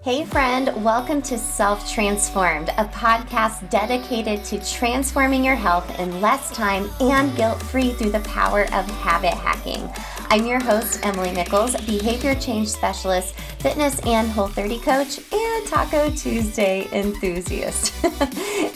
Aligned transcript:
Hey, 0.00 0.24
friend, 0.24 0.84
welcome 0.84 1.20
to 1.22 1.36
Self 1.36 1.92
Transformed, 1.92 2.68
a 2.78 2.84
podcast 2.84 3.68
dedicated 3.68 4.44
to 4.44 4.64
transforming 4.64 5.44
your 5.44 5.56
health 5.56 5.98
in 5.98 6.20
less 6.20 6.52
time 6.52 6.88
and 7.00 7.36
guilt 7.36 7.60
free 7.60 7.90
through 7.90 8.12
the 8.12 8.20
power 8.20 8.62
of 8.72 8.86
habit 8.86 9.34
hacking. 9.34 9.90
I'm 10.30 10.46
your 10.46 10.62
host, 10.62 11.04
Emily 11.04 11.32
Nichols, 11.32 11.74
behavior 11.84 12.36
change 12.36 12.68
specialist, 12.68 13.34
fitness 13.58 13.98
and 14.06 14.30
whole 14.30 14.46
30 14.46 14.78
coach, 14.78 15.18
and 15.32 15.66
Taco 15.66 16.10
Tuesday 16.10 16.88
enthusiast. 16.92 17.88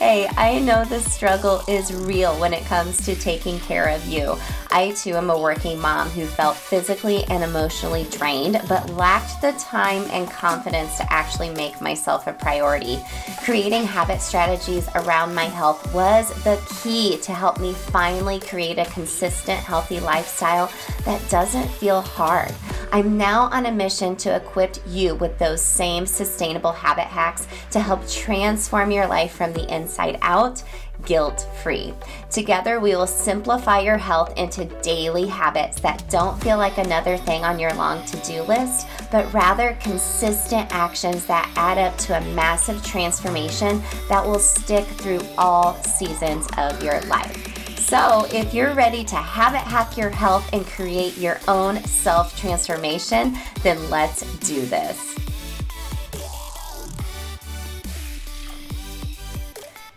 hey, 0.00 0.28
I 0.36 0.58
know 0.58 0.84
the 0.84 0.98
struggle 0.98 1.62
is 1.68 1.94
real 1.94 2.34
when 2.40 2.52
it 2.52 2.64
comes 2.64 3.04
to 3.06 3.14
taking 3.14 3.60
care 3.60 3.88
of 3.90 4.04
you. 4.08 4.36
I 4.74 4.92
too 4.92 5.16
am 5.16 5.28
a 5.28 5.38
working 5.38 5.78
mom 5.78 6.08
who 6.08 6.24
felt 6.24 6.56
physically 6.56 7.24
and 7.24 7.44
emotionally 7.44 8.04
drained, 8.10 8.58
but 8.70 8.88
lacked 8.94 9.42
the 9.42 9.52
time 9.52 10.04
and 10.10 10.30
confidence 10.30 10.96
to 10.96 11.12
actually 11.12 11.50
make 11.50 11.82
myself 11.82 12.26
a 12.26 12.32
priority. 12.32 12.98
Creating 13.44 13.84
habit 13.84 14.22
strategies 14.22 14.88
around 14.94 15.34
my 15.34 15.44
health 15.44 15.92
was 15.92 16.32
the 16.44 16.58
key 16.82 17.18
to 17.18 17.32
help 17.32 17.60
me 17.60 17.74
finally 17.74 18.40
create 18.40 18.78
a 18.78 18.86
consistent, 18.86 19.60
healthy 19.60 20.00
lifestyle 20.00 20.72
that 21.04 21.20
doesn't 21.28 21.68
feel 21.68 22.00
hard. 22.00 22.50
I'm 22.92 23.18
now 23.18 23.44
on 23.52 23.66
a 23.66 23.72
mission 23.72 24.16
to 24.16 24.36
equip 24.36 24.76
you 24.86 25.14
with 25.14 25.38
those 25.38 25.62
same 25.62 26.06
sustainable 26.06 26.72
habit 26.72 27.06
hacks 27.06 27.46
to 27.72 27.80
help 27.80 28.06
transform 28.08 28.90
your 28.90 29.06
life 29.06 29.32
from 29.32 29.52
the 29.52 29.70
inside 29.74 30.18
out 30.22 30.62
guilt 31.04 31.46
free. 31.62 31.94
Together, 32.30 32.80
we 32.80 32.96
will 32.96 33.06
simplify 33.06 33.80
your 33.80 33.98
health 33.98 34.36
into 34.36 34.64
daily 34.82 35.26
habits 35.26 35.80
that 35.80 36.08
don't 36.08 36.40
feel 36.42 36.58
like 36.58 36.78
another 36.78 37.16
thing 37.16 37.44
on 37.44 37.58
your 37.58 37.72
long 37.74 38.04
to 38.06 38.16
do 38.18 38.42
list, 38.42 38.86
but 39.10 39.32
rather 39.32 39.76
consistent 39.80 40.72
actions 40.74 41.26
that 41.26 41.50
add 41.56 41.78
up 41.78 41.96
to 41.98 42.16
a 42.16 42.34
massive 42.34 42.84
transformation 42.84 43.82
that 44.08 44.24
will 44.24 44.38
stick 44.38 44.84
through 44.84 45.20
all 45.36 45.74
seasons 45.82 46.48
of 46.58 46.82
your 46.82 47.00
life. 47.02 47.52
So, 47.78 48.26
if 48.32 48.54
you're 48.54 48.74
ready 48.74 49.04
to 49.04 49.16
habit 49.16 49.60
hack 49.60 49.98
your 49.98 50.08
health 50.08 50.48
and 50.54 50.64
create 50.64 51.18
your 51.18 51.38
own 51.46 51.82
self 51.84 52.38
transformation, 52.38 53.36
then 53.62 53.90
let's 53.90 54.22
do 54.38 54.64
this. 54.64 55.11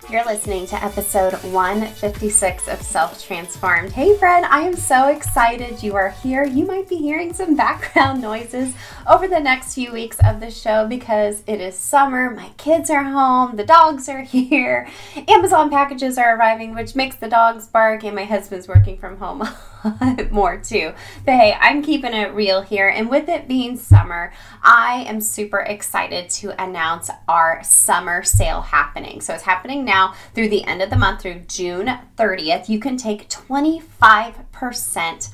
You're 0.07 0.23
listening 0.23 0.67
to 0.67 0.83
episode 0.83 1.33
156 1.33 2.67
of 2.67 2.79
Self 2.83 3.25
Transformed. 3.25 3.91
Hey, 3.91 4.15
friend, 4.15 4.45
I 4.45 4.59
am 4.59 4.75
so 4.75 5.07
excited 5.07 5.81
you 5.81 5.95
are 5.95 6.11
here. 6.11 6.45
You 6.45 6.63
might 6.63 6.87
be 6.87 6.97
hearing 6.97 7.33
some 7.33 7.55
background 7.55 8.21
noises 8.21 8.75
over 9.09 9.27
the 9.27 9.39
next 9.39 9.73
few 9.73 9.91
weeks 9.91 10.19
of 10.23 10.41
the 10.41 10.51
show 10.51 10.85
because 10.85 11.41
it 11.47 11.59
is 11.59 11.75
summer. 11.75 12.29
My 12.29 12.49
kids 12.57 12.91
are 12.91 13.03
home, 13.03 13.55
the 13.55 13.65
dogs 13.65 14.07
are 14.07 14.21
here, 14.21 14.87
Amazon 15.27 15.71
packages 15.71 16.19
are 16.19 16.37
arriving, 16.37 16.75
which 16.75 16.95
makes 16.95 17.15
the 17.15 17.27
dogs 17.27 17.65
bark, 17.65 18.03
and 18.03 18.15
my 18.15 18.25
husband's 18.25 18.67
working 18.67 18.99
from 18.99 19.17
home 19.17 19.41
more 20.31 20.57
too. 20.57 20.93
But 21.25 21.35
hey, 21.35 21.55
I'm 21.59 21.81
keeping 21.81 22.13
it 22.13 22.33
real 22.33 22.61
here. 22.61 22.89
And 22.89 23.09
with 23.09 23.29
it 23.29 23.47
being 23.47 23.77
summer, 23.77 24.33
I 24.63 25.05
am 25.07 25.21
super 25.21 25.59
excited 25.59 26.29
to 26.31 26.61
announce 26.61 27.09
our 27.27 27.63
summer 27.63 28.23
sale 28.23 28.61
happening. 28.61 29.21
So 29.21 29.33
it's 29.33 29.43
happening 29.43 29.85
now 29.85 30.13
through 30.33 30.49
the 30.49 30.65
end 30.65 30.81
of 30.81 30.89
the 30.89 30.97
month, 30.97 31.21
through 31.21 31.43
June 31.47 31.99
30th. 32.17 32.69
You 32.69 32.79
can 32.79 32.97
take 32.97 33.29
25% 33.29 35.29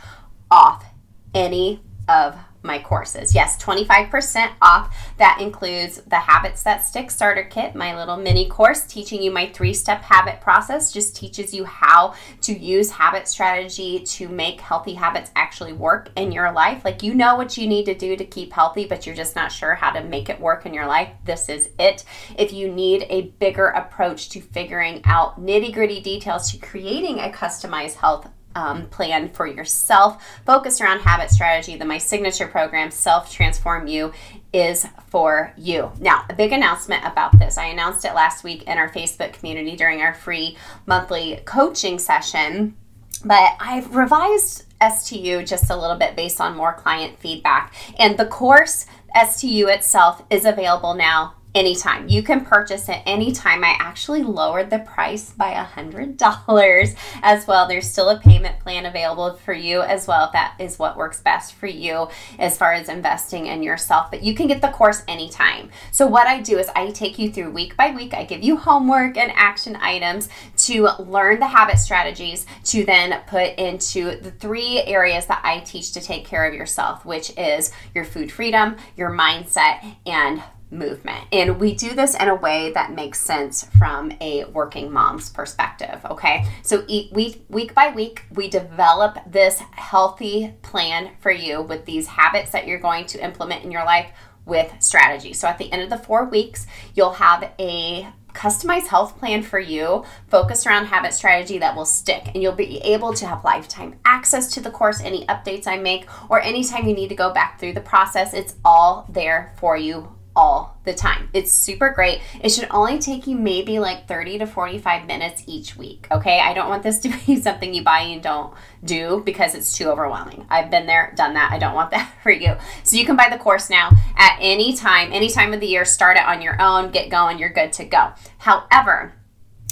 off 0.50 0.86
any 1.34 1.82
of 2.08 2.36
my 2.64 2.80
courses. 2.80 3.34
Yes, 3.34 3.62
25% 3.62 4.52
off. 4.62 4.96
That 5.18 5.40
includes 5.42 6.02
the 6.02 6.18
Habits 6.18 6.64
That 6.64 6.86
Stick 6.86 7.12
Starter 7.12 7.44
Kit, 7.44 7.76
my 7.76 7.98
little 7.98 8.18
mini 8.18 8.48
course 8.48 8.86
teaching 8.86 9.22
you 9.22 9.32
my 9.32 9.48
three 9.48 9.74
step 9.74 10.02
habit 10.02 10.42
process, 10.42 10.92
just 10.92 11.16
teaches 11.16 11.54
you 11.54 11.66
how 11.66 12.14
to 12.42 12.58
use 12.58 12.92
habit 12.92 13.28
strategy 13.28 14.00
to 14.00 14.28
make 14.28 14.62
healthy 14.62 14.94
habits 14.94 15.32
actually 15.36 15.74
work 15.74 16.10
in 16.16 16.32
your 16.32 16.52
life. 16.52 16.86
Like 16.86 17.04
you 17.04 17.14
know 17.14 17.36
what 17.36 17.58
you 17.58 17.68
need 17.68 17.86
to 17.86 17.96
do 17.96 18.16
to 18.16 18.26
keep 18.26 18.54
healthy, 18.54 18.86
but 18.86 19.06
you're 19.06 19.16
just 19.16 19.36
not 19.36 19.52
sure 19.52 19.76
how 19.76 19.92
to 19.92 20.04
make 20.04 20.30
it 20.30 20.40
work 20.40 20.66
in 20.66 20.74
your 20.74 20.88
life. 20.88 21.10
This 21.26 21.50
is 21.50 21.70
it. 21.80 22.04
If 22.38 22.54
you 22.54 22.72
need 22.72 23.06
a 23.10 23.34
bigger 23.40 23.68
approach 23.68 24.30
to 24.30 24.42
figuring 24.42 25.02
out 25.06 25.42
nitty 25.42 25.74
gritty 25.74 26.02
details 26.02 26.52
to 26.52 26.58
creating 26.58 27.20
a 27.20 27.30
customized 27.30 27.96
health 27.96 28.30
um, 28.56 28.88
plan 28.88 29.30
for 29.30 29.48
yourself 29.48 30.24
focused 30.46 30.82
around 30.82 31.00
habit 31.00 31.30
strategy, 31.30 31.76
then 31.76 31.88
my 31.88 31.98
signature 31.98 32.48
program, 32.48 32.92
Self 32.92 33.32
Transform 33.32 33.88
You, 33.88 34.14
is 34.54 34.88
for 35.08 35.54
you. 35.58 35.92
Now, 36.00 36.26
a 36.30 36.34
big 36.34 36.52
announcement 36.52 37.06
about 37.06 37.38
this. 37.40 37.58
I 37.58 37.66
announced 37.66 38.06
it 38.06 38.14
last 38.14 38.44
week 38.44 38.64
in 38.64 38.78
our 38.78 38.90
Facebook 38.90 39.34
community 39.34 39.76
during 39.76 40.02
our 40.02 40.14
free 40.14 40.58
monthly 40.86 41.42
coaching 41.46 42.00
session, 42.00 42.76
but 43.24 43.56
I've 43.60 43.96
revised 43.96 44.66
STU 44.82 45.44
just 45.44 45.70
a 45.70 45.78
little 45.78 45.98
bit 45.98 46.16
based 46.16 46.42
on 46.42 46.58
more 46.58 46.74
client 46.74 47.20
feedback. 47.20 47.74
And 48.00 48.18
the 48.18 48.26
course, 48.26 48.86
STU 49.16 49.68
itself, 49.68 50.24
is 50.30 50.46
available 50.46 50.96
now 50.96 51.36
anytime. 51.54 52.08
You 52.08 52.24
can 52.24 52.46
purchase 52.46 52.88
it 52.88 53.02
anytime. 53.06 53.64
I 53.64 53.76
actually 53.80 54.24
lowered 54.24 54.70
the 54.70 54.80
price 54.80 55.32
by 55.32 55.52
a 55.52 55.66
$100 55.66 56.96
as 57.22 57.48
well. 57.48 57.68
There's 57.68 57.90
still 57.90 58.10
a 58.10 58.20
payment 58.20 58.60
plan 58.60 58.86
available 58.86 59.36
for 59.36 59.54
you 59.54 59.82
as 59.82 60.08
well 60.08 60.26
if 60.26 60.32
that 60.34 60.56
is 60.60 60.80
what 60.80 60.96
works 60.96 61.20
best 61.20 61.54
for 61.54 61.68
you 61.68 62.08
as 62.40 62.58
far 62.58 62.74
as 62.74 62.90
investing 62.90 63.48
in 63.48 63.64
yourself. 63.64 64.10
But 64.12 64.24
you 64.24 64.34
can 64.34 64.48
get 64.48 64.62
the 64.62 64.70
course 64.70 65.04
anytime. 65.08 65.70
So, 65.92 66.08
what 66.08 66.28
I 66.28 66.42
do 66.42 66.58
is 66.58 66.70
I 66.76 66.92
take 66.92 67.20
you 67.20 67.32
through 67.32 67.52
week 67.52 67.76
by 67.76 67.92
week. 67.92 68.14
I 68.14 68.24
give 68.24 68.44
you 68.44 68.58
homework 68.58 69.18
and 69.18 69.32
action 69.36 69.76
items 69.78 70.30
to 70.58 70.90
learn 71.00 71.40
the 71.40 71.48
habit 71.48 71.80
strategies 71.80 72.46
to 72.66 72.86
then 72.86 73.22
put 73.28 73.56
into 73.56 74.20
the 74.20 74.32
three 74.32 74.82
areas 74.84 75.26
that 75.26 75.42
I 75.44 75.60
teach 75.60 75.92
to 75.94 76.02
take 76.02 76.26
care 76.26 76.46
of 76.46 76.54
yourself, 76.54 77.06
which 77.06 77.32
is 77.38 77.72
your 77.94 78.06
food 78.06 78.32
freedom, 78.32 78.78
your 78.96 79.12
mindset, 79.12 79.96
and 80.06 80.42
movement. 80.72 81.26
And 81.32 81.60
we 81.60 81.76
do 81.76 81.94
this 81.94 82.16
in 82.16 82.28
a 82.28 82.36
way 82.36 82.72
that 82.72 82.94
makes 82.94 83.20
sense 83.20 83.68
from 83.78 84.14
a 84.22 84.46
working 84.46 84.92
mom's 84.92 85.30
perspective, 85.30 86.00
okay? 86.10 86.48
So 86.64 86.86
week 86.88 87.44
week 87.50 87.76
by 87.76 87.90
week, 87.90 88.24
we 88.34 88.50
develop 88.50 89.18
this 89.28 89.60
healthy 89.72 90.54
plan 90.62 91.12
for 91.20 91.32
you 91.32 91.62
with 91.62 91.86
these 91.86 92.08
habits 92.08 92.52
that 92.52 92.68
you're 92.68 92.80
going 92.80 93.06
to 93.08 93.24
implement 93.24 93.64
in 93.64 93.72
your 93.72 93.86
life 93.86 94.08
with 94.46 94.74
strategy. 94.80 95.34
So 95.34 95.48
at 95.48 95.58
the 95.58 95.72
end 95.72 95.84
of 95.84 95.90
the 95.90 95.98
4 95.98 96.26
weeks, 96.26 96.66
you'll 96.96 97.14
have 97.14 97.52
a 97.60 98.08
customized 98.34 98.88
health 98.88 99.18
plan 99.20 99.44
for 99.44 99.60
you 99.60 100.06
focused 100.30 100.66
around 100.66 100.86
habit 100.86 101.14
strategy 101.14 101.58
that 101.58 101.76
will 101.76 101.86
stick 101.86 102.30
and 102.34 102.42
you'll 102.42 102.54
be 102.54 102.78
able 102.80 103.14
to 103.14 103.28
have 103.28 103.44
lifetime 103.44 103.94
access 104.06 104.54
to 104.54 104.62
the 104.62 104.72
course 104.72 105.02
any 105.02 105.26
updates 105.26 105.68
i 105.68 105.78
make 105.78 106.08
or 106.30 106.40
anytime 106.40 106.88
you 106.88 106.94
need 106.94 107.10
to 107.10 107.16
go 107.16 107.34
back 107.34 107.60
through 107.60 107.74
the 107.74 107.82
process 107.82 108.34
it's 108.34 108.56
all 108.64 109.06
there 109.10 109.54
for 109.58 109.76
you 109.76 110.16
all 110.36 110.78
the 110.86 110.94
time. 110.94 111.30
It's 111.34 111.52
super 111.52 111.90
great. 111.90 112.22
It 112.42 112.50
should 112.50 112.68
only 112.72 113.00
take 113.00 113.28
you 113.28 113.38
maybe 113.38 113.80
like 113.80 114.08
30 114.08 114.40
to 114.40 114.48
45 114.48 115.06
minutes 115.06 115.44
each 115.46 115.76
week. 115.76 116.08
Okay. 116.12 116.40
I 116.40 116.54
don't 116.54 116.70
want 116.70 116.84
this 116.84 117.00
to 117.00 117.10
be 117.26 117.40
something 117.42 117.74
you 117.74 117.84
buy 117.84 118.02
and 118.02 118.24
don't 118.24 118.54
do 118.84 119.22
because 119.26 119.56
it's 119.56 119.76
too 119.76 119.90
overwhelming. 119.90 120.46
I've 120.50 120.72
been 120.72 120.88
there, 120.88 121.14
done 121.16 121.34
that. 121.34 121.52
I 121.52 121.60
don't 121.60 121.76
want 121.76 121.92
that 121.92 122.14
for 122.24 122.32
you. 122.32 122.56
So 122.84 122.98
you 122.98 123.06
can 123.06 123.16
buy 123.16 123.30
the 123.30 123.38
course 123.38 123.70
now 123.70 123.92
at 124.18 124.38
any 124.40 124.74
time, 124.76 125.12
any 125.12 125.30
time 125.30 125.54
of 125.54 125.60
the 125.60 125.68
year. 125.68 125.86
Start 125.86 126.18
it 126.18 126.26
on 126.26 126.42
your 126.42 126.62
own, 126.62 126.92
get 126.92 127.10
going, 127.10 127.38
you're 127.38 127.50
good 127.50 127.74
to 127.74 127.86
go. 127.86 128.14
However, 128.38 129.14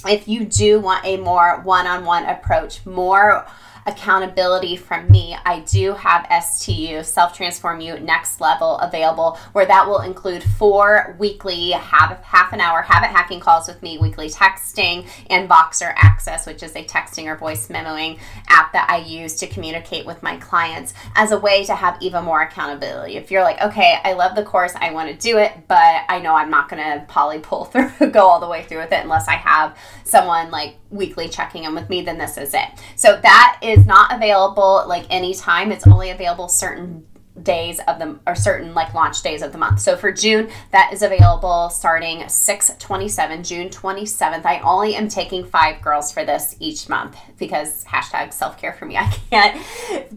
if 0.08 0.28
you 0.28 0.46
do 0.46 0.80
want 0.80 1.06
a 1.06 1.18
more 1.18 1.62
one 1.62 1.88
on 1.88 2.06
one 2.06 2.26
approach, 2.26 2.86
more 2.86 3.46
accountability 3.90 4.78
from 4.78 5.12
me, 5.12 5.36
I 5.46 5.60
do 5.62 5.94
have 5.94 6.28
STU, 6.44 7.04
Self 7.04 7.36
Transform 7.36 7.82
You 7.82 8.00
Next 8.00 8.40
Level, 8.40 8.78
available, 8.78 9.38
where 9.54 9.66
that 9.66 9.88
will 9.88 10.02
include 10.02 10.44
four 10.44 11.16
weekly 11.20 11.72
half, 11.72 12.24
half 12.24 12.54
an 12.54 12.62
hour 12.62 12.82
habit 12.82 13.08
hacking 13.08 13.40
calls 13.40 13.68
with 13.68 13.82
me, 13.82 13.98
weekly 13.98 14.30
texting, 14.30 15.08
and 15.30 15.50
Voxer 15.50 15.94
Access, 15.98 16.46
which 16.46 16.64
is 16.64 16.76
a 16.76 16.86
texting 16.86 17.26
or 17.26 17.36
voice 17.36 17.68
memoing 17.68 18.20
app 18.48 18.72
that 18.74 18.90
I 18.90 18.98
use 18.98 19.36
to 19.38 19.48
communicate 19.48 20.06
with 20.06 20.24
my 20.24 20.38
clients 20.38 20.94
as 21.16 21.32
a 21.32 21.38
way 21.38 21.66
to 21.66 21.76
have 21.76 21.98
even 22.02 22.24
more 22.24 22.42
accountability. 22.42 23.18
If 23.18 23.32
you're 23.32 23.44
like, 23.44 23.62
okay, 23.62 24.00
I 24.04 24.14
love 24.14 24.36
the 24.36 24.44
course, 24.44 24.74
I 24.76 24.92
want 24.92 25.10
to 25.10 25.16
do 25.16 25.38
it, 25.38 25.52
but 25.68 26.04
I 26.08 26.20
know 26.20 26.36
I'm 26.36 26.50
not 26.50 26.70
going 26.70 26.84
to 26.84 27.06
poly 27.08 27.40
pull 27.40 27.66
through, 27.66 28.12
go 28.12 28.28
all 28.28 28.40
the 28.40 28.48
way 28.48 28.64
through 28.64 28.80
with 28.80 28.92
it 28.92 29.04
unless 29.04 29.28
I 29.28 29.36
have 29.36 29.78
someone 30.04 30.52
like 30.52 30.76
weekly 30.90 31.30
checking 31.30 31.64
in 31.64 31.76
with 31.76 31.90
me, 31.90 32.02
then 32.02 32.18
this 32.18 32.38
is 32.38 32.54
it. 32.54 32.68
So 32.96 33.20
that 33.22 33.60
is 33.62 33.79
not 33.86 34.14
available 34.14 34.84
like 34.88 35.06
anytime. 35.10 35.72
It's 35.72 35.88
only 35.88 36.10
available 36.10 36.48
certain 36.48 37.06
days 37.44 37.80
of 37.88 38.00
the 38.00 38.20
or 38.28 38.36
certain 38.36 38.74
like 38.74 38.94
launch 38.94 39.22
days 39.22 39.42
of 39.42 39.52
the 39.52 39.58
month. 39.58 39.80
So 39.80 39.96
for 39.96 40.12
June, 40.12 40.50
that 40.72 40.92
is 40.94 41.02
available 41.02 41.70
starting 41.70 42.28
627, 42.28 43.44
June 43.44 43.70
27th. 43.70 44.46
I 44.46 44.60
only 44.60 44.96
am 44.96 45.08
taking 45.08 45.46
five 45.46 45.82
girls 45.82 46.12
for 46.12 46.26
this 46.26 46.56
each 46.60 46.90
month 46.90 47.18
because 47.38 47.84
hashtag 47.86 48.34
self-care 48.34 48.74
for 48.74 48.86
me. 48.86 48.98
I 49.00 49.08
can't 49.30 49.62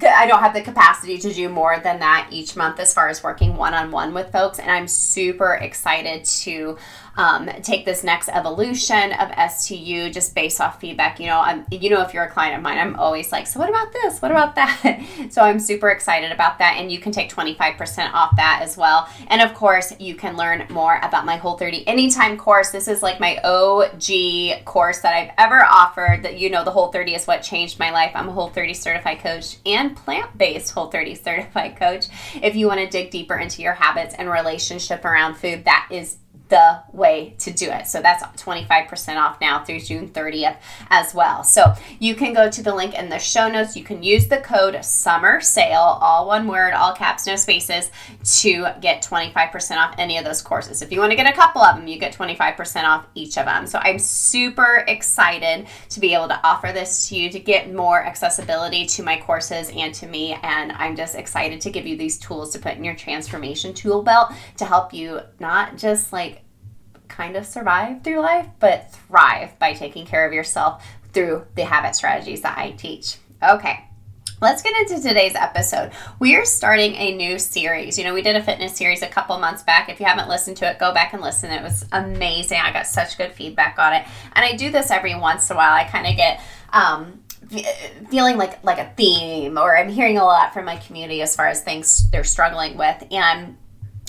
I 0.03 0.27
don't 0.27 0.41
have 0.41 0.55
the 0.55 0.63
capacity 0.63 1.19
to 1.19 1.33
do 1.33 1.49
more 1.49 1.79
than 1.79 2.01
that 2.01 2.29
each 2.31 2.57
month 2.57 2.81
as 2.81 2.93
far 2.93 3.09
as 3.09 3.23
working 3.23 3.57
one-on-one 3.57 4.15
with 4.15 4.33
folks. 4.33 4.59
And 4.59 4.71
I'm 4.71 4.89
super 4.89 5.55
excited 5.55 6.25
to 6.25 6.77
um, 7.17 7.49
take 7.63 7.85
this 7.85 8.03
next 8.03 8.29
evolution 8.29 9.13
of 9.13 9.31
STU 9.51 10.11
just 10.11 10.35
based 10.35 10.61
off 10.61 10.81
feedback. 10.81 11.21
You 11.21 11.27
know, 11.27 11.41
I'm, 11.41 11.67
you 11.71 11.91
know, 11.91 12.03
if 12.03 12.15
you're 12.15 12.25
a 12.25 12.31
client 12.31 12.57
of 12.57 12.63
mine, 12.63 12.79
I'm 12.79 12.97
always 12.97 13.33
like, 13.33 13.47
so 13.47 13.61
what 13.61 13.69
about 13.69 13.93
this? 13.93 14.21
What 14.21 14.31
about 14.31 14.55
that? 14.55 15.05
so 15.31 15.43
I'm 15.43 15.59
super 15.59 15.91
excited 15.91 16.33
about 16.33 16.59
that. 16.59 16.77
And 16.79 16.91
you 16.91 16.99
can 16.99 17.13
take 17.13 17.31
25% 17.31 18.13
off 18.13 18.37
that 18.37 18.61
as 18.63 18.77
well. 18.77 19.09
And 19.29 19.43
of 19.43 19.55
course, 19.55 19.93
you 19.99 20.15
can 20.15 20.37
learn 20.37 20.67
more 20.71 20.99
about 21.03 21.27
my 21.27 21.37
Whole 21.37 21.57
30 21.57 21.87
Anytime 21.87 22.37
course. 22.37 22.71
This 22.71 22.89
is 22.89 23.03
like 23.03 23.21
my 23.21 23.39
OG 23.39 24.65
course 24.65 25.01
that 25.01 25.15
I've 25.15 25.33
ever 25.37 25.65
offered 25.65 26.23
that, 26.23 26.39
you 26.39 26.51
know, 26.51 26.65
the 26.65 26.71
Whole 26.71 26.91
30 26.91 27.15
is 27.15 27.27
what 27.27 27.43
changed 27.43 27.79
my 27.79 27.91
life. 27.91 28.13
I'm 28.15 28.29
a 28.29 28.33
Whole 28.33 28.49
30 28.49 28.75
certified 28.75 29.21
coach 29.21 29.57
and 29.67 29.97
plant 29.97 30.37
based 30.39 30.73
Whole 30.73 30.91
30 30.91 31.15
certified 31.17 31.77
coach. 31.77 32.07
If 32.43 32.57
you 32.57 32.67
want 32.67 32.81
to 32.81 32.89
dig 32.89 33.11
deeper 33.11 33.37
into 33.37 33.63
your 33.63 33.75
habits 33.75 34.15
and 34.15 34.31
relationship 34.31 35.05
around 35.05 35.35
food, 35.35 35.65
that 35.65 35.89
is 35.91 36.17
the 36.53 36.83
way 36.93 37.35
to 37.39 37.51
do 37.51 37.71
it. 37.71 37.87
So 37.87 38.03
that's 38.03 38.23
25% 38.23 39.17
off 39.17 39.41
now 39.41 39.65
through 39.65 39.81
June 39.81 40.11
30th 40.11 40.59
as 40.91 41.15
well. 41.15 41.43
So 41.45 41.73
you 41.99 42.15
can 42.15 42.35
go 42.35 42.51
to 42.51 42.63
the 42.63 42.75
link 42.75 42.95
in 42.95 43.09
the 43.09 43.19
show 43.19 43.49
notes. 43.49 43.75
You 43.75 43.83
can 43.83 44.03
use 44.03 44.29
the 44.29 44.37
code 44.37 44.85
summer 44.85 45.41
sale, 45.41 45.99
all 46.03 46.27
one 46.27 46.47
word, 46.47 46.75
all 46.75 46.93
caps, 46.93 47.27
no 47.27 47.37
spaces, 47.37 47.91
to 48.41 48.67
get 48.83 49.03
25% 49.03 49.79
off 49.79 49.95
any 49.97 50.19
of 50.19 50.27
those 50.27 50.43
courses. 50.43 50.83
If 50.83 50.93
you 50.93 51.01
want 51.01 51.11
to 51.13 51.17
get 51.17 51.27
a 51.27 51.35
couple 51.35 51.63
of 51.63 51.75
them, 51.75 51.89
you 51.89 51.99
get 51.99 52.15
25% 52.15 52.85
off 52.85 53.07
each 53.15 53.39
of 53.39 53.47
them. 53.47 53.67
So 53.67 53.79
I'm 53.79 53.99
super 53.99 54.85
excited 54.87 55.67
to 55.89 56.01
be 56.01 56.13
able 56.13 56.29
to 56.29 56.41
offer 56.47 56.71
this 56.71 57.09
to 57.09 57.17
you 57.17 57.31
to 57.31 57.41
get 57.41 57.73
more 57.73 58.05
accessibility 58.05 58.85
to 58.85 59.03
my 59.03 59.19
courses 59.19 59.71
and 59.75 59.95
to 59.95 60.07
me. 60.07 60.39
And 60.43 60.73
I'm 60.73 60.97
just 60.97 61.15
excited 61.15 61.63
to 61.63 61.71
give 61.71 61.87
you 61.87 61.97
these 61.97 62.19
tools 62.19 62.53
to 62.53 62.59
put 62.59 62.77
in 62.77 62.85
your 62.85 62.95
transformation 62.95 63.73
tool 63.73 64.03
belt 64.03 64.33
to 64.59 64.67
help 64.67 64.93
you 64.93 65.21
not 65.41 65.79
just 65.79 66.13
like 66.13 66.42
kind 67.13 67.37
of 67.37 67.47
survive 67.47 68.03
through 68.03 68.21
life, 68.21 68.49
but 68.59 68.93
thrive 68.93 69.59
by 69.59 69.75
taking 69.75 70.07
care 70.07 70.27
of 70.27 70.33
yourself 70.33 70.85
through 71.13 71.47
the 71.55 71.65
habit 71.65 71.95
strategies 71.95 72.41
that 72.43 72.59
I 72.59 72.73
teach. 72.73 73.19
Okay. 73.43 73.85
Let's 74.41 74.61
get 74.61 74.75
into 74.77 75.01
today's 75.01 75.37
episode. 75.37 75.93
We 76.19 76.35
are 76.35 76.45
starting 76.45 76.97
a 76.97 77.15
new 77.15 77.39
series. 77.39 77.97
You 77.97 78.03
know, 78.03 78.13
we 78.13 78.23
did 78.23 78.35
a 78.35 78.43
fitness 78.43 78.77
series 78.77 79.03
a 79.03 79.07
couple 79.07 79.39
months 79.39 79.63
back. 79.63 79.89
If 79.89 80.01
you 80.01 80.07
haven't 80.07 80.29
listened 80.29 80.57
to 80.57 80.69
it, 80.69 80.81
go 80.81 80.93
back 80.93 81.13
and 81.13 81.23
listen. 81.23 81.53
It 81.53 81.63
was 81.63 81.85
amazing. 81.93 82.59
I 82.59 82.73
got 82.73 82.89
such 82.89 83.17
good 83.17 83.33
feedback 83.33 83.79
on 83.79 83.93
it. 83.93 84.05
And 84.33 84.45
I 84.45 84.57
do 84.57 84.73
this 84.73 84.91
every 84.91 85.15
once 85.15 85.49
in 85.49 85.55
a 85.55 85.59
while. 85.59 85.73
I 85.73 85.85
kind 85.85 86.09
of 86.09 86.17
get 86.17 86.41
um, 86.73 87.23
feeling 88.11 88.37
like 88.37 88.65
like 88.65 88.79
a 88.79 88.91
theme 88.97 89.59
or 89.59 89.77
i'm 89.77 89.89
hearing 89.89 90.17
a 90.17 90.25
lot 90.25 90.55
from 90.55 90.65
my 90.65 90.77
community 90.77 91.21
as 91.21 91.37
far 91.37 91.49
as 91.49 91.61
things 91.61 92.09
they're 92.11 92.25
struggling 92.25 92.79
with 92.79 93.05
and 93.11 93.57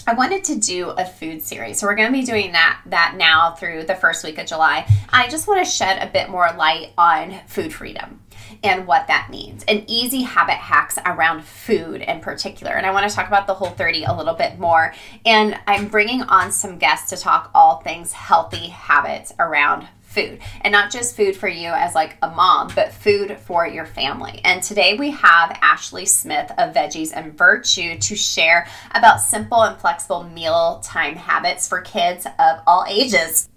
I 0.05 0.13
wanted 0.13 0.43
to 0.45 0.55
do 0.55 0.89
a 0.89 1.05
food 1.05 1.41
series. 1.41 1.79
So 1.79 1.87
we're 1.87 1.95
going 1.95 2.11
to 2.11 2.19
be 2.19 2.25
doing 2.25 2.51
that 2.51 2.81
that 2.87 3.15
now 3.17 3.51
through 3.51 3.83
the 3.83 3.95
first 3.95 4.25
week 4.25 4.37
of 4.37 4.45
July. 4.45 4.85
I 5.09 5.29
just 5.29 5.47
want 5.47 5.65
to 5.65 5.71
shed 5.71 6.05
a 6.05 6.11
bit 6.11 6.29
more 6.29 6.49
light 6.57 6.91
on 6.97 7.39
food 7.47 7.73
freedom 7.73 8.19
and 8.63 8.85
what 8.85 9.07
that 9.07 9.29
means 9.29 9.63
and 9.65 9.85
easy 9.87 10.23
habit 10.23 10.55
hacks 10.55 10.97
around 11.05 11.45
food 11.45 12.01
in 12.01 12.19
particular. 12.19 12.73
And 12.73 12.85
I 12.85 12.91
want 12.91 13.09
to 13.09 13.15
talk 13.15 13.27
about 13.27 13.47
the 13.47 13.53
whole 13.53 13.69
30 13.69 14.03
a 14.03 14.13
little 14.13 14.33
bit 14.33 14.59
more. 14.59 14.93
And 15.25 15.57
I'm 15.67 15.87
bringing 15.87 16.23
on 16.23 16.51
some 16.51 16.77
guests 16.77 17.09
to 17.11 17.17
talk 17.17 17.49
all 17.55 17.77
things 17.77 18.11
healthy 18.11 18.67
habits 18.67 19.33
around 19.39 19.87
food 20.13 20.39
and 20.61 20.71
not 20.71 20.91
just 20.91 21.15
food 21.15 21.35
for 21.35 21.47
you 21.47 21.69
as 21.69 21.95
like 21.95 22.17
a 22.21 22.29
mom, 22.29 22.69
but 22.75 22.93
food 22.93 23.37
for 23.39 23.67
your 23.67 23.85
family. 23.85 24.41
And 24.43 24.61
today 24.61 24.95
we 24.95 25.11
have 25.11 25.57
Ashley 25.61 26.05
Smith 26.05 26.51
of 26.57 26.73
Veggies 26.73 27.11
and 27.13 27.37
Virtue 27.37 27.97
to 27.97 28.15
share 28.15 28.67
about 28.91 29.17
simple 29.17 29.61
and 29.63 29.79
flexible 29.79 30.23
meal 30.23 30.81
time 30.83 31.15
habits 31.15 31.67
for 31.67 31.81
kids 31.81 32.25
of 32.39 32.59
all 32.67 32.85
ages. 32.87 33.49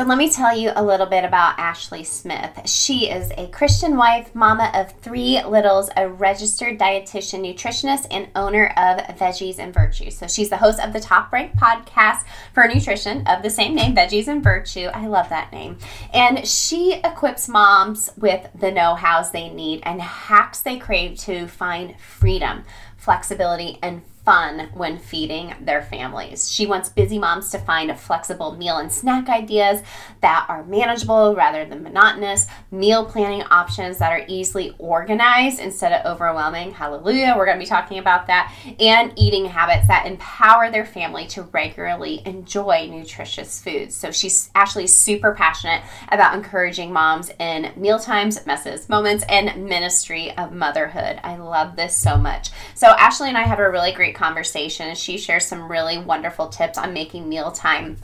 So, 0.00 0.06
let 0.06 0.16
me 0.16 0.30
tell 0.30 0.56
you 0.56 0.72
a 0.74 0.82
little 0.82 1.04
bit 1.04 1.26
about 1.26 1.58
Ashley 1.58 2.04
Smith. 2.04 2.62
She 2.64 3.10
is 3.10 3.30
a 3.36 3.48
Christian 3.48 3.98
wife, 3.98 4.34
mama 4.34 4.70
of 4.72 4.92
three 5.02 5.44
littles, 5.44 5.90
a 5.94 6.08
registered 6.08 6.78
dietitian, 6.78 7.44
nutritionist, 7.44 8.06
and 8.10 8.28
owner 8.34 8.68
of 8.78 9.00
Veggies 9.18 9.58
and 9.58 9.74
Virtue. 9.74 10.10
So, 10.10 10.26
she's 10.26 10.48
the 10.48 10.56
host 10.56 10.80
of 10.80 10.94
the 10.94 11.00
top 11.00 11.30
ranked 11.30 11.58
podcast 11.58 12.24
for 12.54 12.66
nutrition 12.66 13.26
of 13.26 13.42
the 13.42 13.50
same 13.50 13.74
name, 13.74 13.94
Veggies 13.94 14.26
and 14.26 14.42
Virtue. 14.42 14.86
I 14.86 15.06
love 15.06 15.28
that 15.28 15.52
name. 15.52 15.76
And 16.14 16.48
she 16.48 16.94
equips 17.04 17.46
moms 17.46 18.08
with 18.16 18.48
the 18.58 18.70
know 18.70 18.94
hows 18.94 19.32
they 19.32 19.50
need 19.50 19.82
and 19.82 20.00
hacks 20.00 20.62
they 20.62 20.78
crave 20.78 21.18
to 21.18 21.46
find 21.46 21.94
freedom, 22.00 22.64
flexibility, 22.96 23.78
and 23.82 24.00
fun 24.24 24.68
when 24.74 24.98
feeding 24.98 25.54
their 25.60 25.82
families. 25.82 26.50
She 26.50 26.66
wants 26.66 26.88
busy 26.88 27.18
moms 27.18 27.50
to 27.50 27.58
find 27.58 27.98
flexible 27.98 28.56
meal 28.56 28.78
and 28.78 28.92
snack 28.92 29.28
ideas 29.28 29.82
that 30.20 30.46
are 30.48 30.64
manageable 30.64 31.34
rather 31.34 31.64
than 31.64 31.82
monotonous, 31.82 32.46
meal 32.70 33.04
planning 33.04 33.42
options 33.50 33.98
that 33.98 34.12
are 34.12 34.24
easily 34.28 34.74
organized 34.78 35.60
instead 35.60 35.92
of 35.92 36.06
overwhelming. 36.06 36.72
Hallelujah, 36.72 37.34
we're 37.36 37.46
going 37.46 37.58
to 37.58 37.64
be 37.64 37.68
talking 37.68 37.98
about 37.98 38.26
that, 38.26 38.54
and 38.78 39.12
eating 39.16 39.46
habits 39.46 39.88
that 39.88 40.06
empower 40.06 40.70
their 40.70 40.84
family 40.84 41.26
to 41.28 41.42
regularly 41.42 42.22
enjoy 42.26 42.86
nutritious 42.90 43.62
foods. 43.62 43.94
So 43.94 44.10
she's 44.10 44.50
actually 44.54 44.86
super 44.86 45.34
passionate 45.34 45.82
about 46.10 46.34
encouraging 46.34 46.92
moms 46.92 47.30
in 47.38 47.72
meal 47.76 47.98
times, 47.98 48.44
messes, 48.46 48.88
moments, 48.88 49.24
and 49.28 49.64
ministry 49.64 50.36
of 50.36 50.52
motherhood. 50.52 51.20
I 51.22 51.36
love 51.36 51.76
this 51.76 51.96
so 51.96 52.16
much. 52.16 52.50
So 52.74 52.88
Ashley 52.88 53.28
and 53.28 53.38
I 53.38 53.42
have 53.42 53.58
a 53.58 53.70
really 53.70 53.92
great 53.92 54.09
great 54.10 54.16
conversation. 54.16 54.94
She 54.94 55.18
shares 55.18 55.46
some 55.46 55.70
really 55.70 55.98
wonderful 55.98 56.48
tips 56.48 56.78
on 56.78 56.92
making 56.92 57.28
mealtime 57.28 57.96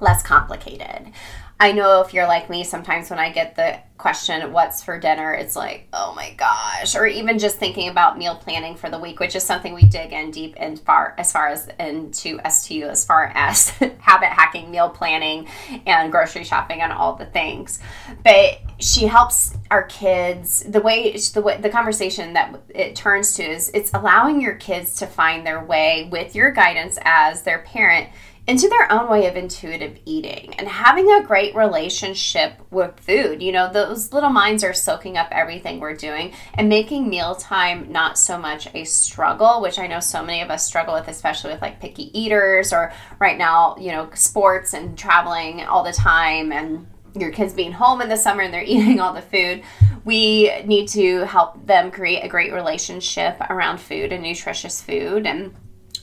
less 0.00 0.22
complicated. 0.22 1.12
I 1.58 1.72
know 1.72 2.02
if 2.02 2.12
you're 2.12 2.26
like 2.26 2.50
me, 2.50 2.64
sometimes 2.64 3.08
when 3.08 3.18
I 3.18 3.32
get 3.32 3.56
the 3.56 3.78
question, 3.96 4.52
what's 4.52 4.84
for 4.84 5.00
dinner, 5.00 5.32
it's 5.32 5.56
like, 5.56 5.88
oh 5.94 6.12
my 6.14 6.34
gosh. 6.36 6.94
Or 6.94 7.06
even 7.06 7.38
just 7.38 7.56
thinking 7.56 7.88
about 7.88 8.18
meal 8.18 8.34
planning 8.34 8.76
for 8.76 8.90
the 8.90 8.98
week, 8.98 9.20
which 9.20 9.34
is 9.34 9.42
something 9.42 9.72
we 9.72 9.84
dig 9.84 10.12
in 10.12 10.30
deep 10.30 10.52
and 10.58 10.78
far 10.78 11.14
as 11.16 11.32
far 11.32 11.48
as 11.48 11.68
into 11.80 12.38
STU, 12.46 12.88
as 12.88 13.06
far 13.06 13.32
as 13.34 13.70
habit 14.00 14.28
hacking, 14.28 14.70
meal 14.70 14.90
planning, 14.90 15.48
and 15.86 16.12
grocery 16.12 16.44
shopping 16.44 16.82
and 16.82 16.92
all 16.92 17.16
the 17.16 17.24
things. 17.24 17.78
But 18.22 18.60
she 18.78 19.06
helps 19.06 19.56
our 19.70 19.84
kids 19.84 20.62
the 20.68 20.80
way 20.80 21.16
the 21.34 21.40
way 21.40 21.58
the 21.60 21.70
conversation 21.70 22.34
that 22.34 22.54
it 22.74 22.94
turns 22.94 23.34
to 23.34 23.42
is 23.42 23.70
it's 23.72 23.92
allowing 23.94 24.40
your 24.40 24.54
kids 24.54 24.96
to 24.96 25.06
find 25.06 25.46
their 25.46 25.64
way 25.64 26.08
with 26.12 26.34
your 26.34 26.50
guidance 26.50 26.98
as 27.02 27.42
their 27.42 27.60
parent 27.60 28.08
into 28.46 28.68
their 28.68 28.92
own 28.92 29.10
way 29.10 29.26
of 29.26 29.36
intuitive 29.36 29.98
eating 30.04 30.54
and 30.54 30.68
having 30.68 31.10
a 31.10 31.22
great 31.24 31.54
relationship 31.56 32.60
with 32.70 32.98
food. 33.00 33.42
You 33.42 33.50
know, 33.50 33.72
those 33.72 34.12
little 34.12 34.30
minds 34.30 34.62
are 34.62 34.72
soaking 34.72 35.16
up 35.16 35.28
everything 35.32 35.80
we're 35.80 35.96
doing 35.96 36.32
and 36.54 36.68
making 36.68 37.08
mealtime 37.08 37.90
not 37.90 38.16
so 38.16 38.38
much 38.38 38.68
a 38.72 38.84
struggle, 38.84 39.60
which 39.60 39.80
I 39.80 39.88
know 39.88 39.98
so 39.98 40.22
many 40.24 40.42
of 40.42 40.50
us 40.50 40.64
struggle 40.64 40.94
with, 40.94 41.08
especially 41.08 41.52
with 41.52 41.62
like 41.62 41.80
picky 41.80 42.16
eaters 42.18 42.72
or 42.72 42.92
right 43.18 43.36
now, 43.36 43.76
you 43.78 43.90
know, 43.90 44.10
sports 44.14 44.74
and 44.74 44.96
traveling 44.96 45.62
all 45.62 45.82
the 45.82 45.92
time 45.92 46.52
and 46.52 46.86
your 47.20 47.30
kids 47.30 47.52
being 47.52 47.72
home 47.72 48.00
in 48.00 48.08
the 48.08 48.16
summer 48.16 48.42
and 48.42 48.52
they're 48.52 48.62
eating 48.66 49.00
all 49.00 49.12
the 49.12 49.22
food. 49.22 49.62
We 50.04 50.62
need 50.64 50.88
to 50.88 51.26
help 51.26 51.66
them 51.66 51.90
create 51.90 52.20
a 52.24 52.28
great 52.28 52.52
relationship 52.52 53.40
around 53.50 53.78
food 53.78 54.12
and 54.12 54.22
nutritious 54.22 54.80
food 54.80 55.26
and 55.26 55.54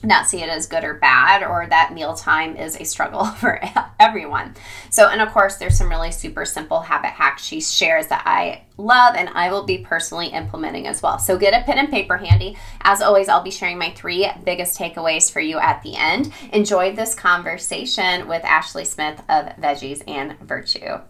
not 0.06 0.26
see 0.26 0.42
it 0.42 0.48
as 0.48 0.66
good 0.66 0.84
or 0.84 0.94
bad 0.94 1.42
or 1.42 1.66
that 1.68 1.92
mealtime 1.94 2.56
is 2.56 2.76
a 2.76 2.84
struggle 2.84 3.24
for 3.40 3.60
everyone. 3.98 4.54
So, 4.90 5.08
and 5.08 5.20
of 5.20 5.32
course, 5.32 5.56
there's 5.56 5.76
some 5.76 5.88
really 5.88 6.12
super 6.12 6.44
simple 6.44 6.80
habit 6.80 7.10
hacks 7.10 7.44
she 7.44 7.60
shares 7.60 8.08
that 8.08 8.22
I 8.26 8.62
love 8.76 9.14
and 9.14 9.28
I 9.30 9.50
will 9.50 9.64
be 9.64 9.78
personally 9.78 10.28
implementing 10.28 10.86
as 10.86 11.02
well. 11.02 11.18
So, 11.18 11.38
get 11.38 11.54
a 11.54 11.64
pen 11.64 11.78
and 11.78 11.90
paper 11.90 12.16
handy. 12.16 12.56
As 12.82 13.02
always, 13.02 13.28
I'll 13.28 13.42
be 13.42 13.50
sharing 13.50 13.78
my 13.78 13.90
three 13.90 14.28
biggest 14.44 14.78
takeaways 14.78 15.30
for 15.30 15.40
you 15.40 15.58
at 15.58 15.82
the 15.82 15.96
end. 15.96 16.32
Enjoy 16.52 16.94
this 16.94 17.14
conversation 17.14 18.28
with 18.28 18.44
Ashley 18.44 18.84
Smith 18.84 19.20
of 19.28 19.46
Veggies 19.56 20.02
and 20.06 20.38
Virtue. 20.40 21.00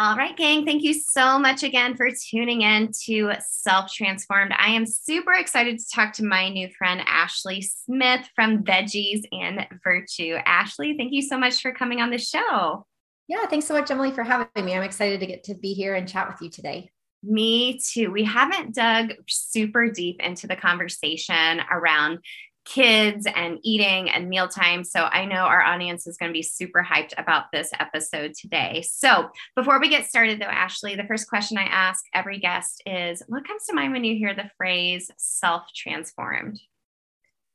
All 0.00 0.14
right, 0.14 0.36
gang. 0.36 0.64
Thank 0.64 0.84
you 0.84 0.94
so 0.94 1.40
much 1.40 1.64
again 1.64 1.96
for 1.96 2.08
tuning 2.30 2.60
in 2.60 2.92
to 3.06 3.32
Self 3.40 3.92
Transformed. 3.92 4.52
I 4.56 4.68
am 4.68 4.86
super 4.86 5.32
excited 5.32 5.76
to 5.76 5.84
talk 5.92 6.12
to 6.14 6.24
my 6.24 6.50
new 6.50 6.68
friend, 6.78 7.00
Ashley 7.04 7.62
Smith 7.62 8.20
from 8.36 8.62
Veggies 8.62 9.22
and 9.32 9.66
Virtue. 9.82 10.36
Ashley, 10.46 10.94
thank 10.96 11.12
you 11.12 11.20
so 11.20 11.36
much 11.36 11.60
for 11.60 11.72
coming 11.72 12.00
on 12.00 12.10
the 12.10 12.18
show. 12.18 12.86
Yeah, 13.26 13.44
thanks 13.46 13.66
so 13.66 13.74
much, 13.74 13.90
Emily, 13.90 14.12
for 14.12 14.22
having 14.22 14.46
me. 14.64 14.72
I'm 14.72 14.84
excited 14.84 15.18
to 15.18 15.26
get 15.26 15.42
to 15.44 15.56
be 15.56 15.74
here 15.74 15.96
and 15.96 16.08
chat 16.08 16.28
with 16.28 16.40
you 16.42 16.48
today. 16.48 16.92
Me 17.24 17.80
too. 17.80 18.12
We 18.12 18.22
haven't 18.22 18.76
dug 18.76 19.14
super 19.26 19.90
deep 19.90 20.20
into 20.22 20.46
the 20.46 20.54
conversation 20.54 21.60
around 21.72 22.20
kids 22.68 23.26
and 23.34 23.58
eating 23.62 24.10
and 24.10 24.28
mealtime. 24.28 24.84
So 24.84 25.04
I 25.04 25.24
know 25.24 25.36
our 25.36 25.62
audience 25.62 26.06
is 26.06 26.18
going 26.18 26.28
to 26.28 26.34
be 26.34 26.42
super 26.42 26.86
hyped 26.88 27.14
about 27.16 27.44
this 27.50 27.70
episode 27.80 28.34
today. 28.34 28.84
So 28.86 29.30
before 29.56 29.80
we 29.80 29.88
get 29.88 30.06
started, 30.06 30.38
though, 30.38 30.44
Ashley, 30.44 30.94
the 30.94 31.04
first 31.04 31.28
question 31.28 31.56
I 31.56 31.64
ask 31.64 32.04
every 32.14 32.38
guest 32.38 32.82
is 32.84 33.22
what 33.26 33.46
comes 33.46 33.64
to 33.64 33.74
mind 33.74 33.92
when 33.92 34.04
you 34.04 34.16
hear 34.16 34.34
the 34.34 34.50
phrase 34.58 35.10
self 35.16 35.62
transformed? 35.74 36.60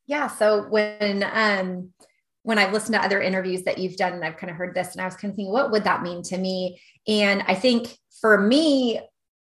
Yeah. 0.08 0.27
So 0.27 0.63
when, 0.63 1.24
um, 1.32 1.93
when 2.41 2.58
I've 2.58 2.74
listened 2.74 2.96
to 2.96 3.03
other 3.03 3.22
interviews 3.22 3.63
that 3.63 3.77
you've 3.77 3.96
done 3.96 4.13
and 4.13 4.25
I've 4.25 4.38
kind 4.38 4.50
of 4.50 4.58
heard 4.58 4.74
this 4.74 4.93
and 4.93 5.01
I 5.01 5.05
was 5.05 5.15
kind 5.15 5.32
of 5.32 5.36
thinking, 5.36 5.53
what 5.53 5.72
would 5.72 5.84
that 5.84 6.01
mean 6.01 6.24
to 6.24 6.38
me? 6.38 6.82
And 7.08 7.43
I 7.48 7.53
think 7.53 7.96
for 8.20 8.41
me, 8.41 9.00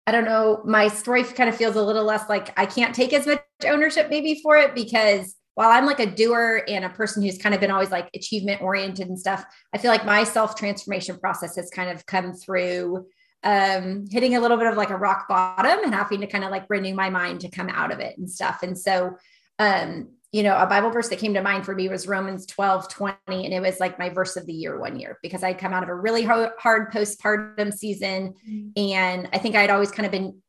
I 0.07 0.13
don't 0.13 0.25
know, 0.25 0.63
my 0.65 0.89
story 0.89 1.23
kind 1.23 1.49
of 1.49 1.57
feels 1.57 1.77
a 1.77 1.83
little 1.83 2.05
less 2.05 2.29
like 2.29 2.59
I 2.59 2.67
can't 2.67 2.95
take 2.95 3.13
as 3.13 3.27
much 3.27 3.41
ownership 3.65 4.11
maybe 4.11 4.41
for 4.43 4.57
it 4.57 4.75
because 4.75 5.37
while 5.61 5.69
I'm 5.69 5.85
like 5.85 6.01
a 6.01 6.07
doer 6.07 6.65
and 6.69 6.87
a 6.87 6.89
person 6.89 7.23
who's 7.23 7.37
kind 7.37 7.55
of 7.55 7.61
been 7.61 7.71
always 7.71 7.91
like 7.91 8.09
achievement 8.15 8.63
oriented 8.63 9.09
and 9.09 9.19
stuff, 9.19 9.45
I 9.75 9.77
feel 9.77 9.91
like 9.91 10.07
my 10.07 10.25
self 10.25 10.57
transformation 10.57 11.19
process 11.19 11.55
has 11.57 11.69
kind 11.69 11.91
of 11.91 12.07
come 12.07 12.33
through 12.33 13.07
um, 13.43 14.07
hitting 14.11 14.37
a 14.37 14.41
little 14.41 14.57
bit 14.57 14.69
of 14.69 14.79
like 14.79 14.89
a 14.89 14.97
rock 14.97 15.29
bottom 15.29 15.85
and 15.85 15.95
having 15.95 16.23
to 16.23 16.27
kind 16.27 16.45
of 16.45 16.51
like 16.51 16.65
renew 16.71 16.95
my 16.95 17.11
mind 17.11 17.41
to 17.41 17.51
come 17.51 17.69
out 17.69 17.93
of 17.93 18.01
it 18.01 18.17
and 18.17 18.31
stuff. 18.31 18.63
And 18.63 18.79
so, 18.79 19.19
um, 19.59 20.09
you 20.33 20.43
know, 20.43 20.57
a 20.57 20.65
Bible 20.65 20.89
verse 20.89 21.11
that 21.11 21.19
came 21.19 21.35
to 21.35 21.43
mind 21.43 21.67
for 21.67 21.75
me 21.75 21.91
was 21.91 22.09
Romans 22.09 22.47
12, 22.47 22.89
20. 22.89 23.19
And 23.29 23.53
it 23.53 23.61
was 23.61 23.81
like 23.81 23.99
my 23.99 24.09
verse 24.09 24.39
of 24.39 24.47
the 24.47 24.55
year 24.55 24.81
one 24.81 24.99
year 24.99 25.19
because 25.23 25.45
I'd 25.45 25.59
come 25.59 25.75
out 25.75 25.83
of 25.83 25.91
a 25.91 25.95
really 25.95 26.23
hard, 26.23 26.53
postpartum 26.91 27.71
season. 27.71 28.33
Mm-hmm. 28.49 28.81
And 28.81 29.29
I 29.35 29.37
think 29.37 29.57
I'd 29.57 29.69
always 29.69 29.91
kind 29.91 30.07
of 30.07 30.13
been 30.13 30.41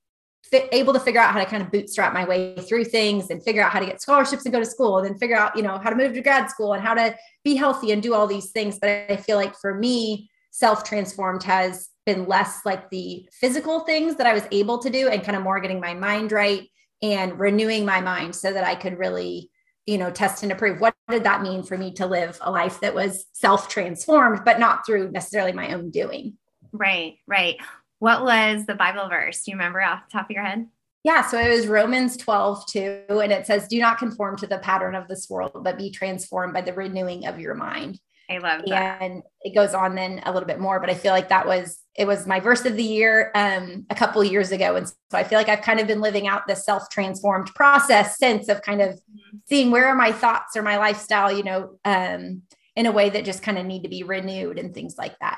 able 0.72 0.94
to 0.94 1.00
figure 1.00 1.22
out 1.22 1.32
how 1.32 1.40
to 1.40 1.46
kind 1.46 1.64
of 1.64 1.72
bootstrap 1.72 2.14
my 2.14 2.26
way 2.26 2.56
through 2.56 2.84
things 2.84 3.30
and 3.30 3.44
figure 3.44 3.62
out 3.62 3.72
how 3.72 3.80
to 3.80 3.86
get 3.86 4.02
scholarships 4.02 4.44
and 4.46 4.54
go 4.54 4.60
to 4.60 4.66
school 4.66 4.98
and 4.98 5.08
then 5.08 5.18
figure 5.18 5.38
out 5.38 5.56
you 5.56 5.64
know 5.64 5.78
how 5.78 5.90
to 5.90 5.96
move 5.96 6.14
to 6.14 6.22
grad 6.22 6.50
school 6.50 6.74
and 6.74 6.84
how 6.84 6.94
to 6.94 7.16
be 7.44 7.56
healthy 7.56 7.92
and 7.92 8.04
do 8.04 8.14
all 8.14 8.28
these 8.28 8.52
things. 8.52 8.78
But 8.80 8.90
i 9.10 9.16
feel 9.16 9.38
like 9.38 9.56
for 9.58 9.74
me 9.74 10.30
self 10.52 10.84
transformed 10.84 11.44
has 11.44 11.90
been 12.06 12.28
less 12.28 12.66
like 12.66 12.90
the 12.90 13.28
physical 13.32 13.82
things 13.82 14.16
that 14.16 14.28
i 14.28 14.34
was 14.34 14.44
able 14.52 14.80
to 14.80 14.90
do 14.90 15.08
and 15.08 15.24
kind 15.24 15.38
of 15.38 15.44
more 15.44 15.60
getting 15.60 15.80
my 15.80 15.94
mind 15.94 16.32
right 16.32 16.68
and 17.02 17.40
renewing 17.40 17.86
my 17.86 18.02
mind 18.02 18.36
so 18.36 18.52
that 18.52 18.64
i 18.64 18.74
could 18.76 18.98
really 18.98 19.52
you 19.86 19.98
know 19.98 20.12
test 20.12 20.44
and 20.44 20.52
approve. 20.52 20.80
What 20.80 20.94
did 21.10 21.24
that 21.24 21.42
mean 21.42 21.64
for 21.64 21.78
me 21.78 21.92
to 21.94 22.06
live 22.06 22.38
a 22.42 22.52
life 22.52 22.80
that 22.82 22.96
was 22.96 23.26
self 23.34 23.68
transformed 23.68 24.44
but 24.46 24.60
not 24.60 24.86
through 24.86 25.12
necessarily 25.12 25.52
my 25.52 25.74
own 25.74 25.90
doing? 25.90 26.38
Right 26.72 27.16
right 27.28 27.58
what 28.02 28.24
was 28.24 28.66
the 28.66 28.74
Bible 28.74 29.08
verse? 29.10 29.44
Do 29.44 29.52
you 29.52 29.58
remember 29.58 29.80
off 29.80 30.08
the 30.08 30.12
top 30.12 30.26
of 30.26 30.32
your 30.32 30.44
head? 30.44 30.66
Yeah, 31.04 31.22
so 31.22 31.40
it 31.40 31.50
was 31.50 31.68
Romans 31.68 32.18
12, 32.18 32.66
2, 32.66 33.04
and 33.10 33.32
it 33.32 33.46
says, 33.46 33.68
Do 33.68 33.80
not 33.80 34.00
conform 34.00 34.38
to 34.38 34.48
the 34.48 34.58
pattern 34.58 34.96
of 34.96 35.08
this 35.08 35.30
world, 35.30 35.62
but 35.64 35.78
be 35.78 35.92
transformed 35.92 36.52
by 36.52 36.62
the 36.62 36.74
renewing 36.74 37.28
of 37.28 37.40
your 37.40 37.54
mind. 37.54 38.00
I 38.28 38.40
love 38.40 38.64
that. 38.68 39.04
And 39.04 39.22
it 39.42 39.54
goes 39.54 39.76
on 39.76 39.94
then 39.94 40.22
a 40.26 40.32
little 40.32 40.48
bit 40.48 40.60
more, 40.60 40.80
but 40.80 40.90
I 40.90 40.96
feel 40.96 41.12
like 41.12 41.30
that 41.30 41.46
was 41.46 41.78
it 41.96 42.08
was 42.08 42.26
my 42.26 42.40
verse 42.40 42.66
of 42.66 42.76
the 42.76 42.84
year 42.84 43.32
um, 43.36 43.86
a 43.92 43.96
couple 43.96 44.24
years 44.24 44.52
ago. 44.52 44.78
And 44.78 44.88
so 44.88 44.96
I 45.14 45.24
feel 45.24 45.38
like 45.38 45.50
I've 45.50 45.62
kind 45.62 45.80
of 45.80 45.86
been 45.86 46.02
living 46.02 46.28
out 46.28 46.48
this 46.48 46.66
self-transformed 46.66 47.54
process 47.54 48.18
since 48.18 48.48
of 48.48 48.62
kind 48.62 48.82
of 48.82 49.00
seeing 49.48 49.70
where 49.70 49.88
are 49.88 49.96
my 49.96 50.12
thoughts 50.12 50.56
or 50.56 50.64
my 50.64 50.78
lifestyle, 50.78 51.32
you 51.36 51.44
know, 51.44 51.78
um, 51.84 52.44
in 52.76 52.86
a 52.86 52.92
way 52.92 53.10
that 53.10 53.26
just 53.26 53.44
kind 53.44 53.58
of 53.58 53.66
need 53.66 53.84
to 53.84 53.90
be 53.90 54.04
renewed 54.04 54.58
and 54.58 54.74
things 54.74 54.96
like 54.98 55.20
that. 55.20 55.38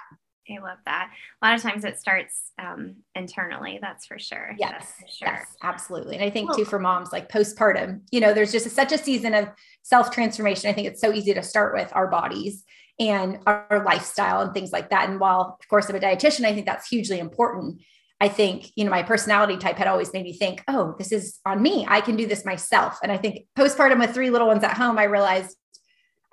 I 0.50 0.62
love 0.62 0.77
that. 0.85 1.09
A 1.41 1.45
lot 1.45 1.55
of 1.55 1.62
times 1.62 1.85
it 1.85 2.00
starts 2.00 2.51
um, 2.59 2.97
internally. 3.15 3.79
That's 3.81 4.05
for 4.05 4.19
sure. 4.19 4.55
Yes, 4.57 4.93
for 5.00 5.07
sure. 5.07 5.27
Yes, 5.29 5.55
absolutely. 5.63 6.15
And 6.15 6.25
I 6.25 6.29
think 6.29 6.53
too 6.55 6.65
for 6.65 6.79
moms 6.79 7.12
like 7.12 7.29
postpartum, 7.29 8.01
you 8.12 8.19
know, 8.19 8.33
there's 8.33 8.51
just 8.51 8.65
a, 8.65 8.69
such 8.69 8.91
a 8.91 8.97
season 8.97 9.33
of 9.33 9.50
self 9.83 10.12
transformation. 10.12 10.69
I 10.69 10.73
think 10.73 10.88
it's 10.88 11.01
so 11.01 11.13
easy 11.13 11.33
to 11.33 11.43
start 11.43 11.73
with 11.73 11.89
our 11.93 12.07
bodies 12.07 12.63
and 13.00 13.39
our 13.47 13.83
lifestyle 13.85 14.41
and 14.41 14.53
things 14.53 14.71
like 14.71 14.89
that. 14.89 15.09
And 15.09 15.19
while, 15.19 15.57
of 15.59 15.67
course, 15.67 15.89
I'm 15.89 15.95
a 15.95 16.00
dietitian, 16.00 16.45
I 16.45 16.53
think 16.53 16.65
that's 16.65 16.88
hugely 16.88 17.19
important. 17.19 17.81
I 18.19 18.29
think, 18.29 18.71
you 18.75 18.85
know, 18.85 18.91
my 18.91 19.03
personality 19.03 19.57
type 19.57 19.77
had 19.77 19.88
always 19.88 20.13
made 20.13 20.23
me 20.23 20.33
think, 20.33 20.63
oh, 20.67 20.95
this 20.97 21.12
is 21.12 21.39
on 21.45 21.62
me. 21.62 21.85
I 21.89 22.01
can 22.01 22.15
do 22.15 22.25
this 22.25 22.45
myself. 22.45 23.00
And 23.01 23.12
I 23.12 23.17
think 23.17 23.47
postpartum 23.57 24.00
with 24.00 24.13
three 24.13 24.29
little 24.29 24.47
ones 24.47 24.63
at 24.63 24.77
home, 24.77 24.97
I 24.97 25.05
realized 25.05 25.57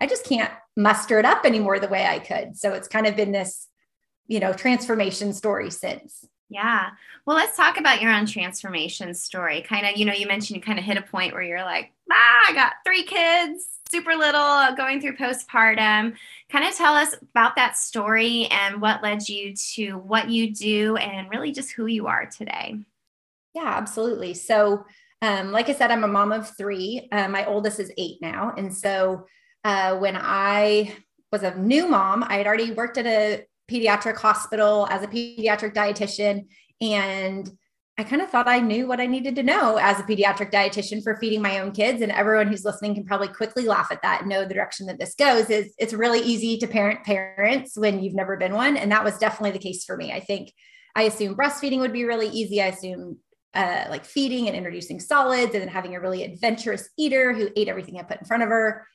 I 0.01 0.07
just 0.07 0.25
can't 0.25 0.53
muster 0.77 1.19
it 1.19 1.25
up 1.25 1.45
anymore 1.45 1.79
the 1.79 1.89
way 1.89 2.07
I 2.07 2.19
could. 2.19 2.57
So 2.57 2.75
it's 2.75 2.89
kind 2.89 3.07
of 3.07 3.17
been 3.17 3.33
this 3.33 3.67
you 4.31 4.39
know 4.39 4.53
transformation 4.53 5.35
story 5.35 5.71
since. 5.71 6.25
Yeah. 6.49 6.91
Well 7.27 7.37
let's 7.37 7.57
talk 7.57 7.79
about 7.79 8.01
your 8.01 8.13
own 8.13 8.27
transformation 8.27 9.13
story. 9.13 9.61
Kind 9.61 9.87
of 9.87 9.97
you 9.97 10.05
know 10.05 10.13
you 10.13 10.27
mentioned 10.27 10.57
you 10.57 10.63
kind 10.63 10.79
of 10.79 10.85
hit 10.85 10.97
a 10.97 11.03
point 11.03 11.35
where 11.35 11.43
you're 11.43 11.65
like 11.65 11.93
ah 12.11 12.47
i 12.49 12.53
got 12.55 12.75
three 12.85 13.05
kids 13.05 13.67
super 13.91 14.15
little 14.15 14.75
going 14.77 15.01
through 15.01 15.17
postpartum. 15.17 16.15
Kind 16.49 16.65
of 16.65 16.77
tell 16.77 16.95
us 16.95 17.15
about 17.23 17.57
that 17.57 17.77
story 17.77 18.47
and 18.53 18.81
what 18.81 19.03
led 19.03 19.29
you 19.29 19.53
to 19.75 19.95
what 19.95 20.31
you 20.31 20.55
do 20.55 20.97
and 20.97 21.29
really 21.29 21.51
just 21.51 21.73
who 21.73 21.87
you 21.87 22.07
are 22.07 22.27
today. 22.27 22.77
Yeah 23.53 23.67
absolutely. 23.67 24.35
So 24.35 24.85
um, 25.23 25.51
like 25.51 25.69
i 25.69 25.75
said 25.75 25.91
i'm 25.91 26.05
a 26.05 26.09
mom 26.09 26.31
of 26.31 26.57
three. 26.57 27.09
Uh, 27.11 27.27
my 27.27 27.47
oldest 27.47 27.81
is 27.81 27.93
eight 27.99 28.23
now. 28.23 28.55
And 28.57 28.73
so 28.73 29.27
uh, 29.65 29.97
when 29.97 30.17
i 30.17 30.97
was 31.33 31.43
a 31.43 31.57
new 31.57 31.89
mom 31.89 32.25
i 32.25 32.37
had 32.37 32.47
already 32.47 32.73
worked 32.73 32.97
at 32.97 33.07
a 33.07 33.45
pediatric 33.71 34.17
hospital 34.17 34.87
as 34.91 35.03
a 35.03 35.07
pediatric 35.07 35.75
dietitian. 35.75 36.47
And 36.81 37.51
I 37.99 38.05
kind 38.05 38.23
of 38.23 38.31
thought 38.31 38.49
I 38.49 38.61
knew 38.61 38.87
what 38.87 39.01
I 39.01 39.07
needed 39.07 39.37
to 39.37 39.43
know 39.43 39.77
as 39.77 40.01
a 40.01 40.05
pediatric 40.05 40.51
dietitian 40.51 41.03
for 41.03 41.17
feeding 41.17 41.43
my 41.43 41.59
own 41.59 41.73
kids. 41.73 42.01
And 42.01 42.11
everyone 42.11 42.49
who's 42.49 42.65
listening 42.65 42.95
can 42.95 43.05
probably 43.05 43.29
quickly 43.29 43.65
laugh 43.67 43.89
at 43.91 44.01
that 44.03 44.21
and 44.21 44.31
know 44.31 44.45
the 44.47 44.55
direction 44.55 44.87
that 44.87 44.99
this 44.99 45.15
goes 45.15 45.51
is 45.51 45.75
it's 45.79 45.93
really 45.93 46.21
easy 46.21 46.57
to 46.59 46.67
parent 46.67 47.05
parents 47.05 47.77
when 47.77 48.03
you've 48.03 48.15
never 48.15 48.39
been 48.39 48.55
one. 48.55 48.79
And 48.79 48.91
that 48.91 49.05
was 49.05 49.19
definitely 49.19 49.51
the 49.51 49.59
case 49.59 49.85
for 49.85 49.97
me. 49.99 50.13
I 50.13 50.21
think 50.21 50.53
I 50.97 51.03
assumed 51.03 51.37
breastfeeding 51.37 51.81
would 51.81 51.93
be 51.93 52.05
really 52.05 52.29
easy. 52.29 52.63
I 52.63 52.69
assumed 52.69 53.17
uh, 53.55 53.85
like 53.91 54.05
feeding 54.05 54.47
and 54.47 54.57
introducing 54.57 55.01
solids 55.01 55.53
and 55.55 55.63
then 55.63 55.69
having 55.69 55.95
a 55.95 56.01
really 56.01 56.25
adventurous 56.25 56.89
eater 56.97 57.33
who 57.35 57.51
ate 57.57 57.69
everything 57.69 57.99
I 57.99 58.03
put 58.03 58.19
in 58.19 58.25
front 58.25 58.43
of 58.43 58.49
her. 58.49 58.87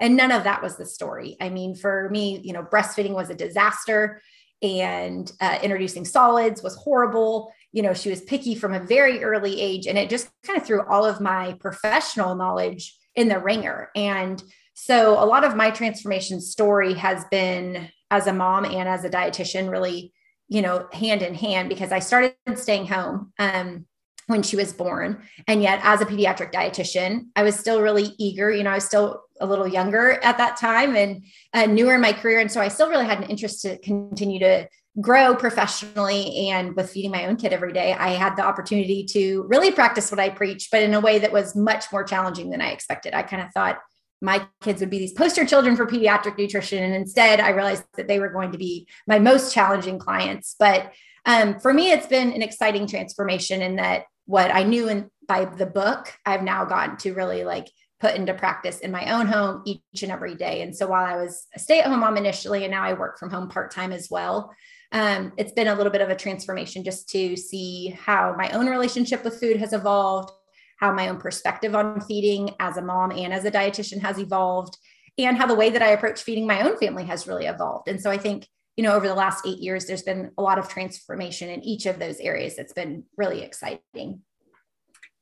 And 0.00 0.16
none 0.16 0.32
of 0.32 0.44
that 0.44 0.62
was 0.62 0.76
the 0.76 0.86
story. 0.86 1.36
I 1.40 1.48
mean, 1.48 1.74
for 1.74 2.08
me, 2.10 2.40
you 2.44 2.52
know, 2.52 2.62
breastfeeding 2.62 3.14
was 3.14 3.30
a 3.30 3.34
disaster 3.34 4.20
and 4.62 5.30
uh, 5.40 5.58
introducing 5.62 6.04
solids 6.04 6.62
was 6.62 6.76
horrible. 6.76 7.52
You 7.72 7.82
know, 7.82 7.94
she 7.94 8.10
was 8.10 8.22
picky 8.22 8.54
from 8.54 8.72
a 8.72 8.80
very 8.80 9.22
early 9.22 9.60
age, 9.60 9.86
and 9.86 9.98
it 9.98 10.08
just 10.08 10.30
kind 10.44 10.58
of 10.58 10.66
threw 10.66 10.82
all 10.86 11.04
of 11.04 11.20
my 11.20 11.54
professional 11.60 12.34
knowledge 12.34 12.96
in 13.14 13.28
the 13.28 13.38
ringer. 13.38 13.90
And 13.94 14.42
so, 14.74 15.22
a 15.22 15.24
lot 15.24 15.44
of 15.44 15.56
my 15.56 15.70
transformation 15.70 16.40
story 16.40 16.94
has 16.94 17.24
been 17.30 17.88
as 18.10 18.26
a 18.26 18.32
mom 18.32 18.64
and 18.64 18.88
as 18.88 19.04
a 19.04 19.10
dietitian, 19.10 19.70
really, 19.70 20.12
you 20.48 20.62
know, 20.62 20.86
hand 20.92 21.22
in 21.22 21.34
hand 21.34 21.68
because 21.68 21.92
I 21.92 21.98
started 21.98 22.34
staying 22.54 22.86
home. 22.86 23.32
Um, 23.38 23.86
when 24.26 24.42
she 24.42 24.56
was 24.56 24.72
born. 24.72 25.22
And 25.46 25.62
yet, 25.62 25.80
as 25.82 26.00
a 26.00 26.06
pediatric 26.06 26.52
dietitian, 26.52 27.26
I 27.36 27.42
was 27.42 27.56
still 27.56 27.80
really 27.80 28.14
eager. 28.18 28.50
You 28.50 28.64
know, 28.64 28.70
I 28.70 28.76
was 28.76 28.84
still 28.84 29.22
a 29.40 29.46
little 29.46 29.68
younger 29.68 30.12
at 30.22 30.38
that 30.38 30.56
time 30.56 30.96
and 30.96 31.24
uh, 31.52 31.66
newer 31.66 31.94
in 31.94 32.00
my 32.00 32.12
career. 32.12 32.40
And 32.40 32.50
so 32.50 32.60
I 32.60 32.68
still 32.68 32.88
really 32.88 33.06
had 33.06 33.18
an 33.18 33.30
interest 33.30 33.62
to 33.62 33.78
continue 33.78 34.40
to 34.40 34.68
grow 35.00 35.34
professionally 35.34 36.48
and 36.48 36.74
with 36.74 36.90
feeding 36.90 37.10
my 37.10 37.26
own 37.26 37.36
kid 37.36 37.52
every 37.52 37.72
day 37.72 37.92
i 37.92 38.10
had 38.10 38.34
the 38.34 38.42
opportunity 38.42 39.04
to 39.04 39.44
really 39.48 39.70
practice 39.70 40.10
what 40.10 40.18
i 40.18 40.30
preach 40.30 40.68
but 40.72 40.82
in 40.82 40.94
a 40.94 41.00
way 41.00 41.18
that 41.18 41.32
was 41.32 41.54
much 41.54 41.92
more 41.92 42.02
challenging 42.02 42.48
than 42.48 42.62
i 42.62 42.70
expected 42.70 43.12
i 43.12 43.22
kind 43.22 43.42
of 43.42 43.52
thought 43.52 43.78
my 44.22 44.46
kids 44.62 44.80
would 44.80 44.88
be 44.88 44.98
these 44.98 45.12
poster 45.12 45.44
children 45.44 45.76
for 45.76 45.86
pediatric 45.86 46.38
nutrition 46.38 46.82
and 46.82 46.94
instead 46.94 47.40
i 47.40 47.50
realized 47.50 47.84
that 47.96 48.08
they 48.08 48.18
were 48.18 48.30
going 48.30 48.52
to 48.52 48.58
be 48.58 48.88
my 49.06 49.18
most 49.18 49.52
challenging 49.52 49.98
clients 49.98 50.56
but 50.58 50.92
um, 51.26 51.60
for 51.60 51.74
me 51.74 51.90
it's 51.90 52.06
been 52.06 52.32
an 52.32 52.40
exciting 52.40 52.86
transformation 52.86 53.60
in 53.60 53.76
that 53.76 54.04
what 54.26 54.54
i 54.54 54.62
knew 54.62 54.88
in 54.88 55.10
by 55.26 55.44
the 55.44 55.66
book 55.66 56.12
i've 56.26 56.42
now 56.42 56.64
gotten 56.64 56.96
to 56.96 57.14
really 57.14 57.44
like 57.44 57.68
put 58.00 58.14
into 58.14 58.34
practice 58.34 58.80
in 58.80 58.90
my 58.90 59.12
own 59.12 59.26
home 59.26 59.62
each 59.64 60.02
and 60.02 60.12
every 60.12 60.34
day. 60.34 60.62
And 60.62 60.76
so 60.76 60.86
while 60.86 61.04
I 61.04 61.16
was 61.16 61.46
a 61.54 61.58
stay 61.58 61.80
at 61.80 61.86
home 61.86 62.00
mom 62.00 62.16
initially, 62.16 62.64
and 62.64 62.70
now 62.70 62.82
I 62.82 62.92
work 62.92 63.18
from 63.18 63.30
home 63.30 63.48
part 63.48 63.70
time 63.70 63.92
as 63.92 64.08
well, 64.10 64.54
um, 64.92 65.32
it's 65.36 65.52
been 65.52 65.68
a 65.68 65.74
little 65.74 65.92
bit 65.92 66.02
of 66.02 66.10
a 66.10 66.16
transformation 66.16 66.84
just 66.84 67.08
to 67.10 67.36
see 67.36 67.96
how 67.98 68.34
my 68.36 68.50
own 68.50 68.66
relationship 68.66 69.24
with 69.24 69.40
food 69.40 69.56
has 69.56 69.72
evolved, 69.72 70.30
how 70.78 70.92
my 70.92 71.08
own 71.08 71.18
perspective 71.18 71.74
on 71.74 72.00
feeding 72.02 72.54
as 72.60 72.76
a 72.76 72.82
mom 72.82 73.12
and 73.12 73.32
as 73.32 73.44
a 73.44 73.50
dietitian 73.50 74.00
has 74.00 74.18
evolved, 74.18 74.76
and 75.18 75.38
how 75.38 75.46
the 75.46 75.54
way 75.54 75.70
that 75.70 75.82
I 75.82 75.88
approach 75.88 76.22
feeding 76.22 76.46
my 76.46 76.62
own 76.62 76.76
family 76.76 77.04
has 77.04 77.26
really 77.26 77.46
evolved. 77.46 77.88
And 77.88 78.00
so 78.00 78.10
I 78.10 78.18
think, 78.18 78.46
you 78.76 78.84
know, 78.84 78.94
over 78.94 79.08
the 79.08 79.14
last 79.14 79.46
eight 79.46 79.58
years, 79.58 79.86
there's 79.86 80.02
been 80.02 80.30
a 80.36 80.42
lot 80.42 80.58
of 80.58 80.68
transformation 80.68 81.48
in 81.48 81.62
each 81.64 81.86
of 81.86 81.98
those 81.98 82.18
areas. 82.20 82.58
It's 82.58 82.74
been 82.74 83.04
really 83.16 83.42
exciting. 83.42 84.20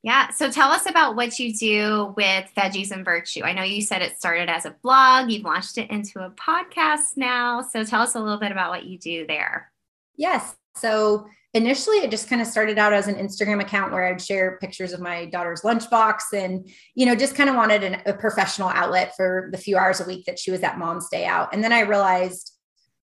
Yeah. 0.03 0.29
So 0.29 0.51
tell 0.51 0.69
us 0.69 0.87
about 0.87 1.15
what 1.15 1.39
you 1.39 1.51
do 1.51 2.13
with 2.15 2.45
Veggies 2.55 2.91
and 2.91 3.03
Virtue. 3.03 3.41
I 3.43 3.53
know 3.53 3.63
you 3.63 3.81
said 3.81 4.03
it 4.03 4.17
started 4.17 4.49
as 4.49 4.65
a 4.65 4.75
blog, 4.83 5.31
you've 5.31 5.45
launched 5.45 5.79
it 5.79 5.89
into 5.89 6.19
a 6.19 6.29
podcast 6.29 7.17
now. 7.17 7.61
So 7.61 7.83
tell 7.83 8.01
us 8.01 8.13
a 8.13 8.19
little 8.19 8.37
bit 8.37 8.51
about 8.51 8.69
what 8.69 8.85
you 8.85 8.99
do 8.99 9.25
there. 9.25 9.71
Yes. 10.15 10.55
So 10.75 11.27
initially 11.55 11.97
it 11.97 12.11
just 12.11 12.29
kind 12.29 12.41
of 12.41 12.47
started 12.47 12.77
out 12.77 12.93
as 12.93 13.07
an 13.07 13.15
Instagram 13.15 13.61
account 13.61 13.93
where 13.93 14.05
I'd 14.05 14.21
share 14.21 14.59
pictures 14.61 14.93
of 14.93 14.99
my 14.99 15.25
daughter's 15.25 15.61
lunchbox 15.61 16.19
and, 16.33 16.69
you 16.93 17.07
know, 17.07 17.15
just 17.15 17.33
kind 17.33 17.49
of 17.49 17.55
wanted 17.55 17.83
an, 17.83 18.01
a 18.05 18.13
professional 18.13 18.69
outlet 18.69 19.15
for 19.15 19.49
the 19.51 19.57
few 19.57 19.75
hours 19.75 20.01
a 20.01 20.05
week 20.05 20.25
that 20.25 20.37
she 20.37 20.51
was 20.51 20.61
at 20.61 20.77
mom's 20.77 21.09
day 21.09 21.25
out. 21.25 21.51
And 21.51 21.63
then 21.63 21.73
I 21.73 21.79
realized, 21.79 22.51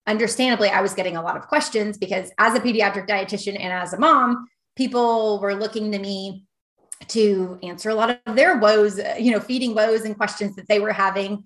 understandably, 0.08 0.70
I 0.70 0.82
was 0.82 0.94
getting 0.94 1.18
a 1.18 1.22
lot 1.22 1.38
of 1.38 1.48
questions 1.48 1.98
because 1.98 2.32
as 2.38 2.56
a 2.56 2.60
pediatric 2.60 3.08
dietitian 3.08 3.60
and 3.60 3.72
as 3.72 3.94
a 3.94 4.00
mom, 4.00 4.48
people 4.76 5.40
were 5.40 5.56
looking 5.56 5.92
to 5.92 6.00
me 6.00 6.46
to 7.10 7.60
answer 7.64 7.90
a 7.90 7.96
lot 7.96 8.20
of 8.26 8.36
their 8.36 8.58
woes, 8.58 9.00
you 9.20 9.32
know, 9.32 9.40
feeding 9.40 9.74
woes 9.74 10.02
and 10.02 10.18
questions 10.18 10.56
that 10.56 10.68
they 10.68 10.80
were 10.80 10.94
having. 10.94 11.44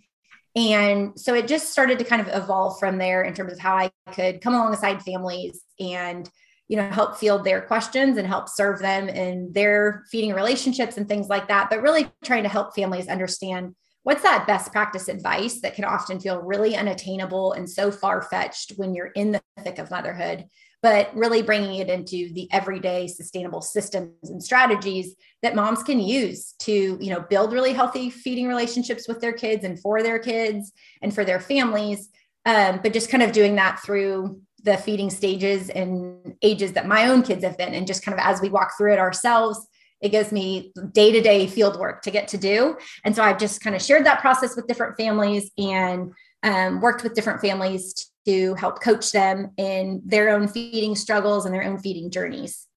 And 0.56 1.20
so 1.20 1.34
it 1.34 1.48
just 1.48 1.72
started 1.72 2.00
to 2.00 2.06
kind 2.06 2.22
of 2.22 2.30
evolve 2.34 2.80
from 2.80 2.98
there 2.98 3.24
in 3.24 3.34
terms 3.34 3.54
of 3.54 3.60
how 3.60 3.76
I 3.76 3.92
could 4.14 4.42
come 4.42 4.54
alongside 4.54 5.02
families 5.02 5.62
and 5.80 6.30
you 6.68 6.78
know 6.78 6.90
help 6.90 7.18
field 7.18 7.44
their 7.44 7.62
questions 7.62 8.18
and 8.18 8.28
help 8.28 8.50
serve 8.50 8.80
them 8.80 9.08
in 9.08 9.52
their 9.54 10.04
feeding 10.10 10.34
relationships 10.34 10.98
and 10.98 11.08
things 11.08 11.28
like 11.28 11.48
that 11.48 11.70
but 11.70 11.82
really 11.82 12.10
trying 12.24 12.42
to 12.42 12.50
help 12.50 12.74
families 12.74 13.08
understand 13.08 13.76
what's 14.06 14.22
that 14.22 14.46
best 14.46 14.72
practice 14.72 15.08
advice 15.08 15.62
that 15.62 15.74
can 15.74 15.84
often 15.84 16.20
feel 16.20 16.40
really 16.42 16.76
unattainable 16.76 17.54
and 17.54 17.70
so 17.70 17.92
far 17.92 18.22
fetched 18.22 18.74
when 18.78 18.94
you're 18.94 19.08
in 19.08 19.32
the 19.32 19.42
thick 19.64 19.80
of 19.80 19.92
motherhood 19.92 20.46
but 20.82 21.10
really 21.16 21.42
bringing 21.42 21.80
it 21.80 21.90
into 21.90 22.32
the 22.34 22.48
everyday 22.52 23.08
sustainable 23.08 23.62
systems 23.62 24.30
and 24.30 24.44
strategies 24.44 25.16
that 25.42 25.56
moms 25.56 25.82
can 25.82 26.00
use 26.00 26.54
to 26.60 26.98
you 27.02 27.10
know 27.10 27.26
build 27.30 27.52
really 27.52 27.74
healthy 27.74 28.10
feeding 28.10 28.48
relationships 28.48 29.08
with 29.08 29.20
their 29.20 29.34
kids 29.34 29.64
and 29.64 29.80
for 29.80 30.04
their 30.04 30.20
kids 30.20 30.72
and 31.02 31.14
for 31.14 31.26
their 31.26 31.40
families 31.40 32.10
um, 32.46 32.80
but 32.84 32.94
just 32.94 33.10
kind 33.10 33.24
of 33.24 33.32
doing 33.32 33.56
that 33.56 33.82
through 33.84 34.40
the 34.66 34.78
feeding 34.78 35.12
stages 35.12 35.70
and 35.70 36.36
ages 36.42 36.74
that 36.74 36.88
my 36.88 37.08
own 37.08 37.22
kids 37.22 37.44
have 37.44 37.58
been. 37.58 37.74
And 37.74 37.88
just 37.88 38.04
kind 38.04 38.18
of 38.18 38.26
as 38.26 38.42
we 38.42 38.50
walk 38.50 38.72
through 38.78 38.94
it 38.94 39.00
ourselves, 39.00 39.66
it 40.06 40.10
gives 40.10 40.32
me 40.32 40.72
day 40.92 41.12
to 41.12 41.20
day 41.20 41.48
field 41.48 41.80
work 41.80 42.04
to 42.04 42.12
get 42.12 42.28
to 42.30 42.38
do. 42.38 42.78
And 43.04 43.16
so 43.16 43.24
I've 43.24 43.40
just 43.40 43.60
kind 43.62 43.76
of 43.76 43.82
shared 43.82 44.06
that 44.06 44.22
process 44.22 44.56
with 44.56 44.68
different 44.68 44.98
families 44.98 45.50
and 45.58 46.14
um, 46.44 46.80
worked 46.80 47.04
with 47.04 47.16
different 47.16 47.42
families 47.42 48.12
to 48.28 48.54
help 48.54 48.84
coach 48.84 49.12
them 49.12 49.52
in 49.58 50.04
their 50.06 50.30
own 50.30 50.48
feeding 50.48 50.96
struggles 50.96 51.46
and 51.46 51.54
their 51.54 51.64
own 51.64 51.80
feeding 51.80 52.12
journeys. 52.12 52.68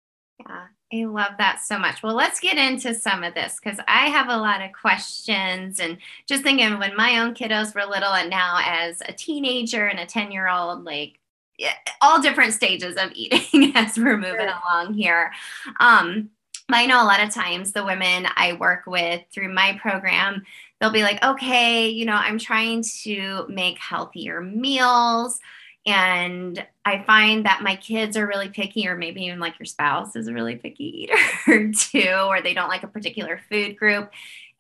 Yeah. 0.41 0.65
I 0.91 1.05
love 1.05 1.33
that 1.37 1.61
so 1.61 1.79
much. 1.79 2.03
Well, 2.03 2.15
let's 2.15 2.41
get 2.41 2.57
into 2.57 2.95
some 2.95 3.23
of 3.23 3.35
this 3.35 3.59
because 3.63 3.79
I 3.87 4.07
have 4.07 4.31
a 4.31 4.37
lot 4.39 4.63
of 4.63 4.73
questions 4.73 5.81
and 5.81 5.99
just 6.27 6.43
thinking 6.43 6.79
when 6.79 6.97
my 6.97 7.19
own 7.19 7.35
kiddos 7.35 7.75
were 7.75 7.85
little 7.85 8.15
and 8.15 8.31
now 8.31 8.59
as 8.65 9.03
a 9.07 9.13
teenager 9.13 9.87
and 9.87 10.01
a 10.01 10.07
10 10.07 10.33
year 10.33 10.49
old, 10.49 10.85
like 10.85 11.19
all 12.01 12.23
different 12.23 12.55
stages 12.55 12.97
of 12.97 13.13
eating 13.15 13.73
as 13.75 13.99
we're 13.99 14.17
moving 14.17 14.49
sure. 14.49 14.61
along 14.67 14.95
here. 14.95 15.31
Um, 15.79 16.31
I 16.71 16.87
know 16.87 17.03
a 17.03 17.07
lot 17.07 17.23
of 17.23 17.33
times 17.33 17.73
the 17.73 17.85
women 17.85 18.27
I 18.37 18.53
work 18.53 18.85
with 18.87 19.23
through 19.33 19.55
my 19.55 19.79
program, 19.81 20.45
they'll 20.81 20.93
be 20.93 21.03
like, 21.03 21.23
okay, 21.25 21.89
you 21.89 22.05
know, 22.05 22.13
I'm 22.15 22.39
trying 22.39 22.85
to 23.05 23.47
make 23.49 23.79
healthier 23.79 24.43
meals. 24.43 25.41
And 25.87 26.63
I 26.85 27.03
find 27.05 27.47
that 27.47 27.63
my 27.63 27.77
kids 27.77 28.19
are 28.19 28.27
really 28.27 28.51
picky, 28.51 28.87
or 28.87 28.97
maybe 28.97 29.23
even 29.23 29.41
like 29.41 29.59
your 29.59 29.65
spouse 29.65 30.15
is 30.15 30.29
a 30.29 30.35
really 30.35 30.57
picky 30.57 31.09
eater 31.47 31.73
too, 31.73 32.27
or 32.27 32.43
they 32.43 32.53
don't 32.53 32.69
like 32.69 32.83
a 32.83 32.89
particular 32.89 33.41
food 33.49 33.79
group. 33.79 34.11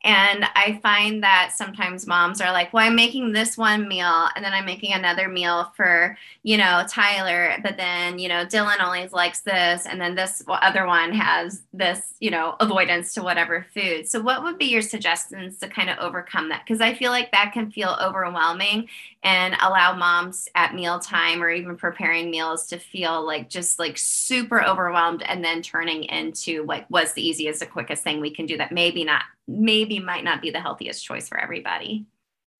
And 0.04 0.44
I 0.54 0.78
find 0.80 1.24
that 1.24 1.52
sometimes 1.56 2.06
moms 2.06 2.40
are 2.40 2.52
like, 2.52 2.72
well, 2.72 2.86
I'm 2.86 2.94
making 2.94 3.32
this 3.32 3.58
one 3.58 3.88
meal 3.88 4.28
and 4.36 4.44
then 4.44 4.52
I'm 4.52 4.64
making 4.64 4.92
another 4.92 5.28
meal 5.28 5.72
for, 5.74 6.16
you 6.44 6.56
know, 6.56 6.84
Tyler. 6.88 7.56
But 7.64 7.76
then, 7.76 8.20
you 8.20 8.28
know, 8.28 8.46
Dylan 8.46 8.80
always 8.80 9.12
likes 9.12 9.40
this. 9.40 9.86
And 9.86 10.00
then 10.00 10.14
this 10.14 10.44
other 10.48 10.86
one 10.86 11.12
has 11.12 11.62
this, 11.72 12.14
you 12.20 12.30
know, 12.30 12.54
avoidance 12.60 13.12
to 13.14 13.24
whatever 13.24 13.66
food. 13.74 14.08
So, 14.08 14.20
what 14.20 14.44
would 14.44 14.56
be 14.56 14.66
your 14.66 14.82
suggestions 14.82 15.58
to 15.58 15.68
kind 15.68 15.90
of 15.90 15.98
overcome 15.98 16.48
that? 16.50 16.62
Because 16.64 16.80
I 16.80 16.94
feel 16.94 17.10
like 17.10 17.32
that 17.32 17.52
can 17.52 17.70
feel 17.70 17.98
overwhelming 18.00 18.88
and 19.22 19.56
allow 19.60 19.96
moms 19.96 20.48
at 20.54 20.74
mealtime 20.74 21.42
or 21.42 21.50
even 21.50 21.76
preparing 21.76 22.30
meals 22.30 22.68
to 22.68 22.78
feel 22.78 23.26
like 23.26 23.48
just 23.48 23.78
like 23.78 23.98
super 23.98 24.62
overwhelmed 24.62 25.22
and 25.22 25.44
then 25.44 25.60
turning 25.60 26.04
into 26.04 26.64
like, 26.64 26.86
what's 26.88 27.14
the 27.14 27.26
easiest, 27.26 27.60
the 27.60 27.66
quickest 27.66 28.04
thing 28.04 28.20
we 28.20 28.34
can 28.34 28.46
do 28.46 28.56
that 28.56 28.70
maybe 28.70 29.04
not 29.04 29.22
maybe 29.48 29.98
might 29.98 30.24
not 30.24 30.42
be 30.42 30.50
the 30.50 30.60
healthiest 30.60 31.04
choice 31.04 31.28
for 31.28 31.38
everybody. 31.38 32.06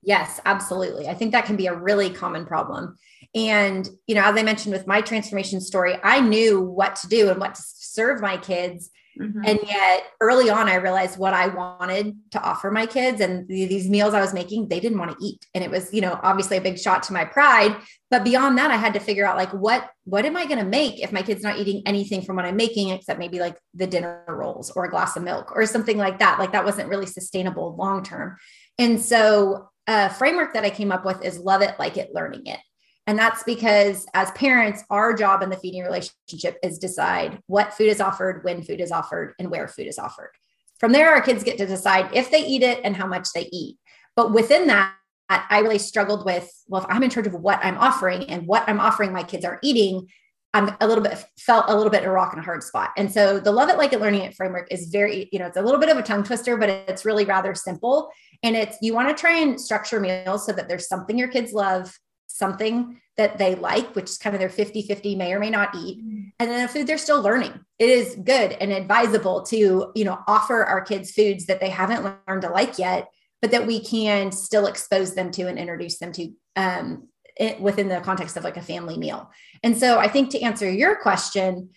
Yes, 0.03 0.41
absolutely. 0.45 1.09
I 1.09 1.15
think 1.15 1.33
that 1.33 1.45
can 1.45 1.57
be 1.57 1.67
a 1.67 1.75
really 1.75 2.11
common 2.11 2.47
problem. 2.47 2.97
And, 3.35 3.89
you 4.07 4.15
know, 4.15 4.23
as 4.23 4.37
I 4.37 4.43
mentioned 4.43 4.73
with 4.73 4.87
my 4.87 5.01
transformation 5.01 5.61
story, 5.61 5.97
I 6.03 6.21
knew 6.21 6.61
what 6.61 6.97
to 6.97 7.09
do 7.09 7.31
and 7.31 7.41
what 7.41 7.57
to 7.57 7.63
serve 7.63 8.21
my 8.21 8.37
kids 8.37 8.91
Mm-hmm. 9.21 9.43
And 9.45 9.59
yet 9.67 10.05
early 10.21 10.51
on, 10.51 10.69
I 10.69 10.77
realized 10.77 11.19
what 11.19 11.35
I 11.35 11.49
wanted 11.49 12.17
to 12.31 12.41
offer 12.41 12.71
my 12.71 12.87
kids 12.87 13.21
and 13.21 13.49
these 13.49 13.89
meals 13.89 14.15
I 14.15 14.21
was 14.21 14.33
making, 14.33 14.69
they 14.69 14.81
didn't 14.81 14.99
want 14.99 15.11
to 15.11 15.25
eat. 15.25 15.45
And 15.55 15.65
it 15.65 15.71
was, 15.71 15.93
you 15.93 16.01
know, 16.01 16.19
obviously 16.23 16.57
a 16.57 16.61
big 16.61 16.79
shot 16.79 17.03
to 17.05 17.13
my 17.13 17.25
pride. 17.25 17.77
But 18.11 18.25
beyond 18.25 18.57
that, 18.59 18.71
I 18.71 18.77
had 18.77 18.95
to 18.95 19.01
figure 19.01 19.27
out 19.27 19.37
like, 19.37 19.53
what, 19.53 19.91
what 20.05 20.25
am 20.25 20.37
I 20.37 20.47
going 20.47 20.59
to 20.59 20.65
make 20.65 21.03
if 21.03 21.13
my 21.13 21.23
kid's 21.23 21.43
not 21.43 21.59
eating 21.59 21.83
anything 21.85 22.23
from 22.23 22.37
what 22.37 22.45
I'm 22.45 22.57
making, 22.57 22.91
except 22.91 23.19
maybe 23.19 23.41
like 23.41 23.59
the 23.75 23.87
dinner 23.87 24.25
rolls 24.29 24.71
or 24.71 24.85
a 24.85 24.91
glass 24.91 25.17
of 25.17 25.23
milk 25.23 25.53
or 25.55 25.67
something 25.67 25.99
like 25.99 26.21
that. 26.21 26.39
Like 26.39 26.53
that 26.53 26.65
wasn't 26.65 26.89
really 26.89 27.07
sustainable 27.07 27.75
long 27.77 28.05
term. 28.05 28.37
And 28.79 29.01
so 29.01 29.69
a 29.87 30.11
framework 30.11 30.55
that 30.55 30.65
I 30.65 30.71
came 30.71 30.93
up 30.93 31.05
with 31.05 31.25
is 31.25 31.39
love 31.39 31.63
it, 31.63 31.75
like 31.79 31.97
it, 31.97 32.15
learning 32.15 32.47
it. 32.47 32.61
And 33.09 33.19
that's 33.19 33.43
because 33.43 34.07
as 34.13 34.31
parents, 34.33 34.85
our 34.91 35.15
job 35.15 35.43
in 35.43 35.49
the 35.49 35.57
feeding 35.57 35.83
relationship 35.83 36.59
is 36.63 36.79
decide 36.79 37.41
what 37.47 37.73
food 37.73 37.89
is 37.89 38.03
offered, 38.03 38.45
when 38.45 38.63
food 38.63 38.83
is 38.83 38.93
offered, 38.93 39.35
and 39.39 39.51
where 39.51 39.67
food 39.67 39.87
is 39.87 39.99
offered. 39.99 40.33
From 40.79 40.93
there, 40.93 41.11
our 41.11 41.23
kids 41.23 41.43
get 41.43 41.57
to 41.57 41.67
decide 41.67 42.15
if 42.15 42.31
they 42.31 42.45
eat 42.45 42.63
it 42.63 42.83
and 42.85 42.95
how 42.95 43.07
much 43.07 43.29
they 43.35 43.49
eat. 43.51 43.79
But 44.15 44.33
within 44.33 44.67
that, 44.67 44.93
I 45.31 45.61
really 45.61 45.79
struggled 45.79 46.27
with, 46.27 46.51
well, 46.69 46.83
if 46.83 46.91
I'm 46.91 47.03
in 47.03 47.09
charge 47.09 47.27
of 47.27 47.33
what 47.33 47.61
I'm 47.63 47.79
offering 47.79 48.25
and 48.25 48.47
what 48.47 48.69
I'm 48.69 48.79
offering 48.79 49.13
my 49.15 49.23
kids 49.23 49.45
are 49.47 49.59
eating, 49.63 50.07
I'm 50.53 50.77
a 50.79 50.87
little 50.87 51.03
bit 51.03 51.25
felt 51.39 51.65
a 51.69 51.75
little 51.75 51.91
bit 51.91 52.05
a 52.05 52.11
rock 52.11 52.33
and 52.35 52.43
a 52.43 52.45
hard 52.45 52.63
spot. 52.63 52.91
And 52.99 53.11
so 53.11 53.41
the 53.41 53.53
love 53.53 53.71
it, 53.71 53.79
like 53.79 53.95
it, 53.95 54.01
learning 54.01 54.23
it 54.23 54.35
framework 54.35 54.69
is 54.71 54.89
very, 54.89 55.31
you 55.33 55.39
know, 55.39 55.47
it's 55.47 55.57
a 55.57 55.63
little 55.63 55.81
bit 55.81 55.89
of 55.89 55.97
a 55.97 56.03
tongue 56.03 56.25
twister, 56.25 56.59
but 56.59 56.69
it's 56.69 57.07
really 57.07 57.25
rather 57.25 57.55
simple. 57.55 58.11
And 58.43 58.55
it's 58.55 58.77
you 58.83 58.93
want 58.93 59.09
to 59.09 59.19
try 59.19 59.39
and 59.39 59.59
structure 59.59 59.99
meals 59.99 60.45
so 60.45 60.53
that 60.53 60.69
there's 60.69 60.89
something 60.89 61.19
your 61.19 61.29
kids 61.29 61.55
love, 61.55 61.99
something 62.39 63.01
that 63.17 63.37
they 63.37 63.57
like, 63.57 63.95
which 63.95 64.11
is 64.11 64.19
kind 64.19 64.35
of 64.35 64.41
their 64.41 64.49
50 64.49 64.83
50 64.83 65.17
may 65.17 65.35
or 65.35 65.41
may 65.41 65.51
not 65.51 65.75
eat. 65.75 65.99
Mm. 65.99 66.33
And 66.39 66.51
then 66.51 66.65
a 66.65 66.69
food 66.69 66.87
they're 66.87 66.99
still 66.99 67.21
learning. 67.21 67.53
It 67.79 67.91
is 67.91 68.15
good 68.15 68.53
and 68.53 68.73
advisable 68.73 69.43
to, 69.47 69.91
you 69.95 70.05
know, 70.05 70.21
offer 70.27 70.65
our 70.65 70.81
kids 70.81 71.11
foods 71.11 71.47
that 71.47 71.61
they 71.61 71.69
haven't 71.69 72.05
learned 72.05 72.43
to 72.43 72.51
like 72.51 72.79
yet, 72.79 73.09
but 73.43 73.51
that 73.51 73.67
we 73.67 73.85
can 73.85 74.31
still 74.31 74.67
expose 74.67 75.15
them 75.15 75.31
to 75.33 75.49
and 75.49 75.59
introduce 75.59 75.99
them 75.99 76.13
to 76.13 76.31
um, 76.57 77.09
it, 77.37 77.61
within 77.61 77.89
the 77.89 78.01
context 78.01 78.37
of 78.37 78.45
like 78.45 78.57
a 78.57 78.63
family 78.63 78.97
meal. 78.97 79.31
And 79.63 79.77
so 79.77 79.99
I 79.99 80.09
think 80.09 80.31
to 80.31 80.41
answer 80.41 80.71
your 80.71 80.97
question, 80.97 81.71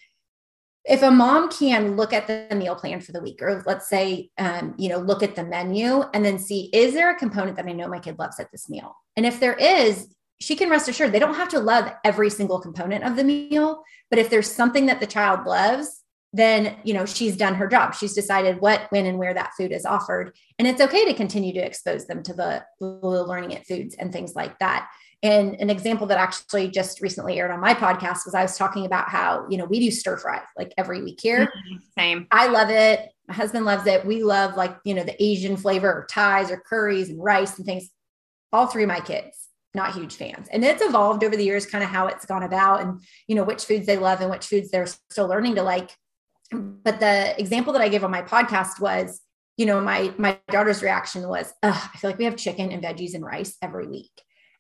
if 0.86 1.04
a 1.04 1.12
mom 1.12 1.50
can 1.50 1.96
look 1.96 2.14
at 2.14 2.28
the 2.28 2.56
meal 2.56 2.76
plan 2.76 3.02
for 3.02 3.12
the 3.12 3.22
week 3.22 3.42
or 3.42 3.64
let's 3.66 3.88
say 3.88 4.30
um, 4.38 4.74
you 4.78 4.90
know 4.90 4.98
look 4.98 5.22
at 5.22 5.36
the 5.36 5.44
menu 5.44 6.04
and 6.14 6.26
then 6.26 6.40
see 6.40 6.70
is 6.74 6.94
there 6.94 7.12
a 7.12 7.16
component 7.16 7.56
that 7.56 7.68
i 7.68 7.72
know 7.72 7.88
my 7.88 8.00
kid 8.00 8.18
loves 8.18 8.40
at 8.40 8.52
this 8.52 8.68
meal 8.68 8.96
and 9.16 9.26
if 9.26 9.40
there 9.40 9.54
is 9.54 10.08
she 10.42 10.56
can 10.56 10.70
rest 10.70 10.90
assured 10.90 11.12
they 11.12 11.20
don't 11.20 11.36
have 11.36 11.50
to 11.50 11.60
love 11.60 11.92
every 12.04 12.30
single 12.30 12.60
component 12.60 13.04
of 13.04 13.16
the 13.16 13.24
meal 13.24 13.84
but 14.10 14.20
if 14.20 14.30
there's 14.30 14.52
something 14.52 14.88
that 14.88 15.00
the 15.00 15.08
child 15.08 15.46
loves 15.46 16.02
then 16.34 16.78
you 16.84 16.94
know 16.94 17.06
she's 17.06 17.36
done 17.36 17.56
her 17.56 17.68
job. 17.68 17.94
She's 17.94 18.14
decided 18.14 18.62
what 18.62 18.88
when 18.90 19.06
and 19.06 19.18
where 19.18 19.34
that 19.34 19.52
food 19.58 19.72
is 19.72 19.86
offered. 19.86 20.36
And 20.58 20.68
it's 20.68 20.82
okay 20.82 21.06
to 21.06 21.14
continue 21.14 21.54
to 21.54 21.60
expose 21.60 22.08
them 22.08 22.24
to 22.24 22.34
the, 22.34 22.64
the 22.80 22.88
learning 22.88 23.56
at 23.56 23.66
foods 23.66 23.96
and 23.96 24.14
things 24.14 24.36
like 24.36 24.58
that. 24.60 24.90
And 25.24 25.56
an 25.56 25.70
example 25.70 26.08
that 26.08 26.18
actually 26.18 26.70
just 26.70 27.02
recently 27.02 27.38
aired 27.38 27.52
on 27.52 27.60
my 27.60 27.76
podcast 27.76 28.26
was 28.26 28.34
i 28.34 28.42
was 28.42 28.58
talking 28.58 28.86
about 28.86 29.10
how 29.10 29.46
you 29.50 29.58
know 29.58 29.66
we 29.66 29.80
do 29.80 29.92
stir 29.92 30.18
fry 30.18 30.42
like 30.58 30.74
every 30.78 31.04
week 31.04 31.20
here. 31.22 31.46
Mm-hmm. 31.46 31.78
same. 31.98 32.28
I 32.32 32.48
love 32.48 32.70
it. 32.70 33.10
My 33.28 33.36
husband 33.36 33.66
loves 33.66 33.86
it. 33.86 34.06
We 34.06 34.24
love 34.24 34.56
like 34.56 34.78
you 34.86 34.94
know 34.94 35.04
the 35.04 35.22
asian 35.22 35.58
flavor 35.58 35.92
or 35.92 36.08
thais 36.10 36.50
or 36.50 36.58
curries 36.58 37.10
and 37.10 37.22
rice 37.22 37.58
and 37.58 37.66
things 37.66 37.90
all 38.54 38.68
three 38.68 38.84
of 38.84 38.90
my 38.90 39.00
kids 39.00 39.41
not 39.74 39.94
huge 39.94 40.16
fans. 40.16 40.48
And 40.52 40.64
it's 40.64 40.82
evolved 40.82 41.24
over 41.24 41.36
the 41.36 41.44
years, 41.44 41.66
kind 41.66 41.84
of 41.84 41.90
how 41.90 42.08
it's 42.08 42.26
gone 42.26 42.44
about 42.44 42.82
and, 42.82 43.02
you 43.28 43.36
know, 43.36 43.44
which 43.44 43.66
foods 43.66 43.86
they 43.86 43.98
love 43.98 44.22
and 44.22 44.30
which 44.30 44.46
foods 44.46 44.70
they're 44.70 44.88
still 44.88 45.28
learning 45.28 45.56
to 45.56 45.64
like. 45.64 45.92
But 46.52 47.00
the 47.00 47.40
example 47.40 47.74
that 47.74 47.82
I 47.82 47.90
gave 47.90 48.04
on 48.04 48.12
my 48.12 48.22
podcast 48.22 48.80
was, 48.80 49.22
you 49.58 49.66
know, 49.66 49.80
my 49.80 50.14
my 50.18 50.40
daughter's 50.50 50.82
reaction 50.82 51.28
was, 51.28 51.54
I 51.64 51.72
feel 51.98 52.10
like 52.10 52.18
we 52.18 52.26
have 52.26 52.36
chicken 52.36 52.72
and 52.72 52.84
veggies 52.84 53.14
and 53.14 53.24
rice 53.24 53.56
every 53.62 53.88
week. 53.88 54.12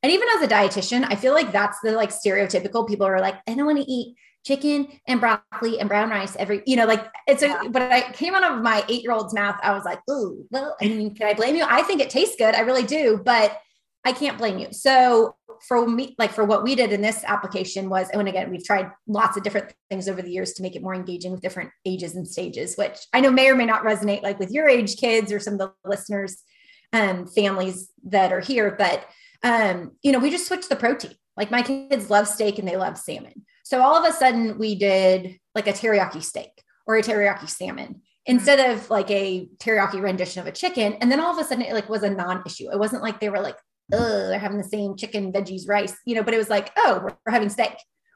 And 0.03 0.11
even 0.11 0.27
as 0.35 0.41
a 0.41 0.47
dietitian, 0.47 1.05
I 1.07 1.15
feel 1.15 1.33
like 1.33 1.51
that's 1.51 1.79
the 1.81 1.91
like 1.91 2.09
stereotypical 2.09 2.87
people 2.87 3.05
are 3.05 3.19
like, 3.19 3.35
I 3.47 3.53
don't 3.53 3.65
want 3.65 3.79
to 3.79 3.91
eat 3.91 4.15
chicken 4.43 4.87
and 5.07 5.19
broccoli 5.19 5.79
and 5.79 5.87
brown 5.87 6.09
rice 6.09 6.35
every, 6.37 6.63
you 6.65 6.75
know, 6.75 6.85
like 6.85 7.05
it's 7.27 7.43
a, 7.43 7.69
but 7.69 7.83
I 7.83 8.11
came 8.13 8.33
out 8.33 8.43
of 8.43 8.63
my 8.63 8.83
eight 8.89 9.03
year 9.03 9.11
old's 9.11 9.33
mouth. 9.33 9.57
I 9.61 9.73
was 9.73 9.83
like, 9.83 9.99
ooh, 10.09 10.45
well, 10.49 10.75
I 10.81 10.87
mean, 10.87 11.13
can 11.13 11.27
I 11.27 11.33
blame 11.33 11.55
you? 11.55 11.65
I 11.67 11.83
think 11.83 12.01
it 12.01 12.09
tastes 12.09 12.35
good. 12.37 12.55
I 12.55 12.61
really 12.61 12.83
do. 12.83 13.21
But 13.23 13.59
I 14.03 14.13
can't 14.13 14.37
blame 14.37 14.57
you. 14.57 14.67
So 14.71 15.35
for 15.67 15.87
me, 15.87 16.15
like 16.17 16.31
for 16.31 16.43
what 16.43 16.63
we 16.63 16.73
did 16.75 16.91
in 16.91 17.01
this 17.01 17.23
application 17.25 17.89
was, 17.89 18.09
and 18.09 18.27
again, 18.27 18.49
we've 18.49 18.63
tried 18.63 18.89
lots 19.07 19.37
of 19.37 19.43
different 19.43 19.73
things 19.89 20.09
over 20.09 20.21
the 20.21 20.31
years 20.31 20.53
to 20.53 20.63
make 20.63 20.75
it 20.75 20.81
more 20.81 20.95
engaging 20.95 21.31
with 21.31 21.41
different 21.41 21.69
ages 21.85 22.15
and 22.15 22.27
stages, 22.27 22.75
which 22.75 22.97
I 23.13 23.21
know 23.21 23.31
may 23.31 23.49
or 23.49 23.55
may 23.55 23.65
not 23.65 23.83
resonate 23.83 24.23
like 24.23 24.39
with 24.39 24.51
your 24.51 24.67
age 24.67 24.97
kids 24.97 25.31
or 25.31 25.39
some 25.39 25.53
of 25.53 25.59
the 25.59 25.73
listeners 25.85 26.43
um, 26.93 27.27
families 27.27 27.91
that 28.05 28.33
are 28.33 28.39
here. 28.39 28.75
But 28.75 29.05
um, 29.43 29.91
you 30.01 30.11
know, 30.11 30.19
we 30.19 30.31
just 30.31 30.47
switched 30.47 30.69
the 30.69 30.75
protein. 30.75 31.13
Like 31.37 31.51
my 31.51 31.61
kids 31.61 32.09
love 32.09 32.27
steak 32.27 32.59
and 32.59 32.67
they 32.67 32.77
love 32.77 32.97
salmon. 32.97 33.45
So 33.63 33.81
all 33.81 33.95
of 33.95 34.09
a 34.09 34.13
sudden 34.13 34.57
we 34.57 34.75
did 34.75 35.39
like 35.55 35.67
a 35.67 35.73
teriyaki 35.73 36.23
steak 36.23 36.61
or 36.85 36.97
a 36.97 37.01
teriyaki 37.01 37.49
salmon 37.49 38.01
instead 38.25 38.71
of 38.71 38.89
like 38.89 39.09
a 39.09 39.47
teriyaki 39.57 40.01
rendition 40.01 40.41
of 40.41 40.47
a 40.47 40.51
chicken. 40.51 40.93
And 40.93 41.11
then 41.11 41.19
all 41.19 41.31
of 41.31 41.43
a 41.43 41.47
sudden 41.47 41.63
it 41.63 41.73
like 41.73 41.89
was 41.89 42.03
a 42.03 42.09
non-issue. 42.09 42.69
It 42.71 42.79
wasn't 42.79 43.03
like 43.03 43.19
they 43.19 43.29
were 43.29 43.39
like, 43.39 43.57
oh, 43.93 44.27
they're 44.27 44.39
having 44.39 44.57
the 44.57 44.63
same 44.63 44.95
chicken, 44.95 45.31
veggies, 45.31 45.67
rice, 45.67 45.95
you 46.05 46.15
know, 46.15 46.23
but 46.23 46.33
it 46.33 46.37
was 46.37 46.49
like, 46.49 46.71
oh, 46.77 47.01
we're, 47.03 47.31
having 47.31 47.49
steak 47.49 47.73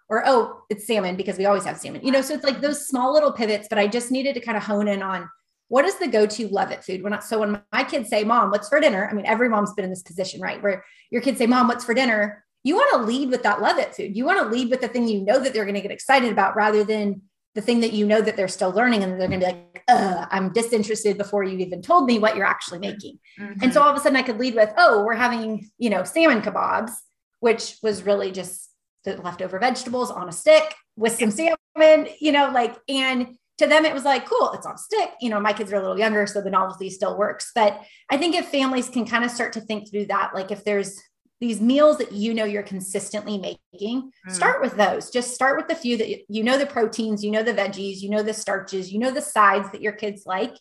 or 0.10 0.24
oh, 0.26 0.62
it's 0.70 0.86
salmon 0.86 1.16
because 1.16 1.38
we 1.38 1.46
always 1.46 1.64
have 1.66 1.78
salmon, 1.78 2.02
you 2.04 2.12
know. 2.12 2.22
So 2.22 2.34
it's 2.34 2.44
like 2.44 2.62
those 2.62 2.88
small 2.88 3.14
little 3.14 3.32
pivots, 3.32 3.68
but 3.70 3.80
I 3.80 3.88
just 3.88 4.12
needed 4.12 4.34
to 4.36 4.42
kind 4.42 4.58
of 4.58 4.64
hone 4.64 4.88
in 4.88 5.02
on 5.02 5.30
what 5.68 5.86
is 5.86 5.98
the 5.98 6.08
go-to 6.08 6.48
love 6.50 6.72
it 6.72 6.84
food? 6.84 7.02
When 7.02 7.14
I, 7.14 7.20
so 7.20 7.40
when 7.40 7.62
my 7.72 7.84
kids 7.84 8.10
say, 8.10 8.24
"Mom, 8.24 8.52
what's 8.52 8.70
for 8.70 8.80
dinner?" 8.80 9.08
I 9.10 9.14
mean, 9.14 9.26
every 9.26 9.50
mom's 9.50 9.74
been 9.74 9.86
in 9.86 9.90
this 9.90 10.04
position, 10.04 10.42
right? 10.42 10.62
Where 10.62 10.84
your 11.10 11.22
kids 11.22 11.40
say, 11.40 11.48
"Mom, 11.48 11.68
what's 11.68 11.86
for 11.86 11.94
dinner?" 11.94 12.44
You 12.64 12.76
want 12.76 12.94
to 12.94 13.08
lead 13.08 13.30
with 13.30 13.44
that 13.44 13.62
love 13.62 13.78
it 13.78 13.96
food. 13.96 14.16
You 14.16 14.26
want 14.26 14.40
to 14.40 14.48
lead 14.48 14.72
with 14.72 14.82
the 14.82 14.88
thing 14.88 15.08
you 15.08 15.22
know 15.22 15.40
that 15.40 15.54
they're 15.54 15.66
going 15.66 15.76
to 15.76 15.82
get 15.82 15.92
excited 15.92 16.32
about, 16.32 16.56
rather 16.56 16.84
than 16.84 17.22
the 17.56 17.62
thing 17.62 17.80
that 17.80 17.94
you 17.94 18.06
know 18.06 18.22
that 18.22 18.36
they're 18.36 18.50
still 18.50 18.72
learning 18.72 19.02
and 19.02 19.14
they're 19.14 19.28
going 19.28 19.40
to 19.40 19.46
be 19.46 19.52
like, 19.52 19.84
I'm 19.88 20.52
disinterested 20.52 21.18
before 21.18 21.44
you 21.44 21.58
even 21.60 21.82
told 21.82 22.06
me 22.06 22.20
what 22.20 22.36
you're 22.36 22.46
actually 22.46 22.80
making. 22.80 23.18
Mm-hmm. 23.40 23.64
And 23.64 23.74
so 23.74 23.82
all 23.82 23.90
of 23.90 23.96
a 23.96 24.00
sudden 24.00 24.18
I 24.18 24.24
could 24.24 24.38
lead 24.38 24.56
with, 24.56 24.74
oh, 24.78 25.04
we're 25.06 25.14
having, 25.16 25.70
you 25.78 25.90
know, 25.90 26.04
salmon 26.04 26.42
kebabs, 26.42 26.92
which 27.40 27.78
was 27.82 28.04
really 28.04 28.32
just 28.32 28.70
the 29.06 29.16
leftover 29.22 29.58
vegetables 29.58 30.12
on 30.12 30.28
a 30.28 30.34
stick 30.34 30.76
with 30.98 31.14
some 31.14 31.32
salmon, 31.32 32.10
you 32.20 32.32
know, 32.32 32.52
like, 32.54 32.76
and 32.90 33.38
to 33.58 33.68
them 33.68 33.86
it 33.86 33.94
was 33.94 34.04
like, 34.04 34.26
cool, 34.26 34.52
it's 34.52 34.66
on 34.66 34.76
a 34.76 34.78
stick. 34.78 35.12
You 35.22 35.30
know, 35.30 35.40
my 35.40 35.54
kids 35.54 35.72
are 35.72 35.78
a 35.78 35.82
little 35.82 35.98
younger, 35.98 36.28
so 36.28 36.42
the 36.42 36.50
novelty 36.50 36.90
still 36.90 37.18
works. 37.18 37.52
But 37.56 37.80
I 38.12 38.18
think 38.18 38.36
if 38.36 38.50
families 38.50 38.90
can 38.90 39.06
kind 39.06 39.24
of 39.24 39.32
start 39.32 39.54
to 39.54 39.62
think 39.62 39.90
through 39.90 40.08
that, 40.08 40.32
like 40.34 40.52
if 40.52 40.66
there's 40.66 41.00
these 41.42 41.60
meals 41.60 41.98
that 41.98 42.12
you 42.12 42.34
know 42.34 42.46
you're 42.46 42.64
consistently 42.64 43.38
making 43.38 44.12
mm. 44.28 44.32
start 44.32 44.62
with 44.62 44.76
those 44.76 45.10
just 45.10 45.34
start 45.34 45.58
with 45.58 45.68
the 45.68 45.76
few 45.76 45.98
that 45.98 46.24
you 46.30 46.44
know 46.44 46.58
the 46.58 46.66
proteins 46.66 47.24
you 47.24 47.32
know 47.32 47.44
the 47.44 47.54
veggies 47.54 48.02
you 48.02 48.10
know 48.10 48.24
the 48.24 48.34
starches 48.34 48.92
you 48.92 49.00
know 49.00 49.12
the 49.12 49.22
sides 49.22 49.70
that 49.72 49.82
your 49.82 49.92
kids 49.92 50.24
like 50.26 50.56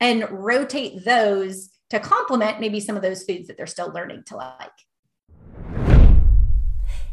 and 0.00 0.26
rotate 0.30 1.04
those 1.04 1.70
to 1.90 2.00
complement 2.00 2.60
maybe 2.60 2.80
some 2.80 2.96
of 2.96 3.02
those 3.02 3.24
foods 3.24 3.48
that 3.48 3.56
they're 3.56 3.66
still 3.66 3.92
learning 3.92 4.22
to 4.26 4.36
like 4.36 4.70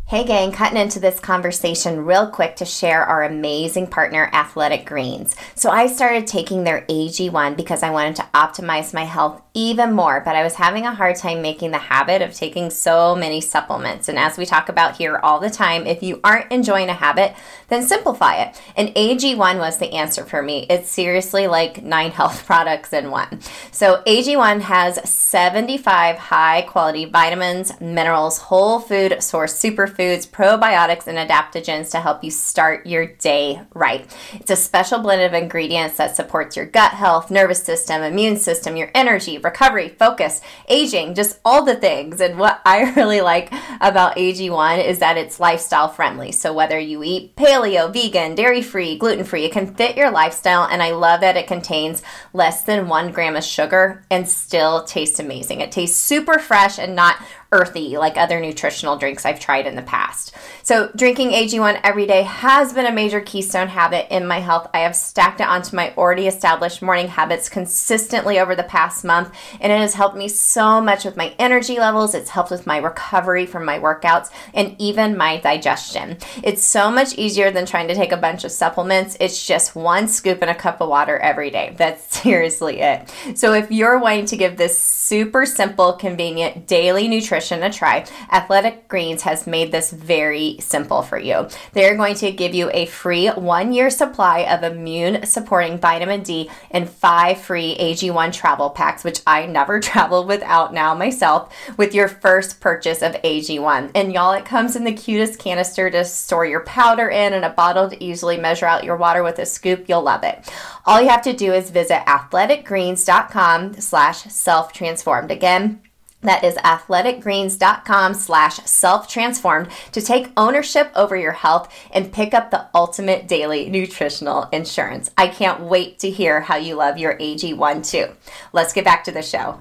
Hey, 0.10 0.24
gang, 0.24 0.52
cutting 0.52 0.80
into 0.80 1.00
this 1.00 1.20
conversation 1.20 2.04
real 2.04 2.32
quick 2.32 2.56
to 2.56 2.66
share 2.66 3.06
our 3.06 3.22
amazing 3.22 3.86
partner, 3.86 4.28
Athletic 4.34 4.88
Greens. 4.88 5.36
So, 5.54 5.70
I 5.70 5.86
started 5.86 6.26
taking 6.26 6.64
their 6.64 6.82
AG1 6.90 7.56
because 7.56 7.84
I 7.84 7.92
wanted 7.92 8.16
to 8.16 8.28
optimize 8.34 8.92
my 8.92 9.04
health 9.04 9.40
even 9.54 9.94
more, 9.94 10.20
but 10.26 10.36
I 10.36 10.42
was 10.42 10.56
having 10.56 10.88
a 10.88 10.96
hard 10.96 11.16
time 11.16 11.44
making 11.44 11.70
the 11.70 11.78
habit 11.78 12.24
of 12.24 12.34
taking 12.34 12.72
so 12.72 13.16
many 13.16 13.40
supplements. 13.40 14.10
And 14.10 14.18
as 14.18 14.36
we 14.36 14.48
talk 14.48 14.68
about 14.68 14.98
here 14.98 15.20
all 15.22 15.40
the 15.40 15.50
time, 15.52 15.86
if 15.86 16.02
you 16.02 16.20
aren't 16.24 16.52
enjoying 16.52 16.90
a 16.90 16.94
habit, 16.94 17.36
then 17.68 17.84
simplify 17.84 18.38
it. 18.38 18.60
And 18.76 18.90
AG1 18.96 19.60
was 19.60 19.78
the 19.78 19.94
answer 19.94 20.26
for 20.26 20.42
me. 20.42 20.66
It's 20.72 20.90
seriously 20.90 21.46
like 21.46 21.84
nine 21.84 22.10
health 22.20 22.48
products 22.48 22.94
in 22.94 23.12
one. 23.12 23.42
So, 23.72 24.02
AG1 24.08 24.62
has 24.62 25.08
75 25.08 26.18
high 26.18 26.64
quality 26.64 27.06
vitamins, 27.06 27.80
minerals, 27.80 28.40
whole 28.40 28.80
food 28.80 29.22
source 29.22 29.54
superfoods, 29.54 29.99
probiotics, 30.00 31.08
and 31.08 31.18
adaptogens 31.18 31.92
to 31.92 32.00
help 32.00 32.24
you 32.24 32.32
start 32.32 32.86
your 32.86 33.06
day 33.06 33.62
right. 33.74 34.10
It's 34.34 34.52
a 34.52 34.56
special 34.56 35.00
blend 35.00 35.22
of 35.22 35.34
ingredients 35.34 35.98
that 35.98 36.16
supports 36.16 36.56
your 36.56 36.66
gut 36.66 36.92
health, 36.92 37.30
nervous 37.30 37.64
system, 37.64 38.02
immune 38.02 38.38
system, 38.38 38.78
your 38.78 38.92
energy 38.96 39.38
recovery, 39.38 39.90
focus, 39.90 40.42
aging, 40.68 41.16
just 41.16 41.40
all 41.44 41.66
the 41.66 41.76
things. 41.76 42.22
And 42.22 42.40
what 42.40 42.62
I 42.66 42.92
really 42.96 43.22
like 43.22 43.52
about 43.82 44.16
AG1 44.16 44.86
is 44.86 45.00
that 45.00 45.18
it's 45.18 45.40
lifestyle 45.40 45.90
friendly. 45.90 46.32
So 46.32 46.54
whether 46.54 46.80
you 46.80 47.04
eat 47.04 47.36
paleo, 47.36 47.92
vegan, 47.92 48.36
dairy 48.36 48.62
free, 48.62 48.98
gluten 48.98 49.26
free, 49.26 49.46
it 49.46 49.52
can 49.52 49.76
fit 49.76 49.98
your 49.98 50.12
lifestyle. 50.12 50.64
And 50.64 50.82
I 50.82 50.92
love 50.92 51.22
that 51.22 51.38
it 51.38 51.48
contains 51.48 52.02
less 52.34 52.64
than 52.64 52.88
one 52.88 53.12
gram 53.12 53.36
of 53.36 53.44
sugar 53.44 54.06
and 54.10 54.28
still 54.28 54.84
tastes 54.84 55.20
amazing. 55.20 55.62
It 55.62 55.72
tastes 55.72 56.00
super 56.00 56.40
fresh 56.40 56.80
and 56.80 56.96
not 56.96 57.18
earthy 57.52 57.98
like 57.98 58.18
other 58.18 58.40
nutritional 58.40 58.98
drinks 58.98 59.26
I've 59.26 59.40
tried 59.40 59.68
in 59.68 59.76
the 59.76 59.82
past. 59.82 60.36
So, 60.70 60.92
drinking 60.96 61.32
AG1 61.32 61.80
every 61.84 62.06
day 62.06 62.22
has 62.22 62.74
been 62.74 62.86
a 62.86 62.92
major 62.92 63.22
keystone 63.22 63.70
habit 63.70 64.06
in 64.16 64.28
my 64.28 64.38
health. 64.38 64.70
I 64.72 64.82
have 64.82 64.96
stacked 64.96 65.42
it 65.42 65.48
onto 65.48 65.76
my 65.76 65.96
already 65.96 66.28
established 66.28 66.84
morning 66.84 67.08
habits 67.08 67.50
consistently 67.50 68.38
over 68.38 68.56
the 68.56 68.62
past 68.62 69.04
month, 69.04 69.36
and 69.60 69.72
it 69.72 69.80
has 69.80 69.96
helped 69.96 70.16
me 70.16 70.28
so 70.28 70.80
much 70.80 71.06
with 71.06 71.18
my 71.18 71.34
energy 71.40 71.80
levels. 71.80 72.14
It's 72.14 72.30
helped 72.30 72.52
with 72.52 72.68
my 72.68 72.78
recovery 72.78 73.48
from 73.48 73.66
my 73.66 73.80
workouts 73.80 74.30
and 74.54 74.76
even 74.78 75.18
my 75.18 75.38
digestion. 75.38 76.20
It's 76.44 76.64
so 76.64 76.92
much 76.92 77.16
easier 77.16 77.50
than 77.50 77.66
trying 77.66 77.88
to 77.88 77.96
take 77.96 78.12
a 78.12 78.18
bunch 78.18 78.44
of 78.44 78.52
supplements. 78.52 79.18
It's 79.20 79.48
just 79.48 79.76
one 79.76 80.08
scoop 80.08 80.44
in 80.44 80.50
a 80.50 80.54
cup 80.54 80.82
of 80.82 80.90
water 80.90 81.18
every 81.18 81.50
day. 81.50 81.74
That's 81.78 82.16
seriously 82.22 82.82
it. 82.82 83.12
So, 83.34 83.54
if 83.54 83.72
you're 83.72 83.98
wanting 83.98 84.28
to 84.28 84.38
give 84.38 84.58
this 84.58 84.78
super 84.78 85.48
simple, 85.48 85.94
convenient 85.94 86.68
daily 86.68 87.08
nutrition 87.08 87.64
a 87.64 87.74
try, 87.74 88.06
Athletic 88.32 88.88
Greens 88.88 89.24
has 89.24 89.48
made 89.48 89.72
this 89.72 89.90
very 89.90 90.59
simple 90.60 91.02
for 91.02 91.18
you. 91.18 91.48
They're 91.74 91.96
going 91.96 92.16
to 92.16 92.32
give 92.32 92.54
you 92.54 92.70
a 92.74 92.86
free 92.86 93.28
one 93.30 93.74
year 93.74 93.90
supply 93.90 94.40
of 94.40 94.64
immune 94.64 95.26
supporting 95.26 95.78
vitamin 95.78 96.24
D 96.24 96.50
and 96.72 96.90
five 96.90 97.40
free 97.40 97.76
AG1 97.80 98.34
travel 98.34 98.70
packs, 98.70 99.04
which 99.04 99.22
I 99.26 99.46
never 99.46 99.80
travel 99.80 100.26
without 100.26 100.74
now 100.74 100.94
myself, 100.94 101.54
with 101.78 101.94
your 101.94 102.08
first 102.08 102.60
purchase 102.60 103.02
of 103.02 103.14
AG1. 103.24 103.92
And 103.96 104.14
y'all, 104.14 104.34
it 104.34 104.46
comes 104.46 104.76
in 104.76 104.84
the 104.84 104.94
cutest 104.94 105.40
canister 105.40 105.90
to 105.90 106.06
store 106.06 106.46
your 106.46 106.62
powder 106.62 107.10
in 107.10 107.34
and 107.34 107.46
a 107.46 107.50
bottle 107.50 107.90
to 107.90 108.04
easily 108.04 108.38
measure 108.38 108.66
out 108.66 108.84
your 108.84 108.96
water 108.96 109.24
with 109.24 109.40
a 109.40 109.46
scoop. 109.46 109.88
You'll 109.88 110.04
love 110.04 110.24
it. 110.24 110.52
All 110.86 111.02
you 111.02 111.10
have 111.10 111.24
to 111.24 111.34
do 111.34 111.54
is 111.54 111.70
visit 111.70 112.06
athleticgreens.com 112.06 113.74
slash 113.76 114.24
self-transform 114.24 115.00
transformed. 115.00 115.32
Again, 115.32 115.82
that 116.22 116.44
is 116.44 116.56
athleticgreens.com 116.56 118.14
slash 118.14 118.58
self-transformed 118.66 119.70
to 119.92 120.02
take 120.02 120.32
ownership 120.36 120.92
over 120.96 121.16
your 121.16 121.32
health 121.32 121.74
and 121.92 122.12
pick 122.12 122.34
up 122.34 122.52
the 122.52 122.68
ultimate 122.74 123.28
daily 123.28 123.70
nutritional 123.70 124.50
insurance. 124.52 125.12
I 125.18 125.28
can't 125.28 125.62
wait 125.62 126.00
to 126.00 126.10
hear 126.10 126.42
how 126.42 126.58
you 126.58 126.76
love 126.76 126.98
your 126.98 127.18
AG1 127.18 127.90
too. 127.90 128.08
Let's 128.54 128.74
get 128.74 128.86
back 128.86 129.04
to 129.06 129.12
the 129.12 129.22
show. 129.22 129.60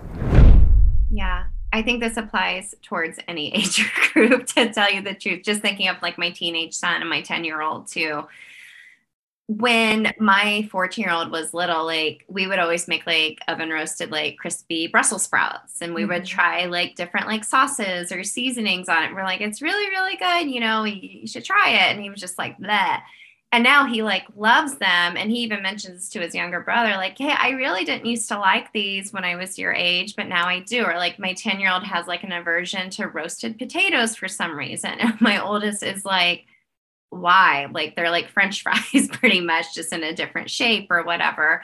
Yeah. 1.11 1.45
I 1.73 1.83
think 1.83 2.01
this 2.01 2.17
applies 2.17 2.75
towards 2.83 3.19
any 3.29 3.55
age 3.55 3.91
group 4.13 4.47
to 4.49 4.73
tell 4.73 4.93
you 4.93 5.03
the 5.03 5.15
truth. 5.15 5.43
Just 5.45 5.61
thinking 5.61 5.89
of 5.89 6.01
like 6.03 6.19
my 6.19 6.31
teenage 6.31 6.75
son 6.75 7.01
and 7.01 7.11
my 7.11 7.23
10 7.23 7.45
year 7.45 7.63
old 7.63 7.87
too 7.87 8.27
when 9.49 10.13
my 10.19 10.69
14 10.71 11.03
year 11.03 11.13
old 11.13 11.31
was 11.31 11.55
little, 11.55 11.87
like 11.87 12.23
we 12.29 12.47
would 12.47 12.59
always 12.59 12.87
make 12.87 13.07
like 13.07 13.41
oven 13.49 13.71
roasted, 13.71 14.11
like 14.11 14.37
crispy 14.37 14.87
Brussels 14.87 15.23
sprouts, 15.23 15.81
and 15.81 15.95
we 15.95 16.03
mm-hmm. 16.03 16.13
would 16.13 16.27
try 16.27 16.67
like 16.67 16.97
different 16.97 17.27
like 17.27 17.45
sauces 17.45 18.13
or 18.13 18.23
seasonings 18.23 18.91
on 18.91 19.05
it. 19.05 19.15
We're 19.15 19.25
like, 19.25 19.41
it's 19.41 19.63
really, 19.63 19.89
really 19.89 20.17
good. 20.17 20.51
You 20.51 20.61
know, 20.61 20.85
you 20.85 21.27
should 21.27 21.47
try 21.47 21.71
it. 21.71 21.93
And 21.93 22.03
he 22.03 22.11
was 22.11 22.21
just 22.21 22.37
like 22.37 22.59
that. 22.59 23.05
And 23.51 23.65
now 23.65 23.87
he 23.87 24.03
like 24.03 24.27
loves 24.37 24.77
them. 24.77 25.17
And 25.17 25.31
he 25.31 25.39
even 25.39 25.63
mentions 25.63 26.11
to 26.11 26.21
his 26.21 26.35
younger 26.35 26.61
brother, 26.61 26.91
like, 26.91 27.17
hey, 27.17 27.35
I 27.35 27.51
really 27.53 27.87
didn't 27.87 28.05
used 28.05 28.29
to 28.29 28.39
like 28.39 28.71
these 28.75 29.15
when 29.15 29.25
I 29.25 29.37
was 29.37 29.59
your 29.59 29.73
age, 29.73 30.15
but 30.15 30.29
now 30.29 30.47
I 30.47 30.61
do. 30.61 30.85
Or 30.85 30.99
like 30.99 31.19
my 31.19 31.33
10 31.33 31.59
year 31.59 31.73
old 31.73 31.85
has 31.85 32.07
like 32.07 32.23
an 32.23 32.33
aversion 32.33 32.91
to 32.91 33.09
roasted 33.09 33.59
potatoes 33.59 34.15
for 34.15 34.29
some 34.29 34.59
reason. 34.59 34.93
And 35.01 35.19
my 35.23 35.43
oldest 35.43 35.83
is 35.83 36.05
like, 36.05 36.45
why? 37.11 37.69
Like 37.73 37.97
they're 37.97 38.11
like 38.11 38.29
french 38.29 38.63
fries 38.65 39.09
pretty 39.13 39.41
much 39.41 39.75
just 39.75 39.93
in 39.93 40.03
a 40.03 40.15
different 40.15 40.51
shape 40.51 40.89
or 40.91 41.03
whatever. 41.03 41.63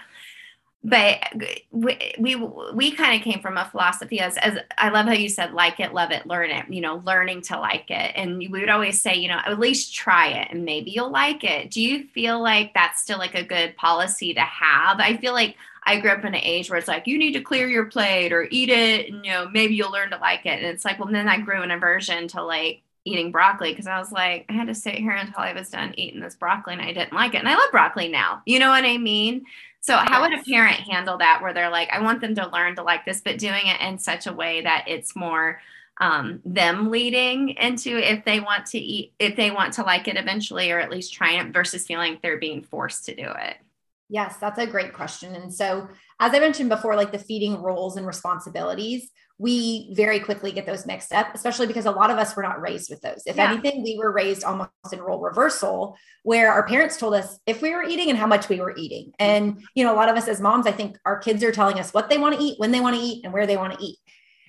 But 0.87 1.33
we 1.71 2.15
we, 2.19 2.37
we 2.75 2.91
kind 2.91 3.19
of 3.19 3.25
came 3.25 3.41
from 3.41 3.57
a 3.57 3.65
philosophy 3.65 4.21
as 4.21 4.37
as 4.37 4.59
I 4.77 4.91
love 4.91 5.07
how 5.07 5.13
you 5.13 5.31
said 5.31 5.55
like 5.55 5.81
it 5.81 5.95
love 5.95 6.11
it 6.11 6.27
learn 6.27 6.51
it 6.51 6.67
you 6.69 6.83
know 6.83 7.03
learning 7.07 7.41
to 7.43 7.59
like 7.59 7.91
it. 7.91 8.13
And 8.15 8.37
we 8.37 8.49
would 8.49 8.69
always 8.69 9.01
say 9.01 9.15
you 9.15 9.29
know 9.29 9.41
at 9.47 9.59
least 9.59 9.95
try 9.95 10.29
it 10.29 10.49
and 10.51 10.67
maybe 10.67 10.91
you'll 10.91 11.11
like 11.11 11.43
it. 11.43 11.71
Do 11.71 11.81
you 11.81 12.05
feel 12.09 12.43
like 12.43 12.75
that's 12.75 13.01
still 13.01 13.19
like 13.19 13.35
a 13.35 13.43
good 13.43 13.77
policy 13.79 14.35
to 14.35 14.43
have? 14.43 15.01
I 15.01 15.17
feel 15.17 15.33
like 15.33 15.57
I 15.85 16.01
grew 16.01 16.11
up 16.11 16.21
in 16.21 16.35
an 16.35 16.41
age 16.43 16.69
where 16.69 16.79
it's 16.79 16.89
like 16.89 17.07
you 17.07 17.17
need 17.17 17.33
to 17.33 17.41
clear 17.41 17.67
your 17.67 17.87
plate 17.87 18.33
or 18.33 18.47
eat 18.51 18.69
it 18.69 19.11
and 19.11 19.25
you 19.25 19.33
know 19.33 19.49
maybe 19.49 19.75
you'll 19.75 19.91
learn 19.91 20.11
to 20.11 20.19
like 20.19 20.45
it. 20.45 20.59
And 20.63 20.67
it's 20.67 20.85
like 20.85 20.99
well 20.99 21.11
then 21.11 21.29
I 21.29 21.41
grew 21.41 21.63
an 21.63 21.71
aversion 21.71 22.29
to 22.29 22.43
like 22.43 22.83
eating 23.05 23.31
broccoli 23.31 23.71
because 23.71 23.87
I 23.87 23.99
was 23.99 24.13
like, 24.13 24.47
I 24.49 24.53
had 24.53 24.69
to 24.69 24.75
sit 24.75 24.95
here 24.95 25.13
until 25.13 25.41
I 25.41 25.53
was 25.53 25.71
done 25.71 25.95
eating 25.97 26.21
this 26.21 26.37
broccoli 26.37 26.75
and 26.75 26.83
I 26.83 26.93
didn't 26.93 27.13
like 27.13 27.35
it. 27.35 27.39
And 27.39 27.49
I 27.49 27.55
love 27.55 27.71
broccoli 27.71 28.09
now. 28.09 28.43
You 28.47 28.59
know 28.59 28.71
what 28.71 28.85
I 28.85 28.99
mean? 28.99 29.45
So, 29.81 29.97
how 29.97 30.23
would 30.23 30.33
a 30.33 30.43
parent 30.43 30.81
handle 30.81 31.19
that 31.19 31.43
where 31.43 31.53
they're 31.53 31.69
like, 31.69 31.91
I 31.91 32.01
want 32.01 32.23
them 32.23 32.35
to 32.37 32.49
learn 32.49 32.75
to 32.77 32.83
like 32.83 33.05
this, 33.05 33.21
but 33.21 33.39
doing 33.39 33.67
it 33.67 33.81
in 33.83 33.99
such 33.99 34.27
a 34.27 34.33
way 34.33 34.63
that 34.63 34.87
it's 34.89 35.15
more 35.15 35.61
um, 36.01 36.41
them 36.47 36.91
leading 36.91 37.51
into 37.51 37.99
if 37.99 38.25
they 38.25 38.41
want 38.41 38.65
to 38.69 38.79
eat, 38.79 39.13
if 39.19 39.37
they 39.37 39.51
want 39.51 39.75
to 39.75 39.83
like 39.83 40.09
it 40.09 40.17
eventually, 40.17 40.71
or 40.71 40.81
at 40.81 40.91
least 40.91 41.13
try 41.13 41.33
it 41.33 41.53
versus 41.53 41.87
feeling 41.87 42.13
like 42.13 42.23
they're 42.23 42.39
being 42.39 42.63
forced 42.63 43.05
to 43.05 43.15
do 43.15 43.29
it? 43.29 43.59
Yes, 44.09 44.39
that's 44.39 44.59
a 44.59 44.67
great 44.67 44.95
question. 44.95 45.35
And 45.35 45.53
so, 45.53 45.89
as 46.19 46.33
I 46.33 46.39
mentioned 46.39 46.71
before, 46.71 46.97
like 46.97 47.13
the 47.13 47.19
feeding 47.19 47.61
roles 47.61 47.97
and 47.99 48.07
responsibilities, 48.07 49.11
we 49.39 49.93
very 49.95 50.21
quickly 50.21 50.53
get 50.53 50.65
those 50.65 50.87
mixed 50.87 51.13
up, 51.13 51.35
especially 51.35 51.67
because 51.67 51.87
a 51.87 51.91
lot 51.91 52.11
of 52.11 52.19
us 52.19 52.37
were 52.37 52.43
not 52.43 52.61
raised 52.61 52.89
with 52.89 53.01
those. 53.01 53.23
If 53.27 53.37
yeah. 53.37 53.51
anything, 53.51 53.83
we 53.83 53.99
were 53.99 54.13
raised 54.13 54.45
almost 54.45 54.71
in 54.93 55.01
role 55.01 55.21
reversal, 55.21 55.97
where 56.23 56.53
our 56.53 56.67
parents 56.67 56.97
told 56.97 57.15
us 57.15 57.39
if 57.47 57.61
we 57.61 57.75
were 57.75 57.83
eating 57.83 58.11
and 58.11 58.19
how 58.19 58.29
much 58.29 58.49
we 58.49 58.61
were 58.61 58.75
eating. 58.77 59.07
Mm-hmm. 59.07 59.15
And, 59.21 59.63
you 59.75 59.85
know, 59.85 59.93
a 59.93 59.97
lot 59.97 60.09
of 60.09 60.17
us 60.17 60.29
as 60.29 60.41
moms, 60.41 60.67
I 60.67 60.73
think 60.73 60.99
our 61.05 61.19
kids 61.19 61.43
are 61.43 61.51
telling 61.51 61.81
us 61.81 61.93
what 61.93 62.09
they 62.09 62.19
want 62.19 62.39
to 62.39 62.45
eat, 62.45 62.61
when 62.61 62.71
they 62.71 62.81
want 62.81 62.97
to 62.97 63.03
eat, 63.03 63.25
and 63.25 63.33
where 63.33 63.47
they 63.47 63.57
want 63.57 63.77
to 63.77 63.85
eat. 63.85 63.99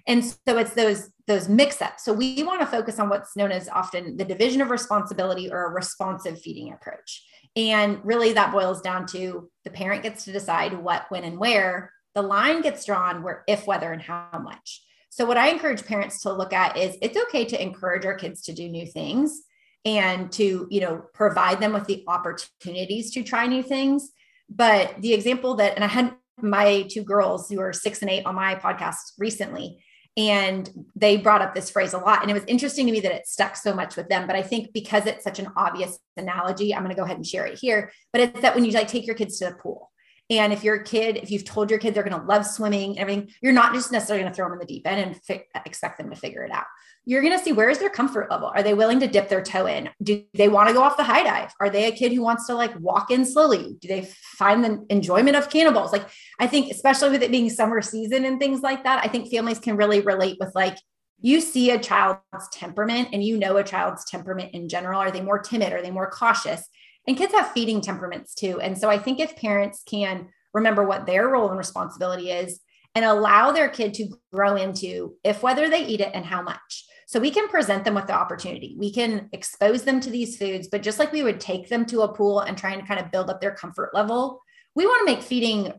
And 0.07 0.23
so 0.23 0.57
it's 0.57 0.73
those 0.73 1.09
those 1.27 1.49
mix 1.49 1.81
ups. 1.81 2.05
So 2.05 2.13
we 2.13 2.43
want 2.43 2.61
to 2.61 2.67
focus 2.67 2.99
on 2.99 3.09
what's 3.09 3.35
known 3.35 3.51
as 3.51 3.67
often 3.67 4.17
the 4.17 4.25
division 4.25 4.61
of 4.61 4.69
responsibility 4.69 5.51
or 5.51 5.65
a 5.65 5.73
responsive 5.73 6.39
feeding 6.39 6.71
approach. 6.71 7.23
And 7.55 7.99
really 8.03 8.33
that 8.33 8.51
boils 8.51 8.81
down 8.81 9.07
to 9.07 9.49
the 9.63 9.71
parent 9.71 10.03
gets 10.03 10.25
to 10.25 10.31
decide 10.31 10.73
what, 10.73 11.05
when, 11.09 11.23
and 11.23 11.39
where. 11.39 11.91
The 12.15 12.21
line 12.21 12.61
gets 12.61 12.85
drawn 12.85 13.23
where 13.23 13.43
if, 13.47 13.67
whether, 13.67 13.91
and 13.91 14.01
how 14.01 14.41
much. 14.41 14.81
So 15.09 15.25
what 15.25 15.37
I 15.37 15.49
encourage 15.49 15.85
parents 15.85 16.21
to 16.21 16.33
look 16.33 16.53
at 16.53 16.77
is 16.77 16.97
it's 17.01 17.17
okay 17.23 17.45
to 17.45 17.61
encourage 17.61 18.05
our 18.05 18.15
kids 18.15 18.41
to 18.43 18.53
do 18.53 18.67
new 18.67 18.85
things 18.85 19.43
and 19.85 20.31
to, 20.33 20.67
you 20.69 20.81
know, 20.81 21.03
provide 21.13 21.59
them 21.59 21.73
with 21.73 21.85
the 21.85 22.03
opportunities 22.07 23.11
to 23.11 23.23
try 23.23 23.47
new 23.47 23.63
things. 23.63 24.11
But 24.49 25.01
the 25.01 25.13
example 25.13 25.55
that, 25.55 25.75
and 25.75 25.83
I 25.83 25.87
had 25.87 26.15
my 26.41 26.85
two 26.89 27.03
girls 27.03 27.49
who 27.49 27.61
are 27.61 27.71
six 27.71 28.01
and 28.01 28.09
eight 28.09 28.25
on 28.25 28.35
my 28.35 28.55
podcast 28.55 29.13
recently, 29.17 29.83
and 30.17 30.69
they 30.95 31.17
brought 31.17 31.41
up 31.41 31.53
this 31.53 31.69
phrase 31.69 31.93
a 31.93 31.97
lot 31.97 32.21
and 32.21 32.31
it 32.31 32.33
was 32.33 32.45
interesting 32.47 32.85
to 32.85 32.91
me 32.91 33.01
that 33.01 33.11
it 33.11 33.27
stuck 33.27 33.55
so 33.55 33.73
much 33.73 33.97
with 33.97 34.07
them 34.07 34.25
but 34.25 34.35
i 34.35 34.41
think 34.41 34.71
because 34.71 35.05
it's 35.05 35.23
such 35.23 35.39
an 35.39 35.47
obvious 35.57 35.99
analogy 36.15 36.73
i'm 36.73 36.83
going 36.83 36.89
to 36.89 36.95
go 36.95 37.03
ahead 37.03 37.17
and 37.17 37.27
share 37.27 37.45
it 37.45 37.59
here 37.59 37.91
but 38.13 38.21
it's 38.21 38.41
that 38.41 38.55
when 38.55 38.63
you 38.63 38.71
like 38.71 38.87
take 38.87 39.05
your 39.05 39.15
kids 39.15 39.37
to 39.37 39.45
the 39.45 39.51
pool 39.55 39.91
and 40.29 40.51
if 40.51 40.63
you're 40.63 40.75
a 40.75 40.83
kid 40.83 41.17
if 41.17 41.29
you've 41.31 41.45
told 41.45 41.69
your 41.69 41.79
kid 41.79 41.93
they're 41.93 42.03
going 42.03 42.19
to 42.19 42.27
love 42.27 42.45
swimming 42.45 42.91
and 42.91 42.99
everything 42.99 43.29
you're 43.41 43.53
not 43.53 43.73
just 43.73 43.91
necessarily 43.91 44.23
going 44.23 44.31
to 44.31 44.35
throw 44.35 44.45
them 44.45 44.53
in 44.53 44.59
the 44.59 44.65
deep 44.65 44.87
end 44.87 45.01
and 45.01 45.23
fi- 45.23 45.45
expect 45.65 45.97
them 45.97 46.09
to 46.09 46.15
figure 46.15 46.43
it 46.43 46.51
out. 46.51 46.65
You're 47.07 47.21
going 47.21 47.37
to 47.37 47.43
see 47.43 47.51
where 47.51 47.69
is 47.69 47.77
their 47.77 47.91
comfort 47.91 48.31
level? 48.31 48.47
Are 48.47 48.63
they 48.63 48.73
willing 48.73 48.99
to 49.01 49.07
dip 49.07 49.29
their 49.29 49.43
toe 49.43 49.67
in? 49.67 49.89
Do 50.01 50.23
they 50.33 50.49
want 50.49 50.69
to 50.69 50.73
go 50.73 50.81
off 50.81 50.97
the 50.97 51.03
high 51.03 51.21
dive? 51.21 51.53
Are 51.59 51.69
they 51.69 51.85
a 51.85 51.91
kid 51.91 52.11
who 52.11 52.23
wants 52.23 52.47
to 52.47 52.55
like 52.55 52.77
walk 52.79 53.11
in 53.11 53.25
slowly? 53.25 53.77
Do 53.79 53.87
they 53.87 54.09
find 54.37 54.63
the 54.63 54.83
enjoyment 54.89 55.35
of 55.35 55.49
cannonballs 55.49 55.91
like 55.91 56.07
i 56.39 56.47
think 56.47 56.71
especially 56.71 57.09
with 57.09 57.23
it 57.23 57.31
being 57.31 57.49
summer 57.49 57.81
season 57.81 58.25
and 58.25 58.39
things 58.39 58.61
like 58.61 58.83
that 58.83 59.03
i 59.03 59.07
think 59.07 59.31
families 59.31 59.59
can 59.59 59.77
really 59.77 60.01
relate 60.01 60.37
with 60.39 60.53
like 60.55 60.77
you 61.21 61.41
see 61.41 61.71
a 61.71 61.79
child's 61.79 62.49
temperament 62.51 63.09
and 63.13 63.23
you 63.23 63.37
know 63.37 63.57
a 63.57 63.63
child's 63.63 64.05
temperament 64.05 64.53
in 64.53 64.67
general. 64.69 64.99
Are 64.99 65.11
they 65.11 65.21
more 65.21 65.39
timid? 65.39 65.73
Are 65.73 65.81
they 65.81 65.91
more 65.91 66.09
cautious 66.09 66.67
and 67.07 67.17
kids 67.17 67.33
have 67.33 67.51
feeding 67.51 67.81
temperaments 67.81 68.33
too 68.33 68.59
and 68.61 68.77
so 68.77 68.89
i 68.89 68.97
think 68.97 69.19
if 69.19 69.35
parents 69.35 69.83
can 69.85 70.27
remember 70.53 70.83
what 70.83 71.05
their 71.05 71.27
role 71.27 71.49
and 71.49 71.57
responsibility 71.57 72.31
is 72.31 72.59
and 72.93 73.03
allow 73.03 73.51
their 73.51 73.69
kid 73.69 73.93
to 73.93 74.07
grow 74.33 74.55
into 74.55 75.15
if 75.23 75.43
whether 75.43 75.69
they 75.69 75.85
eat 75.85 76.01
it 76.01 76.11
and 76.13 76.25
how 76.25 76.41
much 76.41 76.85
so 77.07 77.19
we 77.19 77.31
can 77.31 77.47
present 77.47 77.83
them 77.85 77.93
with 77.93 78.07
the 78.07 78.13
opportunity. 78.13 78.75
We 78.77 78.91
can 78.91 79.29
expose 79.31 79.83
them 79.83 79.99
to 80.01 80.09
these 80.09 80.37
foods, 80.37 80.67
but 80.67 80.81
just 80.81 80.97
like 80.97 81.11
we 81.11 81.23
would 81.23 81.39
take 81.39 81.69
them 81.69 81.85
to 81.87 82.01
a 82.01 82.13
pool 82.13 82.39
and 82.39 82.57
try 82.57 82.73
and 82.73 82.87
kind 82.87 82.99
of 82.99 83.11
build 83.11 83.29
up 83.29 83.41
their 83.41 83.53
comfort 83.53 83.91
level, 83.93 84.41
we 84.75 84.85
want 84.85 85.07
to 85.07 85.13
make 85.13 85.23
feeding, 85.23 85.71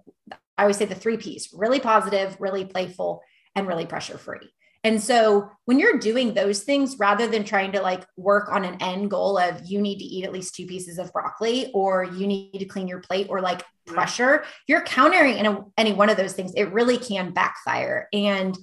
I 0.56 0.62
always 0.62 0.76
say 0.76 0.84
the 0.84 0.94
three 0.94 1.16
P's 1.16 1.50
really 1.52 1.80
positive, 1.80 2.36
really 2.38 2.64
playful, 2.64 3.22
and 3.54 3.66
really 3.66 3.86
pressure 3.86 4.18
free. 4.18 4.52
And 4.86 5.02
so 5.02 5.50
when 5.64 5.80
you're 5.80 5.98
doing 5.98 6.32
those 6.32 6.62
things, 6.62 6.94
rather 6.96 7.26
than 7.26 7.42
trying 7.42 7.72
to 7.72 7.82
like 7.82 8.06
work 8.16 8.48
on 8.52 8.64
an 8.64 8.80
end 8.80 9.10
goal 9.10 9.36
of 9.36 9.66
you 9.66 9.80
need 9.80 9.98
to 9.98 10.04
eat 10.04 10.24
at 10.24 10.30
least 10.30 10.54
two 10.54 10.64
pieces 10.64 11.00
of 11.00 11.12
broccoli 11.12 11.72
or 11.74 12.04
you 12.04 12.28
need 12.28 12.56
to 12.60 12.66
clean 12.66 12.86
your 12.86 13.00
plate 13.00 13.26
or 13.28 13.40
like 13.40 13.64
pressure, 13.84 14.44
you're 14.68 14.82
countering 14.82 15.38
in 15.38 15.46
a, 15.46 15.64
any 15.76 15.92
one 15.92 16.08
of 16.08 16.16
those 16.16 16.34
things, 16.34 16.52
it 16.54 16.72
really 16.72 16.98
can 16.98 17.32
backfire. 17.32 18.06
And 18.12 18.56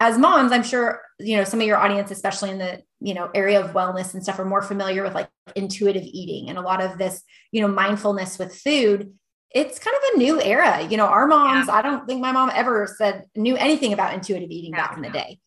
as 0.00 0.16
moms, 0.16 0.50
I'm 0.50 0.62
sure, 0.62 1.02
you 1.18 1.36
know, 1.36 1.44
some 1.44 1.60
of 1.60 1.66
your 1.66 1.76
audience, 1.76 2.10
especially 2.10 2.52
in 2.52 2.58
the, 2.58 2.82
you 3.00 3.12
know, 3.12 3.30
area 3.34 3.62
of 3.62 3.72
wellness 3.72 4.14
and 4.14 4.22
stuff 4.22 4.38
are 4.38 4.46
more 4.46 4.62
familiar 4.62 5.02
with 5.02 5.14
like 5.14 5.28
intuitive 5.56 6.04
eating 6.04 6.48
and 6.48 6.56
a 6.56 6.62
lot 6.62 6.82
of 6.82 6.96
this, 6.96 7.22
you 7.52 7.60
know, 7.60 7.68
mindfulness 7.68 8.38
with 8.38 8.56
food. 8.56 9.12
It's 9.50 9.78
kind 9.78 9.94
of 9.94 10.02
a 10.14 10.18
new 10.18 10.40
era. 10.40 10.86
You 10.88 10.96
know, 10.96 11.04
our 11.04 11.26
moms, 11.26 11.66
yeah. 11.66 11.74
I 11.74 11.82
don't 11.82 12.06
think 12.06 12.22
my 12.22 12.32
mom 12.32 12.50
ever 12.54 12.88
said 12.96 13.26
knew 13.36 13.58
anything 13.58 13.92
about 13.92 14.14
intuitive 14.14 14.50
eating 14.50 14.70
no, 14.70 14.78
back 14.78 14.96
in 14.96 15.02
the 15.02 15.10
day. 15.10 15.38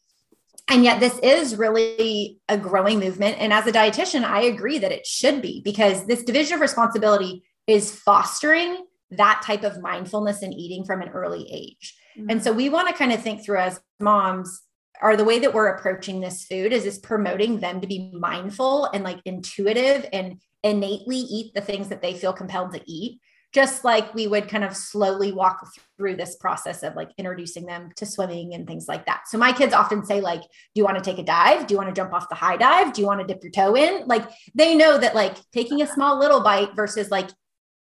And 0.69 0.83
yet 0.83 0.99
this 0.99 1.17
is 1.19 1.55
really 1.55 2.39
a 2.47 2.57
growing 2.57 2.99
movement. 2.99 3.37
And 3.39 3.51
as 3.51 3.65
a 3.65 3.71
dietitian, 3.71 4.23
I 4.23 4.43
agree 4.43 4.77
that 4.77 4.91
it 4.91 5.05
should 5.05 5.41
be 5.41 5.61
because 5.63 6.05
this 6.05 6.23
division 6.23 6.55
of 6.55 6.61
responsibility 6.61 7.43
is 7.65 7.93
fostering 7.93 8.85
that 9.11 9.41
type 9.43 9.63
of 9.63 9.81
mindfulness 9.81 10.43
in 10.43 10.53
eating 10.53 10.85
from 10.85 11.01
an 11.01 11.09
early 11.09 11.47
age. 11.51 11.97
Mm-hmm. 12.17 12.29
And 12.29 12.43
so 12.43 12.51
we 12.51 12.69
want 12.69 12.87
to 12.87 12.93
kind 12.93 13.11
of 13.11 13.21
think 13.21 13.43
through 13.43 13.57
as 13.57 13.79
moms 13.99 14.61
are 15.01 15.15
the 15.15 15.23
way 15.23 15.39
that 15.39 15.53
we're 15.53 15.67
approaching 15.67 16.19
this 16.19 16.43
food 16.43 16.73
is 16.73 16.85
is 16.85 16.99
promoting 16.99 17.59
them 17.59 17.81
to 17.81 17.87
be 17.87 18.11
mindful 18.13 18.85
and 18.93 19.03
like 19.03 19.19
intuitive 19.25 20.05
and 20.11 20.39
innately 20.63 21.17
eat 21.17 21.53
the 21.53 21.61
things 21.61 21.87
that 21.87 22.01
they 22.01 22.13
feel 22.13 22.33
compelled 22.33 22.73
to 22.73 22.81
eat 22.85 23.19
just 23.51 23.83
like 23.83 24.13
we 24.13 24.27
would 24.27 24.47
kind 24.47 24.63
of 24.63 24.75
slowly 24.75 25.31
walk 25.31 25.67
through 25.97 26.15
this 26.15 26.35
process 26.35 26.83
of 26.83 26.95
like 26.95 27.09
introducing 27.17 27.65
them 27.65 27.89
to 27.95 28.05
swimming 28.05 28.53
and 28.53 28.67
things 28.67 28.87
like 28.87 29.05
that. 29.07 29.23
So 29.27 29.37
my 29.37 29.51
kids 29.51 29.73
often 29.73 30.05
say 30.05 30.21
like, 30.21 30.41
do 30.41 30.47
you 30.75 30.83
want 30.83 30.97
to 30.97 31.03
take 31.03 31.17
a 31.17 31.23
dive? 31.23 31.65
Do 31.65 31.73
you 31.73 31.77
want 31.77 31.89
to 31.89 31.99
jump 31.99 32.13
off 32.13 32.29
the 32.29 32.35
high 32.35 32.57
dive? 32.57 32.93
Do 32.93 33.01
you 33.01 33.07
want 33.07 33.21
to 33.21 33.27
dip 33.27 33.43
your 33.43 33.51
toe 33.51 33.75
in? 33.75 34.05
Like 34.07 34.29
they 34.53 34.75
know 34.75 34.99
that 34.99 35.15
like 35.15 35.35
taking 35.51 35.81
a 35.81 35.87
small 35.87 36.19
little 36.19 36.41
bite 36.41 36.75
versus 36.75 37.09
like 37.09 37.29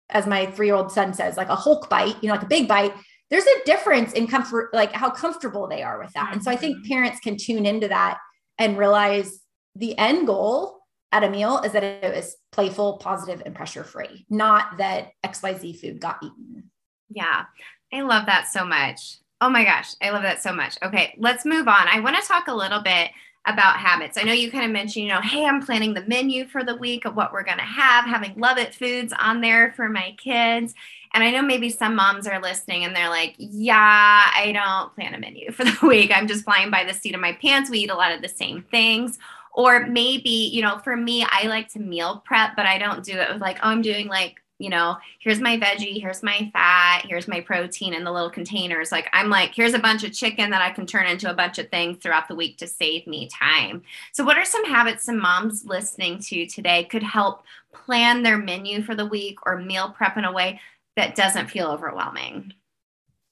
as 0.09 0.27
my 0.27 0.45
3-year-old 0.47 0.91
son 0.91 1.13
says 1.13 1.37
like 1.37 1.49
a 1.49 1.55
hulk 1.55 1.89
bite, 1.89 2.21
you 2.21 2.27
know, 2.27 2.35
like 2.35 2.43
a 2.43 2.47
big 2.47 2.67
bite 2.67 2.93
there's 3.29 3.45
a 3.45 3.63
difference 3.65 4.13
in 4.13 4.27
comfort, 4.27 4.73
like 4.73 4.91
how 4.91 5.09
comfortable 5.09 5.67
they 5.67 5.81
are 5.81 5.99
with 5.99 6.13
that. 6.13 6.31
And 6.31 6.43
so 6.43 6.51
I 6.51 6.55
think 6.55 6.77
mm-hmm. 6.77 6.93
parents 6.93 7.19
can 7.19 7.37
tune 7.37 7.65
into 7.65 7.87
that 7.87 8.19
and 8.59 8.77
realize 8.77 9.39
the 9.75 9.97
end 9.97 10.27
goal 10.27 10.79
at 11.15 11.23
a 11.23 11.29
meal 11.29 11.59
is 11.59 11.71
that 11.71 11.83
it 11.83 12.13
was 12.13 12.35
playful, 12.51 12.97
positive, 12.97 13.41
and 13.45 13.55
pressure 13.55 13.85
free, 13.85 14.25
not 14.29 14.77
that 14.79 15.11
XYZ 15.23 15.79
food 15.79 16.01
got 16.01 16.21
eaten. 16.21 16.69
Yeah, 17.09 17.45
I 17.93 18.01
love 18.01 18.25
that 18.25 18.49
so 18.49 18.65
much. 18.65 19.19
Oh 19.39 19.49
my 19.49 19.63
gosh, 19.63 19.93
I 20.01 20.09
love 20.09 20.23
that 20.23 20.43
so 20.43 20.51
much. 20.51 20.77
Okay, 20.83 21.15
let's 21.17 21.45
move 21.45 21.69
on. 21.69 21.87
I 21.87 22.01
want 22.01 22.17
to 22.17 22.27
talk 22.27 22.49
a 22.49 22.53
little 22.53 22.81
bit 22.81 23.11
about 23.45 23.77
habits. 23.77 24.17
I 24.17 24.23
know 24.23 24.33
you 24.33 24.51
kind 24.51 24.65
of 24.65 24.71
mentioned, 24.71 25.05
you 25.05 25.13
know, 25.13 25.21
hey, 25.21 25.45
I'm 25.45 25.65
planning 25.65 25.93
the 25.93 26.05
menu 26.05 26.47
for 26.47 26.65
the 26.65 26.75
week 26.75 27.05
of 27.05 27.15
what 27.15 27.31
we're 27.31 27.43
going 27.43 27.59
to 27.59 27.63
have, 27.63 28.05
having 28.05 28.37
Love 28.37 28.57
It 28.57 28.73
foods 28.75 29.13
on 29.17 29.39
there 29.39 29.71
for 29.73 29.87
my 29.87 30.15
kids. 30.17 30.73
And 31.13 31.23
I 31.23 31.31
know 31.31 31.41
maybe 31.41 31.69
some 31.69 31.95
moms 31.95 32.27
are 32.27 32.41
listening 32.41 32.83
and 32.83 32.93
they're 32.93 33.09
like, 33.09 33.35
yeah, 33.37 34.31
I 34.35 34.51
don't 34.51 34.93
plan 34.95 35.13
a 35.13 35.19
menu 35.19 35.51
for 35.51 35.63
the 35.63 35.77
week. 35.87 36.11
I'm 36.13 36.27
just 36.27 36.43
flying 36.43 36.71
by 36.71 36.83
the 36.83 36.93
seat 36.93 37.15
of 37.15 37.21
my 37.21 37.33
pants. 37.33 37.69
We 37.69 37.79
eat 37.79 37.91
a 37.91 37.95
lot 37.95 38.11
of 38.11 38.21
the 38.21 38.27
same 38.27 38.63
things. 38.63 39.17
Or 39.55 39.87
maybe, 39.87 40.51
you 40.53 40.61
know, 40.61 40.79
for 40.79 40.97
me, 40.97 41.25
I 41.29 41.47
like 41.47 41.69
to 41.69 41.79
meal 41.79 42.21
prep, 42.25 42.55
but 42.55 42.65
I 42.65 42.77
don't 42.77 43.03
do 43.03 43.13
it 43.13 43.31
with 43.31 43.41
like, 43.41 43.57
oh, 43.63 43.69
I'm 43.69 43.81
doing 43.81 44.07
like 44.07 44.41
you 44.57 44.69
know, 44.69 44.95
here's 45.19 45.41
my 45.41 45.57
veggie, 45.57 45.99
here's 45.99 46.23
my 46.23 46.49
fat, 46.53 47.05
here's 47.07 47.27
my 47.27 47.41
protein 47.41 47.93
in 47.93 48.05
the 48.05 48.11
little 48.11 48.29
containers. 48.29 48.91
Like 48.91 49.09
I'm 49.11 49.29
like, 49.29 49.53
here's 49.53 49.73
a 49.73 49.79
bunch 49.79 50.03
of 50.05 50.13
chicken 50.13 50.49
that 50.51 50.61
I 50.61 50.71
can 50.71 50.85
turn 50.85 51.07
into 51.07 51.29
a 51.29 51.33
bunch 51.33 51.59
of 51.59 51.69
things 51.69 51.97
throughout 51.97 52.29
the 52.29 52.35
week 52.35 52.57
to 52.59 52.67
save 52.67 53.05
me 53.05 53.27
time. 53.27 53.83
So 54.13 54.23
what 54.23 54.37
are 54.37 54.45
some 54.45 54.65
habits 54.65 55.03
some 55.03 55.19
moms 55.19 55.65
listening 55.65 56.19
to 56.19 56.45
today 56.45 56.85
could 56.85 57.03
help 57.03 57.43
plan 57.73 58.23
their 58.23 58.37
menu 58.37 58.81
for 58.81 58.95
the 58.95 59.05
week 59.05 59.39
or 59.45 59.59
meal 59.59 59.89
prep 59.89 60.15
in 60.17 60.23
a 60.23 60.31
way 60.31 60.61
that 60.95 61.15
doesn't 61.15 61.49
feel 61.49 61.67
overwhelming? 61.67 62.53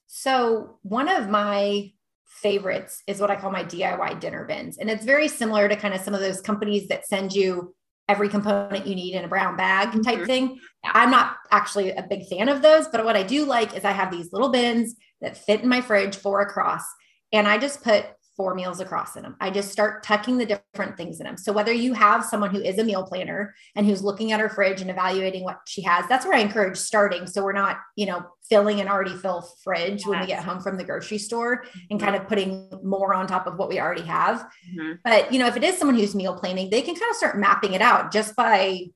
So 0.06 0.76
one 0.82 1.08
of 1.08 1.30
my 1.30 1.90
favorites 2.26 3.02
is 3.06 3.20
what 3.20 3.30
I 3.30 3.36
call 3.36 3.50
my 3.50 3.64
DIY 3.64 4.20
dinner 4.20 4.44
bins. 4.44 4.78
And 4.78 4.90
it's 4.90 5.04
very 5.04 5.28
similar 5.28 5.68
to 5.68 5.76
kind 5.76 5.94
of 5.94 6.00
some 6.00 6.14
of 6.14 6.20
those 6.20 6.40
companies 6.40 6.88
that 6.88 7.06
send 7.06 7.32
you 7.32 7.74
every 8.08 8.28
component 8.28 8.86
you 8.86 8.94
need 8.94 9.14
in 9.14 9.24
a 9.24 9.28
brown 9.28 9.56
bag 9.56 9.92
type 10.02 10.16
mm-hmm. 10.16 10.24
thing. 10.24 10.60
I'm 10.84 11.10
not 11.10 11.36
actually 11.50 11.90
a 11.92 12.02
big 12.02 12.26
fan 12.26 12.48
of 12.48 12.60
those, 12.60 12.88
but 12.88 13.04
what 13.04 13.16
I 13.16 13.22
do 13.22 13.46
like 13.46 13.76
is 13.76 13.84
I 13.84 13.92
have 13.92 14.10
these 14.10 14.32
little 14.32 14.50
bins 14.50 14.94
that 15.20 15.38
fit 15.38 15.62
in 15.62 15.68
my 15.68 15.80
fridge 15.80 16.16
four 16.16 16.42
across. 16.42 16.84
And 17.32 17.48
I 17.48 17.56
just 17.56 17.82
put 17.82 18.06
four 18.36 18.54
meals 18.54 18.80
across 18.80 19.16
in 19.16 19.22
them. 19.22 19.36
I 19.40 19.50
just 19.50 19.70
start 19.70 20.02
tucking 20.02 20.38
the 20.38 20.46
different 20.46 20.96
things 20.96 21.20
in 21.20 21.24
them. 21.24 21.36
So 21.36 21.52
whether 21.52 21.72
you 21.72 21.92
have 21.92 22.24
someone 22.24 22.50
who 22.50 22.60
is 22.60 22.78
a 22.78 22.84
meal 22.84 23.04
planner 23.04 23.54
and 23.76 23.86
who's 23.86 24.02
looking 24.02 24.32
at 24.32 24.40
her 24.40 24.48
fridge 24.48 24.80
and 24.80 24.90
evaluating 24.90 25.44
what 25.44 25.60
she 25.66 25.82
has, 25.82 26.06
that's 26.08 26.26
where 26.26 26.36
I 26.36 26.40
encourage 26.40 26.76
starting. 26.76 27.26
So 27.26 27.42
we're 27.42 27.52
not, 27.52 27.78
you 27.96 28.06
know, 28.06 28.24
filling 28.48 28.80
an 28.80 28.88
already 28.88 29.16
full 29.16 29.48
fridge 29.62 30.00
yes. 30.00 30.06
when 30.06 30.20
we 30.20 30.26
get 30.26 30.44
home 30.44 30.60
from 30.60 30.76
the 30.76 30.84
grocery 30.84 31.18
store 31.18 31.64
and 31.90 32.00
kind 32.00 32.16
of 32.16 32.28
putting 32.28 32.68
more 32.82 33.14
on 33.14 33.26
top 33.26 33.46
of 33.46 33.56
what 33.56 33.68
we 33.68 33.80
already 33.80 34.02
have. 34.02 34.46
Mm-hmm. 34.70 34.92
But, 35.04 35.32
you 35.32 35.38
know, 35.38 35.46
if 35.46 35.56
it 35.56 35.64
is 35.64 35.78
someone 35.78 35.96
who's 35.96 36.14
meal 36.14 36.36
planning, 36.38 36.70
they 36.70 36.82
can 36.82 36.94
kind 36.94 37.10
of 37.10 37.16
start 37.16 37.38
mapping 37.38 37.72
it 37.72 37.80
out 37.80 38.12
just 38.12 38.36
by 38.36 38.86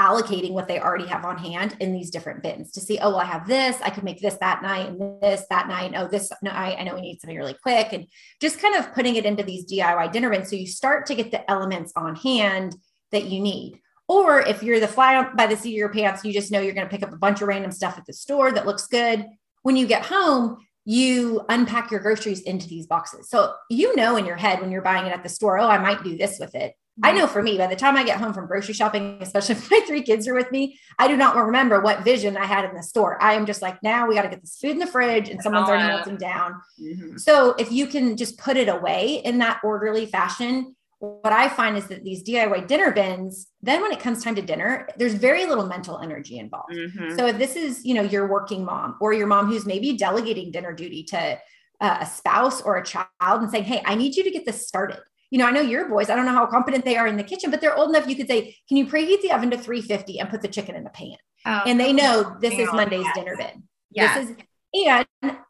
allocating 0.00 0.52
what 0.52 0.68
they 0.68 0.80
already 0.80 1.06
have 1.06 1.24
on 1.24 1.38
hand 1.38 1.76
in 1.80 1.92
these 1.92 2.10
different 2.10 2.42
bins 2.42 2.72
to 2.72 2.80
see, 2.80 2.98
oh, 2.98 3.10
well, 3.10 3.20
I 3.20 3.24
have 3.24 3.46
this, 3.46 3.80
I 3.82 3.90
could 3.90 4.04
make 4.04 4.20
this 4.20 4.36
that 4.40 4.62
night 4.62 4.88
and 4.88 5.20
this 5.22 5.44
that 5.50 5.68
night. 5.68 5.92
Oh, 5.96 6.08
this 6.08 6.30
night, 6.42 6.76
I 6.78 6.84
know 6.84 6.94
we 6.94 7.00
need 7.00 7.20
something 7.20 7.36
really 7.36 7.56
quick. 7.62 7.92
And 7.92 8.06
just 8.40 8.60
kind 8.60 8.74
of 8.74 8.92
putting 8.94 9.16
it 9.16 9.24
into 9.24 9.42
these 9.42 9.64
DIY 9.70 10.12
dinner 10.12 10.30
bins. 10.30 10.50
So 10.50 10.56
you 10.56 10.66
start 10.66 11.06
to 11.06 11.14
get 11.14 11.30
the 11.30 11.48
elements 11.50 11.92
on 11.96 12.16
hand 12.16 12.76
that 13.12 13.24
you 13.24 13.40
need. 13.40 13.80
Or 14.08 14.40
if 14.40 14.62
you're 14.62 14.80
the 14.80 14.88
fly 14.88 15.26
by 15.34 15.46
the 15.46 15.56
seat 15.56 15.74
of 15.74 15.78
your 15.78 15.92
pants, 15.92 16.24
you 16.24 16.32
just 16.32 16.50
know 16.50 16.60
you're 16.60 16.74
going 16.74 16.86
to 16.86 16.90
pick 16.90 17.02
up 17.02 17.12
a 17.12 17.18
bunch 17.18 17.40
of 17.40 17.48
random 17.48 17.70
stuff 17.70 17.96
at 17.96 18.04
the 18.06 18.12
store 18.12 18.52
that 18.52 18.66
looks 18.66 18.86
good. 18.86 19.24
When 19.62 19.76
you 19.76 19.86
get 19.86 20.04
home, 20.04 20.58
you 20.84 21.44
unpack 21.48 21.90
your 21.90 22.00
groceries 22.00 22.40
into 22.40 22.66
these 22.66 22.86
boxes. 22.86 23.30
So 23.30 23.54
you 23.70 23.94
know 23.94 24.16
in 24.16 24.26
your 24.26 24.36
head 24.36 24.60
when 24.60 24.72
you're 24.72 24.82
buying 24.82 25.06
it 25.06 25.12
at 25.12 25.22
the 25.22 25.28
store, 25.28 25.58
oh, 25.58 25.68
I 25.68 25.78
might 25.78 26.02
do 26.02 26.16
this 26.16 26.38
with 26.40 26.54
it. 26.54 26.74
I 27.02 27.12
know 27.12 27.26
for 27.26 27.42
me, 27.42 27.56
by 27.56 27.68
the 27.68 27.76
time 27.76 27.96
I 27.96 28.04
get 28.04 28.18
home 28.18 28.34
from 28.34 28.46
grocery 28.46 28.74
shopping, 28.74 29.18
especially 29.20 29.54
if 29.56 29.70
my 29.70 29.80
three 29.86 30.02
kids 30.02 30.28
are 30.28 30.34
with 30.34 30.50
me, 30.50 30.78
I 30.98 31.08
do 31.08 31.16
not 31.16 31.36
remember 31.36 31.80
what 31.80 32.04
vision 32.04 32.36
I 32.36 32.44
had 32.44 32.64
in 32.64 32.74
the 32.74 32.82
store. 32.82 33.22
I 33.22 33.34
am 33.34 33.46
just 33.46 33.62
like, 33.62 33.82
now 33.82 34.06
we 34.06 34.14
got 34.14 34.22
to 34.22 34.28
get 34.28 34.42
this 34.42 34.58
food 34.60 34.72
in 34.72 34.78
the 34.78 34.86
fridge 34.86 35.28
and 35.28 35.42
someone's 35.42 35.68
already 35.68 35.88
melting 35.88 36.16
down. 36.16 36.60
Mm-hmm. 36.80 37.16
So 37.16 37.54
if 37.58 37.72
you 37.72 37.86
can 37.86 38.16
just 38.16 38.36
put 38.38 38.56
it 38.56 38.68
away 38.68 39.22
in 39.24 39.38
that 39.38 39.60
orderly 39.64 40.06
fashion, 40.06 40.76
what 40.98 41.32
I 41.32 41.48
find 41.48 41.76
is 41.76 41.88
that 41.88 42.04
these 42.04 42.22
DIY 42.22 42.68
dinner 42.68 42.92
bins, 42.92 43.48
then 43.60 43.82
when 43.82 43.90
it 43.90 43.98
comes 43.98 44.22
time 44.22 44.36
to 44.36 44.42
dinner, 44.42 44.86
there's 44.98 45.14
very 45.14 45.46
little 45.46 45.66
mental 45.66 45.98
energy 45.98 46.38
involved. 46.38 46.74
Mm-hmm. 46.74 47.16
So 47.16 47.26
if 47.26 47.38
this 47.38 47.56
is, 47.56 47.84
you 47.84 47.94
know, 47.94 48.02
your 48.02 48.28
working 48.28 48.64
mom 48.64 48.96
or 49.00 49.12
your 49.12 49.26
mom 49.26 49.48
who's 49.48 49.66
maybe 49.66 49.96
delegating 49.96 50.52
dinner 50.52 50.72
duty 50.72 51.02
to 51.04 51.38
uh, 51.80 51.98
a 52.00 52.06
spouse 52.06 52.62
or 52.62 52.76
a 52.76 52.84
child 52.84 53.10
and 53.20 53.50
saying, 53.50 53.64
Hey, 53.64 53.82
I 53.84 53.96
need 53.96 54.14
you 54.14 54.22
to 54.22 54.30
get 54.30 54.46
this 54.46 54.68
started. 54.68 55.00
You 55.32 55.38
know, 55.38 55.46
I 55.46 55.50
know 55.50 55.62
your 55.62 55.88
boys, 55.88 56.10
I 56.10 56.14
don't 56.14 56.26
know 56.26 56.32
how 56.32 56.44
competent 56.44 56.84
they 56.84 56.98
are 56.98 57.06
in 57.06 57.16
the 57.16 57.24
kitchen, 57.24 57.50
but 57.50 57.62
they're 57.62 57.74
old 57.74 57.88
enough. 57.88 58.06
You 58.06 58.16
could 58.16 58.28
say, 58.28 58.54
Can 58.68 58.76
you 58.76 58.86
preheat 58.86 59.22
the 59.22 59.32
oven 59.32 59.50
to 59.50 59.56
350 59.56 60.20
and 60.20 60.28
put 60.28 60.42
the 60.42 60.48
chicken 60.48 60.74
in 60.74 60.84
the 60.84 60.90
pan? 60.90 61.16
Oh, 61.46 61.62
and 61.66 61.80
they 61.80 61.94
know 61.94 62.36
this 62.38 62.52
is 62.52 62.68
Monday's 62.70 63.06
yes. 63.06 63.16
dinner 63.16 63.36
bin. 63.38 63.62
Yeah. 63.90 64.20
This 64.20 64.28
is, 64.28 64.36
and 64.74 65.06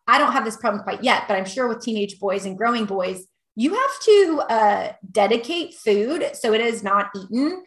I 0.06 0.18
don't 0.18 0.32
have 0.32 0.44
this 0.44 0.56
problem 0.56 0.84
quite 0.84 1.02
yet, 1.02 1.24
but 1.26 1.36
I'm 1.36 1.44
sure 1.44 1.66
with 1.66 1.82
teenage 1.82 2.20
boys 2.20 2.46
and 2.46 2.56
growing 2.56 2.84
boys, 2.84 3.26
you 3.56 3.74
have 3.74 4.00
to 4.04 4.42
uh, 4.48 4.92
dedicate 5.10 5.74
food 5.74 6.30
so 6.34 6.52
it 6.52 6.60
is 6.60 6.84
not 6.84 7.10
eaten 7.16 7.64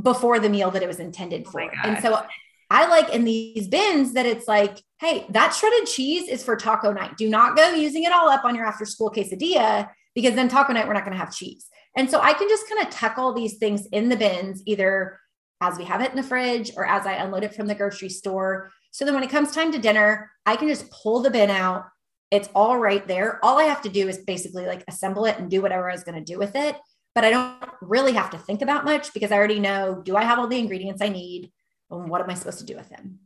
before 0.00 0.38
the 0.38 0.48
meal 0.48 0.70
that 0.70 0.84
it 0.84 0.86
was 0.86 1.00
intended 1.00 1.46
oh 1.48 1.50
for. 1.50 1.62
Oh 1.62 1.68
and 1.82 2.00
so 2.00 2.24
I 2.70 2.86
like 2.86 3.12
in 3.12 3.24
these 3.24 3.66
bins 3.66 4.14
that 4.14 4.24
it's 4.24 4.46
like, 4.46 4.80
hey, 5.00 5.26
that 5.30 5.52
shredded 5.52 5.86
cheese 5.88 6.28
is 6.28 6.44
for 6.44 6.54
taco 6.54 6.92
night. 6.92 7.16
Do 7.16 7.28
not 7.28 7.56
go 7.56 7.70
using 7.70 8.04
it 8.04 8.12
all 8.12 8.28
up 8.28 8.44
on 8.44 8.54
your 8.54 8.66
after 8.66 8.84
school 8.84 9.10
quesadilla 9.10 9.88
because 10.16 10.34
then 10.34 10.48
taco 10.48 10.72
night, 10.72 10.88
we're 10.88 10.94
not 10.94 11.04
going 11.04 11.16
to 11.16 11.22
have 11.22 11.32
cheese. 11.32 11.68
And 11.96 12.10
so 12.10 12.20
I 12.20 12.32
can 12.32 12.48
just 12.48 12.68
kind 12.68 12.84
of 12.84 12.92
tuck 12.92 13.18
all 13.18 13.32
these 13.32 13.58
things 13.58 13.86
in 13.92 14.08
the 14.08 14.16
bins, 14.16 14.62
either 14.66 15.20
as 15.60 15.78
we 15.78 15.84
have 15.84 16.00
it 16.00 16.10
in 16.10 16.16
the 16.16 16.22
fridge 16.22 16.72
or 16.76 16.86
as 16.86 17.06
I 17.06 17.12
unload 17.12 17.44
it 17.44 17.54
from 17.54 17.66
the 17.66 17.74
grocery 17.74 18.08
store. 18.08 18.72
So 18.90 19.04
then 19.04 19.14
when 19.14 19.22
it 19.22 19.30
comes 19.30 19.52
time 19.52 19.70
to 19.72 19.78
dinner, 19.78 20.30
I 20.46 20.56
can 20.56 20.68
just 20.68 20.90
pull 20.90 21.20
the 21.20 21.30
bin 21.30 21.50
out, 21.50 21.84
it's 22.30 22.48
all 22.54 22.78
right 22.78 23.06
there. 23.06 23.38
All 23.44 23.58
I 23.58 23.64
have 23.64 23.82
to 23.82 23.88
do 23.90 24.08
is 24.08 24.18
basically 24.18 24.66
like 24.66 24.84
assemble 24.88 25.26
it 25.26 25.38
and 25.38 25.50
do 25.50 25.62
whatever 25.62 25.88
I 25.88 25.92
was 25.92 26.02
going 26.02 26.18
to 26.18 26.32
do 26.32 26.38
with 26.38 26.56
it. 26.56 26.76
But 27.14 27.24
I 27.24 27.30
don't 27.30 27.70
really 27.82 28.12
have 28.12 28.30
to 28.30 28.38
think 28.38 28.62
about 28.62 28.84
much 28.84 29.12
because 29.14 29.30
I 29.30 29.36
already 29.36 29.60
know 29.60 30.02
do 30.02 30.16
I 30.16 30.24
have 30.24 30.38
all 30.38 30.48
the 30.48 30.58
ingredients 30.58 31.02
I 31.02 31.08
need? 31.08 31.52
And 31.90 32.10
what 32.10 32.20
am 32.22 32.30
I 32.30 32.34
supposed 32.34 32.58
to 32.58 32.64
do 32.64 32.76
with 32.76 32.88
them? 32.88 33.20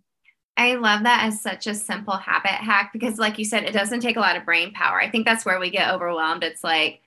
I 0.61 0.75
love 0.75 1.05
that 1.05 1.25
as 1.25 1.41
such 1.41 1.67
a 1.67 1.75
simple 1.75 2.19
habit 2.19 2.51
hack 2.51 2.93
because, 2.93 3.19
like 3.19 3.39
you 3.39 3.47
said, 3.47 3.65
it 3.65 3.73
doesn't 3.73 4.01
take 4.01 4.17
a 4.17 4.21
lot 4.21 4.37
of 4.37 4.45
brain 4.45 4.75
power. 4.75 5.01
I 5.01 5.11
think 5.11 5.25
that's 5.25 5.47
where 5.47 5.59
we 5.59 5.71
get 5.71 5.91
overwhelmed. 5.91 6.45
It's 6.45 6.63
like, 6.63 7.01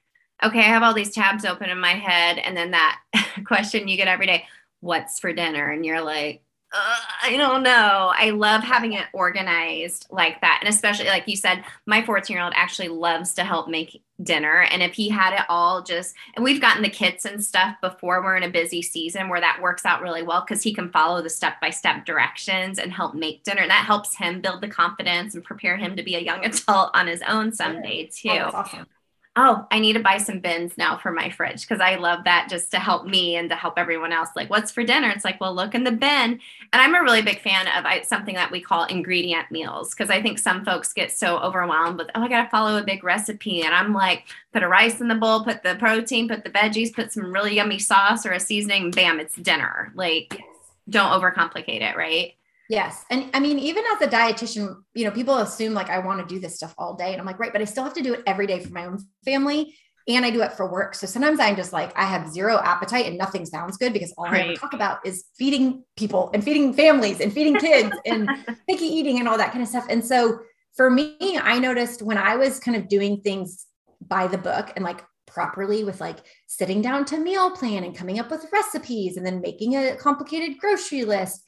okay, 0.44 0.62
I 0.62 0.64
have 0.64 0.82
all 0.82 0.96
these 0.96 1.14
tabs 1.14 1.46
open 1.46 1.70
in 1.70 1.80
my 1.80 1.92
head. 1.92 2.40
And 2.40 2.58
then 2.58 2.72
that 2.72 3.00
question 3.46 3.88
you 3.88 3.96
get 3.96 4.08
every 4.08 4.26
day, 4.26 4.46
what's 4.80 5.20
for 5.20 5.34
dinner? 5.34 5.70
And 5.70 5.86
you're 5.86 6.02
like, 6.02 6.42
uh, 6.74 6.96
I 7.22 7.38
don't 7.38 7.62
know. 7.62 8.12
I 8.16 8.32
love 8.32 8.64
having 8.64 8.94
it 8.94 9.06
organized 9.14 10.08
like 10.10 10.42
that. 10.42 10.58
And 10.60 10.68
especially, 10.68 11.06
like 11.06 11.28
you 11.28 11.36
said, 11.36 11.64
my 11.86 12.02
14 12.02 12.34
year 12.34 12.44
old 12.44 12.54
actually 12.56 12.88
loves 12.88 13.36
to 13.36 13.44
help 13.44 13.68
make 13.68 14.02
dinner. 14.24 14.64
And 14.64 14.82
if 14.82 14.94
he 14.94 15.08
had 15.10 15.34
it 15.34 15.46
all 15.50 15.84
just, 15.84 16.16
and 16.34 16.44
we've 16.44 16.60
gotten 16.60 16.82
the 16.82 16.90
kits 16.90 17.26
and 17.26 17.44
stuff 17.44 17.76
before 17.80 18.24
we're 18.24 18.38
in 18.38 18.44
a 18.44 18.50
busy 18.50 18.82
season 18.82 19.30
where 19.30 19.40
that 19.40 19.62
works 19.62 19.86
out 19.86 20.02
really 20.02 20.24
well 20.24 20.42
because 20.42 20.64
he 20.64 20.74
can 20.74 20.90
follow 20.90 21.22
the 21.22 21.30
step 21.30 21.62
by 21.62 21.70
step 21.70 22.06
directions 22.06 22.80
and 22.80 22.92
help 22.92 23.14
make 23.14 23.44
dinner. 23.44 23.62
And 23.62 23.72
that 23.72 23.86
helps 23.86 24.16
him 24.16 24.42
build 24.42 24.62
the 24.62 24.68
confidence 24.68 25.36
and 25.36 25.44
prepare 25.44 25.78
him 25.78 25.96
to 25.96 26.04
be 26.04 26.16
a 26.16 26.20
young 26.20 26.44
adult 26.46 26.90
on 26.96 27.06
his 27.06 27.22
own 27.28 27.54
someday, 27.54 28.10
too. 28.12 28.30
Oh, 28.32 28.50
awesome 28.52 28.88
oh, 29.36 29.66
I 29.72 29.80
need 29.80 29.94
to 29.94 30.00
buy 30.00 30.18
some 30.18 30.40
bins 30.40 30.78
now 30.78 30.96
for 30.98 31.12
my 31.12 31.30
fridge 31.32 31.62
because 31.62 31.82
I 31.82 31.96
love 31.96 32.24
that 32.26 32.50
just 32.50 32.70
to 32.72 32.80
help 32.80 33.08
me 33.08 33.36
and 33.36 33.50
to 33.50 33.56
help 33.56 33.80
everyone 33.80 34.14
else. 34.14 34.30
Like, 34.36 34.50
what's 34.52 34.72
for 34.72 34.84
dinner? 34.84 35.10
It's 35.10 35.26
like, 35.26 35.42
well, 35.42 35.56
look 35.56 35.74
in 35.74 35.84
the 35.84 35.92
bin. 35.92 36.32
And 36.32 36.40
I'm 36.72 36.94
a 36.94 37.02
really 37.02 37.24
big 37.24 37.42
fan 37.42 37.68
of 37.70 37.84
I, 37.84 38.04
something 38.04 38.36
that 38.36 38.52
we 38.52 38.62
call 38.62 38.86
ingredient 38.86 39.50
meals 39.50 39.90
because 39.90 40.12
I 40.12 40.22
think 40.22 40.38
some 40.38 40.64
folks 40.64 40.94
get 40.94 41.12
so 41.12 41.40
overwhelmed 41.40 41.98
with, 41.98 42.12
oh, 42.14 42.22
I 42.22 42.28
got 42.28 42.44
to 42.44 42.50
follow 42.50 42.78
a 42.78 42.84
big 42.84 43.04
recipe. 43.04 43.64
And 43.64 43.74
I'm 43.74 43.92
like, 43.92 44.26
put 44.52 44.62
a 44.62 44.68
rice 44.68 45.02
in 45.02 45.08
the 45.08 45.16
bowl, 45.16 45.44
put 45.44 45.64
the 45.64 45.76
protein, 45.76 46.28
put 46.28 46.44
the 46.44 46.52
veggies, 46.52 46.94
put 46.94 47.12
some 47.12 47.34
really 47.34 47.56
yummy 47.56 47.80
sauce 47.80 48.28
or 48.28 48.34
a 48.34 48.40
seasoning, 48.40 48.92
bam, 48.92 49.20
it's 49.20 49.36
dinner. 49.36 49.92
Like, 49.96 50.44
don't 50.90 51.12
overcomplicate 51.12 51.82
it, 51.82 51.98
right? 51.98 52.36
Yes. 52.74 53.06
And 53.12 53.30
I 53.36 53.40
mean, 53.40 53.60
even 53.60 53.84
as 53.94 54.02
a 54.02 54.10
dietitian, 54.10 54.78
you 54.96 55.06
know, 55.06 55.12
people 55.12 55.38
assume 55.38 55.76
like 55.76 55.92
I 55.92 56.00
want 56.00 56.28
to 56.28 56.34
do 56.34 56.42
this 56.42 56.56
stuff 56.56 56.74
all 56.76 56.96
day. 56.96 57.12
And 57.12 57.22
I'm 57.22 57.28
like, 57.28 57.38
right, 57.38 57.52
but 57.54 57.62
I 57.62 57.66
still 57.66 57.84
have 57.84 57.94
to 57.94 58.02
do 58.02 58.16
it 58.16 58.24
every 58.26 58.48
day 58.48 58.60
for 58.62 58.74
my 58.74 58.86
own 58.86 58.98
family. 59.24 59.76
And 60.08 60.26
I 60.26 60.32
do 60.32 60.42
it 60.42 60.54
for 60.54 60.70
work. 60.70 60.96
So 60.96 61.06
sometimes 61.06 61.40
I'm 61.40 61.56
just 61.56 61.72
like, 61.72 61.96
I 61.96 62.06
have 62.06 62.28
zero 62.32 62.58
appetite 62.58 63.06
and 63.06 63.16
nothing 63.16 63.46
sounds 63.46 63.78
good 63.78 63.94
because 63.94 64.12
all 64.18 64.26
right. 64.26 64.50
I 64.50 64.56
talk 64.56 64.74
about 64.74 65.06
is 65.06 65.26
feeding 65.38 65.84
people 65.96 66.32
and 66.34 66.44
feeding 66.44 66.74
families 66.74 67.20
and 67.22 67.32
feeding 67.32 67.58
kids 67.58 67.96
and 68.08 68.28
picky 68.68 68.86
eating 68.86 69.20
and 69.20 69.28
all 69.28 69.38
that 69.38 69.52
kind 69.52 69.62
of 69.62 69.70
stuff. 69.70 69.86
And 69.88 70.04
so 70.04 70.40
for 70.76 70.90
me, 70.90 71.40
I 71.40 71.60
noticed 71.60 72.02
when 72.02 72.18
I 72.18 72.38
was 72.38 72.60
kind 72.60 72.76
of 72.76 72.88
doing 72.88 73.22
things 73.22 73.68
by 74.02 74.26
the 74.26 74.40
book 74.40 74.74
and 74.76 74.84
like 74.84 75.06
properly 75.28 75.84
with 75.84 76.02
like 76.02 76.18
sitting 76.48 76.82
down 76.82 77.06
to 77.06 77.20
meal 77.20 77.52
plan 77.52 77.84
and 77.84 77.96
coming 77.96 78.18
up 78.18 78.32
with 78.32 78.48
recipes 78.52 79.16
and 79.16 79.24
then 79.24 79.42
making 79.42 79.76
a 79.76 79.96
complicated 79.96 80.58
grocery 80.58 81.06
list 81.06 81.44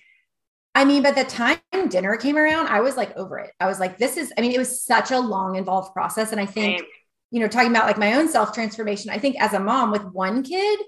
I 0.76 0.84
mean, 0.84 1.02
by 1.02 1.12
the 1.12 1.24
time 1.24 1.58
dinner 1.88 2.18
came 2.18 2.38
around, 2.38 2.68
I 2.68 2.82
was 2.82 2.98
like 2.98 3.16
over 3.16 3.40
it. 3.40 3.52
I 3.62 3.68
was 3.68 3.80
like, 3.80 3.98
this 3.98 4.18
is, 4.18 4.34
I 4.38 4.42
mean, 4.42 4.52
it 4.52 4.60
was 4.60 4.84
such 4.84 5.12
a 5.12 5.20
long, 5.20 5.56
involved 5.56 5.94
process. 5.94 6.34
And 6.34 6.42
I 6.42 6.46
think, 6.46 6.80
Same. 6.80 6.88
you 7.32 7.40
know, 7.40 7.48
talking 7.48 7.72
about 7.72 7.86
like 7.86 7.98
my 7.98 8.14
own 8.14 8.28
self 8.28 8.54
transformation, 8.54 9.10
I 9.10 9.18
think 9.18 9.38
as 9.40 9.54
a 9.54 9.60
mom 9.60 9.92
with 9.92 10.04
one 10.04 10.44
kid, 10.44 10.80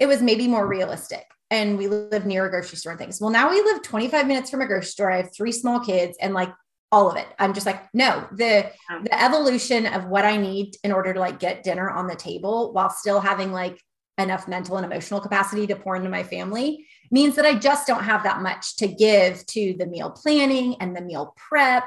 it 0.00 0.06
was 0.06 0.20
maybe 0.20 0.48
more 0.48 0.66
realistic. 0.66 1.24
And 1.50 1.78
we 1.78 1.86
live 1.86 2.26
near 2.26 2.46
a 2.46 2.50
grocery 2.50 2.76
store 2.76 2.92
and 2.92 2.98
things. 2.98 3.20
Well, 3.20 3.30
now 3.30 3.50
we 3.50 3.62
live 3.62 3.82
25 3.82 4.26
minutes 4.26 4.50
from 4.50 4.62
a 4.62 4.66
grocery 4.66 4.88
store. 4.88 5.12
I 5.12 5.18
have 5.18 5.34
three 5.34 5.52
small 5.52 5.78
kids 5.78 6.18
and 6.20 6.34
like 6.34 6.50
all 6.90 7.08
of 7.08 7.16
it. 7.16 7.26
I'm 7.38 7.54
just 7.54 7.66
like, 7.66 7.82
no, 7.94 8.26
the 8.32 8.70
the 9.02 9.22
evolution 9.22 9.86
of 9.86 10.06
what 10.06 10.24
I 10.24 10.36
need 10.36 10.76
in 10.82 10.90
order 10.90 11.14
to 11.14 11.20
like 11.20 11.38
get 11.38 11.62
dinner 11.62 11.88
on 11.88 12.08
the 12.08 12.16
table 12.16 12.72
while 12.72 12.90
still 12.90 13.20
having 13.20 13.52
like 13.52 13.80
enough 14.18 14.46
mental 14.46 14.76
and 14.76 14.86
emotional 14.86 15.20
capacity 15.20 15.66
to 15.66 15.76
pour 15.76 15.96
into 15.96 16.08
my 16.08 16.22
family 16.22 16.86
means 17.10 17.34
that 17.36 17.44
I 17.44 17.54
just 17.54 17.86
don't 17.86 18.04
have 18.04 18.22
that 18.22 18.42
much 18.42 18.76
to 18.76 18.86
give 18.86 19.44
to 19.46 19.74
the 19.78 19.86
meal 19.86 20.10
planning 20.10 20.76
and 20.80 20.96
the 20.96 21.00
meal 21.00 21.34
prep 21.36 21.84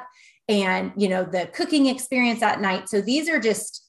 and 0.50 0.92
you 0.96 1.10
know 1.10 1.24
the 1.24 1.50
cooking 1.54 1.88
experience 1.88 2.42
at 2.42 2.62
night. 2.62 2.90
So 2.90 3.02
these 3.02 3.30
are 3.30 3.40
just 3.40 3.86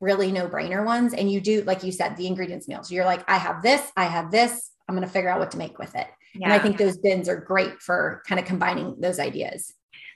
really 0.00 0.32
no 0.32 0.48
brainer 0.48 0.84
ones 0.84 1.14
and 1.14 1.30
you 1.30 1.40
do 1.40 1.62
like 1.62 1.84
you 1.84 1.92
said 1.92 2.16
the 2.16 2.26
ingredients 2.26 2.66
meals. 2.66 2.90
You're 2.90 3.04
like 3.04 3.28
I 3.28 3.38
have 3.38 3.62
this, 3.62 3.92
I 3.96 4.04
have 4.04 4.30
this, 4.30 4.70
I'm 4.88 4.96
going 4.96 5.06
to 5.06 5.12
figure 5.12 5.30
out 5.30 5.38
what 5.38 5.52
to 5.52 5.58
make 5.58 5.78
with 5.78 5.94
it. 5.94 6.08
Yeah. 6.34 6.46
And 6.46 6.52
I 6.52 6.58
think 6.58 6.78
those 6.78 6.96
bins 6.98 7.28
are 7.28 7.36
great 7.36 7.80
for 7.80 8.22
kind 8.26 8.40
of 8.40 8.46
combining 8.46 9.00
those 9.00 9.18
ideas. 9.18 9.72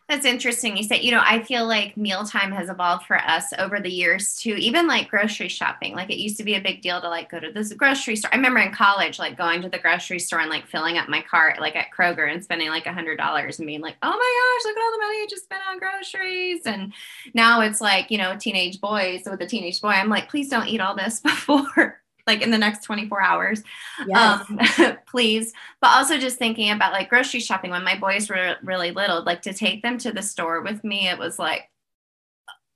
That's 0.08 0.24
interesting. 0.24 0.76
You 0.76 0.84
said, 0.84 1.02
you 1.02 1.10
know, 1.10 1.22
I 1.24 1.42
feel 1.42 1.66
like 1.66 1.96
mealtime 1.96 2.52
has 2.52 2.68
evolved 2.68 3.06
for 3.06 3.18
us 3.18 3.52
over 3.58 3.80
the 3.80 3.90
years 3.90 4.36
too, 4.36 4.54
even 4.54 4.86
like 4.86 5.08
grocery 5.08 5.48
shopping. 5.48 5.96
Like 5.96 6.10
it 6.10 6.18
used 6.18 6.36
to 6.36 6.44
be 6.44 6.54
a 6.54 6.60
big 6.60 6.80
deal 6.80 7.00
to 7.00 7.08
like 7.08 7.28
go 7.28 7.40
to 7.40 7.50
this 7.50 7.72
grocery 7.72 8.14
store. 8.14 8.30
I 8.32 8.36
remember 8.36 8.60
in 8.60 8.72
college, 8.72 9.18
like 9.18 9.36
going 9.36 9.62
to 9.62 9.68
the 9.68 9.80
grocery 9.80 10.20
store 10.20 10.38
and 10.38 10.50
like 10.50 10.68
filling 10.68 10.96
up 10.96 11.08
my 11.08 11.22
cart, 11.22 11.60
like 11.60 11.74
at 11.74 11.88
Kroger 11.96 12.30
and 12.32 12.42
spending 12.42 12.68
like 12.68 12.86
a 12.86 12.92
hundred 12.92 13.16
dollars 13.16 13.58
and 13.58 13.66
being 13.66 13.80
like, 13.80 13.96
oh 14.00 14.08
my 14.08 14.60
gosh, 14.60 14.68
look 14.68 14.76
at 14.76 14.84
all 14.84 14.92
the 14.92 15.04
money 15.04 15.18
I 15.18 15.26
just 15.28 15.44
spent 15.44 15.62
on 15.68 15.80
groceries. 15.80 16.62
And 16.66 16.92
now 17.34 17.62
it's 17.62 17.80
like, 17.80 18.08
you 18.12 18.18
know, 18.18 18.36
teenage 18.38 18.80
boys 18.80 19.22
with 19.26 19.40
a 19.40 19.46
teenage 19.46 19.80
boy, 19.80 19.88
I'm 19.88 20.08
like, 20.08 20.28
please 20.28 20.48
don't 20.48 20.68
eat 20.68 20.80
all 20.80 20.94
this 20.94 21.18
before 21.20 22.00
like 22.26 22.42
in 22.42 22.50
the 22.50 22.58
next 22.58 22.84
24 22.84 23.22
hours 23.22 23.62
yes. 24.06 24.44
um, 24.48 24.96
please. 25.06 25.52
But 25.80 25.88
also 25.88 26.18
just 26.18 26.38
thinking 26.38 26.70
about 26.70 26.92
like 26.92 27.08
grocery 27.08 27.40
shopping 27.40 27.70
when 27.70 27.84
my 27.84 27.98
boys 27.98 28.28
were 28.28 28.56
really 28.62 28.90
little 28.90 29.22
like 29.22 29.42
to 29.42 29.52
take 29.52 29.82
them 29.82 29.98
to 29.98 30.12
the 30.12 30.22
store 30.22 30.62
with 30.62 30.82
me 30.84 31.08
it 31.08 31.18
was 31.18 31.38
like 31.38 31.70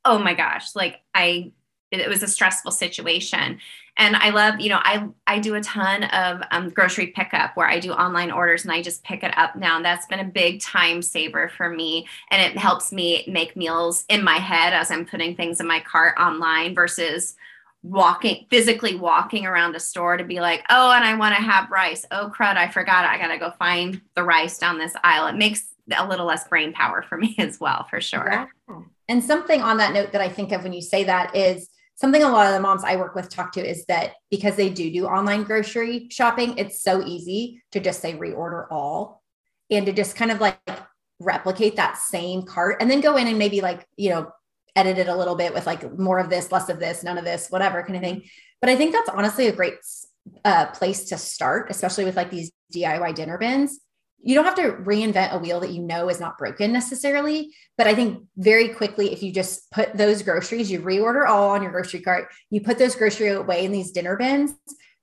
oh 0.05 0.19
my 0.19 0.35
gosh 0.35 0.75
like 0.75 1.01
i 1.15 1.53
it, 1.91 2.09
was 2.09 2.23
a 2.23 2.29
stressful 2.29 2.71
situation. 2.71 3.59
And 3.97 4.17
i 4.17 4.31
love 4.31 4.61
you 4.61 4.69
know 4.69 4.79
i 4.83 5.07
i 5.27 5.39
do 5.39 5.57
a 5.57 5.61
ton 5.61 6.05
of 6.05 6.43
um, 6.53 6.71
grocery 6.71 7.09
pickup 7.09 7.57
where 7.57 7.69
i 7.69 7.79
do 7.79 7.93
online 7.93 8.31
orders 8.31 8.65
and 8.65 8.73
i 8.73 8.81
just 8.81 9.03
pick 9.03 9.23
it 9.25 9.37
up 9.37 9.57
now. 9.57 9.77
And 9.77 9.85
that's 9.85 10.07
been 10.07 10.21
a 10.21 10.25
big 10.25 10.61
time 10.61 11.03
saver 11.03 11.49
for 11.49 11.69
me 11.69 12.07
and 12.31 12.41
it 12.41 12.57
helps 12.57 12.93
me 12.93 13.25
make 13.27 13.57
meals 13.57 14.05
in 14.09 14.23
my 14.23 14.37
head 14.37 14.73
as 14.73 14.91
i'm 14.91 15.05
putting 15.05 15.35
things 15.35 15.61
in 15.61 15.67
my 15.67 15.81
cart 15.81 16.17
online 16.19 16.75
versus 16.75 17.35
walking 17.83 18.47
physically 18.51 18.95
walking 18.95 19.47
around 19.47 19.75
a 19.75 19.81
store 19.81 20.19
to 20.19 20.25
be 20.25 20.39
like 20.39 20.63
oh 20.69 20.93
and 20.93 21.03
i 21.03 21.15
want 21.15 21.35
to 21.35 21.41
have 21.41 21.71
rice. 21.71 22.05
Oh 22.11 22.31
crud 22.37 22.57
i 22.57 22.69
forgot 22.69 23.07
i 23.07 23.17
gotta 23.17 23.39
go 23.39 23.51
find 23.53 24.01
the 24.15 24.23
rice 24.23 24.59
down 24.59 24.79
this 24.79 24.93
aisle. 25.03 25.29
It 25.29 25.37
makes 25.37 25.67
a 25.97 26.07
little 26.07 26.27
less 26.27 26.47
brain 26.47 26.73
power 26.73 27.03
for 27.03 27.17
me 27.25 27.35
as 27.39 27.59
well 27.59 27.87
for 27.89 28.01
sure. 28.01 28.49
Yeah. 28.69 28.81
and 29.09 29.25
something 29.25 29.63
on 29.63 29.79
that 29.79 29.95
note 29.95 30.13
that 30.13 30.21
i 30.21 30.29
think 30.29 30.53
of 30.53 30.63
when 30.63 30.73
you 30.75 30.83
say 30.83 31.05
that 31.05 31.35
is 31.35 31.71
something 31.95 32.23
a 32.23 32.29
lot 32.31 32.47
of 32.47 32.53
the 32.53 32.61
moms 32.61 32.85
i 32.85 32.97
work 32.97 33.15
with 33.15 33.31
talk 33.31 33.53
to 33.53 33.67
is 33.67 33.87
that 33.87 34.13
because 34.31 34.57
they 34.57 34.69
do 34.69 34.91
do 34.93 35.07
online 35.07 35.43
grocery 35.43 36.07
shopping 36.11 36.57
it's 36.59 36.83
so 36.83 37.03
easy 37.05 37.63
to 37.73 37.81
just 37.81 38.01
say 38.01 38.15
reorder 38.15 38.67
all 38.71 39.23
and 39.71 39.87
to 39.87 39.93
just 39.93 40.17
kind 40.17 40.31
of 40.31 40.41
like 40.41 40.59
replicate 41.19 41.77
that 41.77 41.97
same 41.97 42.43
cart 42.43 42.77
and 42.81 42.91
then 42.91 43.01
go 43.01 43.17
in 43.17 43.27
and 43.27 43.39
maybe 43.39 43.61
like 43.61 43.87
you 43.97 44.11
know 44.11 44.31
edit 44.77 44.99
it 44.99 45.09
a 45.09 45.17
little 45.17 45.35
bit 45.35 45.55
with 45.55 45.67
like 45.67 45.99
more 45.99 46.19
of 46.19 46.31
this, 46.31 46.53
less 46.53 46.69
of 46.69 46.79
this, 46.79 47.03
none 47.03 47.19
of 47.19 47.25
this, 47.25 47.49
whatever 47.49 47.83
kind 47.83 47.97
of 47.97 48.03
thing. 48.03 48.23
But 48.61 48.71
I 48.71 48.77
think 48.77 48.93
that's 48.93 49.09
honestly 49.09 49.47
a 49.47 49.53
great 49.53 49.75
uh, 50.45 50.67
place 50.67 51.05
to 51.07 51.19
start, 51.19 51.71
especially 51.71 52.05
with 52.05 52.17
like 52.17 52.31
these 52.31 52.53
DIY 52.75 53.15
dinner 53.15 53.39
bins. 53.39 53.81
You 54.23 54.35
don't 54.35 54.45
have 54.45 54.57
to 54.57 54.73
reinvent 54.73 55.33
a 55.33 55.39
wheel 55.39 55.61
that 55.61 55.71
you 55.71 55.83
know 55.83 56.11
is 56.11 56.21
not 56.21 56.37
broken 56.37 56.73
necessarily. 56.73 57.55
But 57.79 57.87
I 57.87 57.95
think 57.95 58.25
very 58.37 58.69
quickly, 58.69 59.13
if 59.13 59.23
you 59.23 59.33
just 59.33 59.71
put 59.71 59.97
those 59.97 60.23
groceries, 60.23 60.71
you 60.71 60.81
reorder 60.81 61.27
all 61.27 61.51
on 61.51 61.63
your 61.63 61.73
grocery 61.73 62.01
cart, 62.01 62.29
you 62.51 62.61
put 62.61 62.79
those 62.79 62.95
groceries 62.95 63.37
away 63.37 63.65
in 63.65 63.73
these 63.73 63.93
dinner 63.93 64.17
bins, 64.17 64.53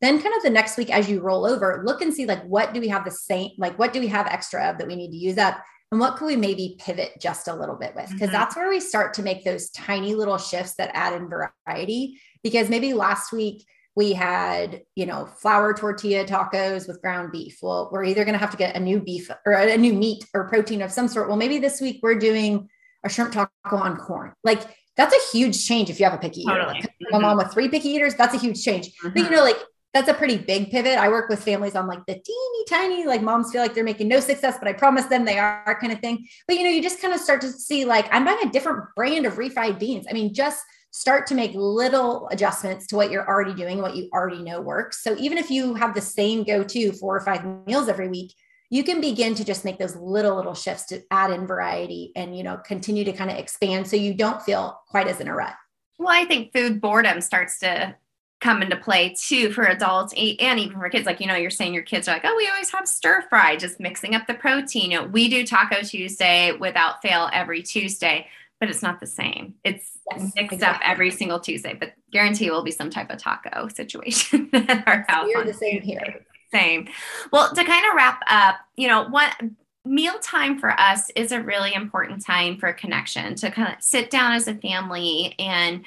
then 0.01 0.21
kind 0.21 0.35
of 0.35 0.43
the 0.43 0.51
next 0.51 0.77
week 0.77 0.91
as 0.91 1.09
you 1.09 1.19
roll 1.19 1.47
over, 1.47 1.81
look 1.83 2.01
and 2.01 2.13
see 2.13 2.27
like 2.27 2.43
what 2.43 2.73
do 2.73 2.79
we 2.79 2.89
have 2.89 3.05
the 3.05 3.11
same, 3.11 3.51
like 3.57 3.79
what 3.79 3.93
do 3.93 3.99
we 3.99 4.07
have 4.07 4.27
extra 4.27 4.69
of 4.69 4.77
that 4.77 4.87
we 4.87 4.95
need 4.95 5.09
to 5.09 5.17
use 5.17 5.39
up 5.39 5.63
and 5.91 5.99
what 5.99 6.17
could 6.17 6.25
we 6.25 6.35
maybe 6.35 6.75
pivot 6.79 7.13
just 7.19 7.47
a 7.47 7.55
little 7.55 7.75
bit 7.75 7.95
with 7.95 8.09
because 8.11 8.27
mm-hmm. 8.27 8.33
that's 8.33 8.55
where 8.55 8.69
we 8.69 8.79
start 8.79 9.13
to 9.13 9.23
make 9.23 9.43
those 9.43 9.69
tiny 9.69 10.15
little 10.15 10.37
shifts 10.37 10.75
that 10.75 10.91
add 10.93 11.13
in 11.13 11.29
variety 11.29 12.19
because 12.43 12.69
maybe 12.69 12.93
last 12.93 13.31
week 13.31 13.65
we 13.95 14.13
had 14.13 14.81
you 14.95 15.05
know 15.05 15.25
flour 15.25 15.73
tortilla 15.73 16.25
tacos 16.25 16.87
with 16.87 17.01
ground 17.01 17.31
beef 17.31 17.57
well 17.61 17.89
we're 17.91 18.03
either 18.03 18.25
going 18.25 18.33
to 18.33 18.39
have 18.39 18.51
to 18.51 18.57
get 18.57 18.75
a 18.75 18.79
new 18.79 18.99
beef 18.99 19.29
or 19.45 19.53
a 19.53 19.77
new 19.77 19.93
meat 19.93 20.25
or 20.33 20.47
protein 20.47 20.81
of 20.81 20.91
some 20.91 21.07
sort 21.07 21.27
well 21.27 21.37
maybe 21.37 21.57
this 21.57 21.81
week 21.81 21.99
we're 22.03 22.19
doing 22.19 22.69
a 23.03 23.09
shrimp 23.09 23.31
taco 23.31 23.49
on 23.75 23.97
corn 23.97 24.33
like 24.43 24.61
that's 24.97 25.15
a 25.15 25.37
huge 25.37 25.65
change 25.65 25.89
if 25.89 25.99
you 25.99 26.05
have 26.05 26.13
a 26.13 26.17
picky 26.17 26.41
eater 26.41 26.55
totally. 26.55 26.73
like 26.73 26.83
mm-hmm. 26.83 27.15
a 27.15 27.19
mom 27.19 27.37
with 27.37 27.51
three 27.51 27.69
picky 27.69 27.89
eaters 27.89 28.13
that's 28.15 28.35
a 28.35 28.39
huge 28.39 28.61
change 28.61 28.87
mm-hmm. 28.87 29.09
but 29.09 29.23
you 29.23 29.29
know 29.29 29.43
like 29.43 29.57
that's 29.97 30.09
a 30.09 30.13
pretty 30.13 30.37
big 30.37 30.69
pivot. 30.69 30.97
I 30.97 31.09
work 31.09 31.27
with 31.27 31.43
families 31.43 31.75
on 31.75 31.87
like 31.87 32.05
the 32.05 32.13
teeny 32.13 32.65
tiny, 32.69 33.05
like 33.05 33.23
moms 33.23 33.51
feel 33.51 33.63
like 33.63 33.73
they're 33.73 33.83
making 33.83 34.07
no 34.07 34.19
success, 34.19 34.57
but 34.59 34.67
I 34.67 34.73
promise 34.73 35.05
them 35.05 35.25
they 35.25 35.39
are 35.39 35.77
kind 35.81 35.91
of 35.91 35.99
thing. 35.99 36.27
But 36.47 36.57
you 36.57 36.63
know, 36.63 36.69
you 36.69 36.83
just 36.83 37.01
kind 37.01 37.13
of 37.13 37.19
start 37.19 37.41
to 37.41 37.51
see 37.51 37.83
like 37.83 38.07
I'm 38.11 38.23
buying 38.23 38.37
a 38.43 38.51
different 38.51 38.83
brand 38.95 39.25
of 39.25 39.33
refried 39.33 39.79
beans. 39.79 40.05
I 40.07 40.13
mean, 40.13 40.35
just 40.35 40.61
start 40.91 41.25
to 41.27 41.35
make 41.35 41.51
little 41.55 42.27
adjustments 42.31 42.85
to 42.87 42.95
what 42.95 43.09
you're 43.09 43.27
already 43.27 43.55
doing, 43.55 43.81
what 43.81 43.95
you 43.95 44.07
already 44.13 44.43
know 44.43 44.61
works. 44.61 45.03
So 45.03 45.15
even 45.17 45.39
if 45.39 45.49
you 45.49 45.73
have 45.73 45.95
the 45.95 46.01
same 46.01 46.43
go-to 46.43 46.91
four 46.93 47.17
or 47.17 47.21
five 47.21 47.43
meals 47.65 47.89
every 47.89 48.07
week, 48.07 48.33
you 48.69 48.83
can 48.83 49.01
begin 49.01 49.33
to 49.35 49.43
just 49.43 49.65
make 49.65 49.79
those 49.79 49.95
little 49.95 50.35
little 50.35 50.53
shifts 50.53 50.85
to 50.87 51.01
add 51.09 51.31
in 51.31 51.47
variety 51.47 52.11
and 52.15 52.37
you 52.37 52.43
know 52.43 52.57
continue 52.57 53.03
to 53.05 53.13
kind 53.13 53.31
of 53.31 53.37
expand 53.37 53.87
so 53.87 53.95
you 53.95 54.13
don't 54.13 54.43
feel 54.43 54.79
quite 54.89 55.07
as 55.07 55.19
in 55.19 55.27
a 55.27 55.33
rut. 55.33 55.55
Well, 55.97 56.09
I 56.11 56.25
think 56.25 56.53
food 56.53 56.81
boredom 56.81 57.21
starts 57.21 57.57
to 57.59 57.95
come 58.39 58.61
into 58.61 58.77
play 58.77 59.15
too 59.17 59.51
for 59.51 59.63
adults 59.63 60.13
and 60.13 60.59
even 60.59 60.79
for 60.79 60.89
kids. 60.89 61.05
Like, 61.05 61.19
you 61.19 61.27
know, 61.27 61.35
you're 61.35 61.49
saying 61.49 61.73
your 61.73 61.83
kids 61.83 62.07
are 62.07 62.13
like, 62.13 62.25
oh, 62.25 62.35
we 62.35 62.47
always 62.47 62.71
have 62.71 62.87
stir 62.87 63.23
fry, 63.29 63.55
just 63.55 63.79
mixing 63.79 64.13
up 64.13 64.27
the 64.27 64.35
protein. 64.35 64.91
You 64.91 65.01
know, 65.01 65.07
we 65.07 65.29
do 65.29 65.45
Taco 65.45 65.81
Tuesday 65.81 66.51
without 66.51 67.01
fail 67.01 67.29
every 67.33 67.63
Tuesday, 67.63 68.27
but 68.59 68.69
it's 68.69 68.83
not 68.83 68.99
the 68.99 69.07
same. 69.07 69.55
It's 69.63 69.97
yes, 70.11 70.31
mixed 70.35 70.53
exactly. 70.53 70.85
up 70.85 70.89
every 70.89 71.11
single 71.11 71.39
Tuesday, 71.39 71.73
but 71.73 71.93
guarantee 72.11 72.47
it 72.47 72.51
will 72.51 72.63
be 72.63 72.71
some 72.71 72.89
type 72.89 73.09
of 73.09 73.17
taco 73.17 73.67
situation 73.69 74.49
at 74.53 74.87
our 74.87 75.05
house. 75.07 75.29
We're 75.33 75.43
the 75.43 75.53
same 75.53 75.81
here. 75.81 76.25
Same. 76.53 76.87
Well, 77.31 77.53
to 77.53 77.63
kind 77.63 77.85
of 77.87 77.95
wrap 77.95 78.21
up, 78.27 78.55
you 78.75 78.87
know, 78.87 79.09
what 79.09 79.35
mealtime 79.83 80.59
for 80.59 80.69
us 80.79 81.09
is 81.15 81.31
a 81.31 81.41
really 81.41 81.73
important 81.73 82.23
time 82.25 82.57
for 82.57 82.71
connection 82.73 83.35
to 83.35 83.49
kind 83.49 83.73
of 83.73 83.81
sit 83.81 84.09
down 84.09 84.33
as 84.33 84.47
a 84.47 84.53
family 84.55 85.33
and 85.39 85.83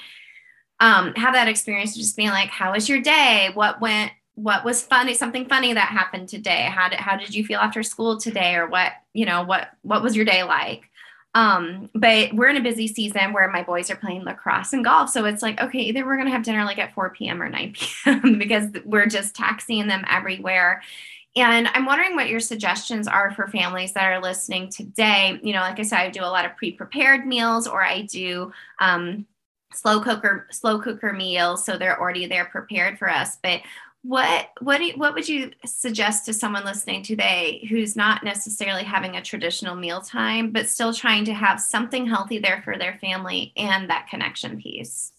um, 0.80 1.14
have 1.14 1.34
that 1.34 1.48
experience 1.48 1.92
of 1.92 1.98
just 2.00 2.16
being 2.16 2.30
like, 2.30 2.48
how 2.48 2.72
was 2.72 2.88
your 2.88 3.00
day? 3.00 3.50
What 3.54 3.80
went, 3.80 4.12
what 4.34 4.64
was 4.64 4.82
funny, 4.82 5.14
something 5.14 5.46
funny 5.46 5.74
that 5.74 5.88
happened 5.88 6.28
today? 6.28 6.68
How 6.72 6.88
did, 6.88 6.98
how 6.98 7.16
did 7.16 7.34
you 7.34 7.44
feel 7.44 7.60
after 7.60 7.82
school 7.82 8.18
today? 8.18 8.54
Or 8.54 8.66
what, 8.66 8.92
you 9.12 9.26
know, 9.26 9.44
what, 9.44 9.70
what 9.82 10.02
was 10.02 10.16
your 10.16 10.24
day 10.24 10.42
like? 10.42 10.90
Um, 11.34 11.90
but 11.94 12.32
we're 12.32 12.48
in 12.48 12.56
a 12.56 12.62
busy 12.62 12.88
season 12.88 13.32
where 13.32 13.48
my 13.50 13.62
boys 13.62 13.90
are 13.90 13.96
playing 13.96 14.24
lacrosse 14.24 14.72
and 14.72 14.84
golf. 14.84 15.10
So 15.10 15.26
it's 15.26 15.42
like, 15.42 15.60
okay, 15.60 15.78
either 15.78 16.04
we're 16.04 16.16
going 16.16 16.26
to 16.26 16.32
have 16.32 16.42
dinner 16.42 16.64
like 16.64 16.78
at 16.78 16.94
4 16.94 17.10
p.m. 17.10 17.42
or 17.42 17.48
9 17.48 17.72
p.m. 18.04 18.38
because 18.38 18.68
we're 18.84 19.06
just 19.06 19.36
taxiing 19.36 19.86
them 19.86 20.04
everywhere. 20.08 20.82
And 21.36 21.68
I'm 21.68 21.86
wondering 21.86 22.16
what 22.16 22.28
your 22.28 22.40
suggestions 22.40 23.06
are 23.06 23.30
for 23.30 23.46
families 23.46 23.92
that 23.92 24.10
are 24.10 24.20
listening 24.20 24.68
today. 24.68 25.38
You 25.42 25.52
know, 25.52 25.60
like 25.60 25.78
I 25.78 25.82
said, 25.82 25.98
I 25.98 26.10
do 26.10 26.22
a 26.22 26.26
lot 26.26 26.44
of 26.44 26.56
pre 26.56 26.72
prepared 26.72 27.24
meals 27.24 27.68
or 27.68 27.84
I 27.84 28.02
do 28.02 28.52
um, 28.80 29.26
slow 29.72 30.00
cooker 30.00 30.46
slow 30.50 30.80
cooker 30.80 31.12
meals 31.12 31.64
so 31.64 31.76
they're 31.76 32.00
already 32.00 32.26
there 32.26 32.46
prepared 32.46 32.98
for 32.98 33.08
us 33.08 33.38
but 33.42 33.60
what 34.02 34.48
what 34.60 34.78
do 34.78 34.90
what 34.96 35.12
would 35.12 35.28
you 35.28 35.50
suggest 35.66 36.24
to 36.24 36.32
someone 36.32 36.64
listening 36.64 37.02
today 37.02 37.66
who's 37.68 37.94
not 37.94 38.24
necessarily 38.24 38.82
having 38.82 39.16
a 39.16 39.22
traditional 39.22 39.76
meal 39.76 40.00
time 40.00 40.50
but 40.50 40.68
still 40.68 40.92
trying 40.92 41.24
to 41.24 41.34
have 41.34 41.60
something 41.60 42.06
healthy 42.06 42.38
there 42.38 42.62
for 42.62 42.78
their 42.78 42.96
family 43.00 43.52
and 43.56 43.90
that 43.90 44.08
connection 44.08 44.58
piece 44.60 45.12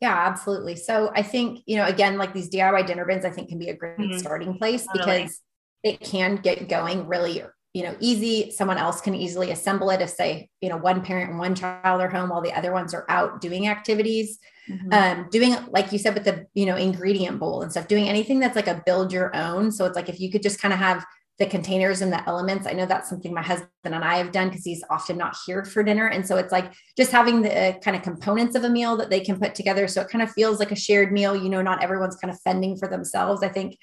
yeah 0.00 0.14
absolutely 0.26 0.76
so 0.76 1.10
i 1.16 1.22
think 1.22 1.62
you 1.66 1.76
know 1.76 1.86
again 1.86 2.16
like 2.16 2.32
these 2.32 2.48
diy 2.48 2.86
dinner 2.86 3.04
bins 3.04 3.24
i 3.24 3.30
think 3.30 3.48
can 3.48 3.58
be 3.58 3.70
a 3.70 3.74
great 3.74 3.98
mm-hmm. 3.98 4.18
starting 4.18 4.56
place 4.56 4.86
totally. 4.86 5.22
because 5.22 5.40
it 5.82 6.00
can 6.00 6.36
get 6.36 6.68
going 6.68 7.08
really 7.08 7.42
you 7.76 7.82
know 7.82 7.94
easy. 8.00 8.50
Someone 8.50 8.78
else 8.78 9.02
can 9.02 9.14
easily 9.14 9.50
assemble 9.50 9.90
it 9.90 10.00
if 10.00 10.08
say 10.08 10.48
you 10.62 10.70
know 10.70 10.78
one 10.78 11.02
parent 11.02 11.28
and 11.28 11.38
one 11.38 11.54
child 11.54 12.00
are 12.00 12.08
home 12.08 12.30
while 12.30 12.40
the 12.40 12.54
other 12.54 12.72
ones 12.72 12.94
are 12.94 13.04
out 13.10 13.42
doing 13.42 13.68
activities. 13.68 14.38
Mm-hmm. 14.68 14.92
um, 14.92 15.28
doing 15.30 15.54
like 15.70 15.92
you 15.92 15.98
said 15.98 16.14
with 16.14 16.24
the 16.24 16.44
you 16.54 16.66
know 16.66 16.74
ingredient 16.74 17.38
bowl 17.38 17.62
and 17.62 17.70
stuff 17.70 17.86
doing 17.86 18.08
anything 18.08 18.40
that's 18.40 18.56
like 18.56 18.66
a 18.66 18.82
build 18.86 19.12
your 19.12 19.30
own. 19.36 19.70
So 19.70 19.84
it's 19.84 19.94
like 19.94 20.08
if 20.08 20.18
you 20.18 20.30
could 20.32 20.42
just 20.42 20.58
kind 20.58 20.72
of 20.72 20.80
have 20.80 21.04
the 21.38 21.46
containers 21.46 22.00
and 22.00 22.10
the 22.10 22.26
elements 22.26 22.66
i 22.66 22.72
know 22.72 22.86
that's 22.86 23.10
something 23.10 23.34
my 23.34 23.42
husband 23.42 23.68
and 23.84 24.02
i 24.02 24.16
have 24.16 24.32
done 24.32 24.48
because 24.48 24.64
he's 24.64 24.82
often 24.88 25.18
not 25.18 25.36
here 25.44 25.66
for 25.66 25.82
dinner. 25.82 26.06
And 26.06 26.26
so 26.26 26.38
it's 26.38 26.50
like 26.50 26.72
just 26.96 27.12
having 27.12 27.42
the 27.42 27.52
uh, 27.54 27.78
kind 27.80 27.94
of 27.94 28.02
components 28.02 28.56
of 28.56 28.64
a 28.64 28.70
meal 28.70 28.96
that 28.96 29.10
they 29.10 29.20
can 29.20 29.38
put 29.38 29.54
together. 29.54 29.86
So 29.86 30.00
it 30.00 30.08
kind 30.08 30.22
of 30.22 30.30
feels 30.30 30.58
like 30.58 30.72
a 30.72 30.76
shared 30.86 31.12
meal. 31.12 31.36
You 31.36 31.50
know 31.50 31.60
not 31.60 31.82
everyone's 31.84 32.16
kind 32.16 32.32
of 32.32 32.40
fending 32.40 32.74
for 32.78 32.88
themselves 32.88 33.42
i 33.42 33.48
think 33.48 33.76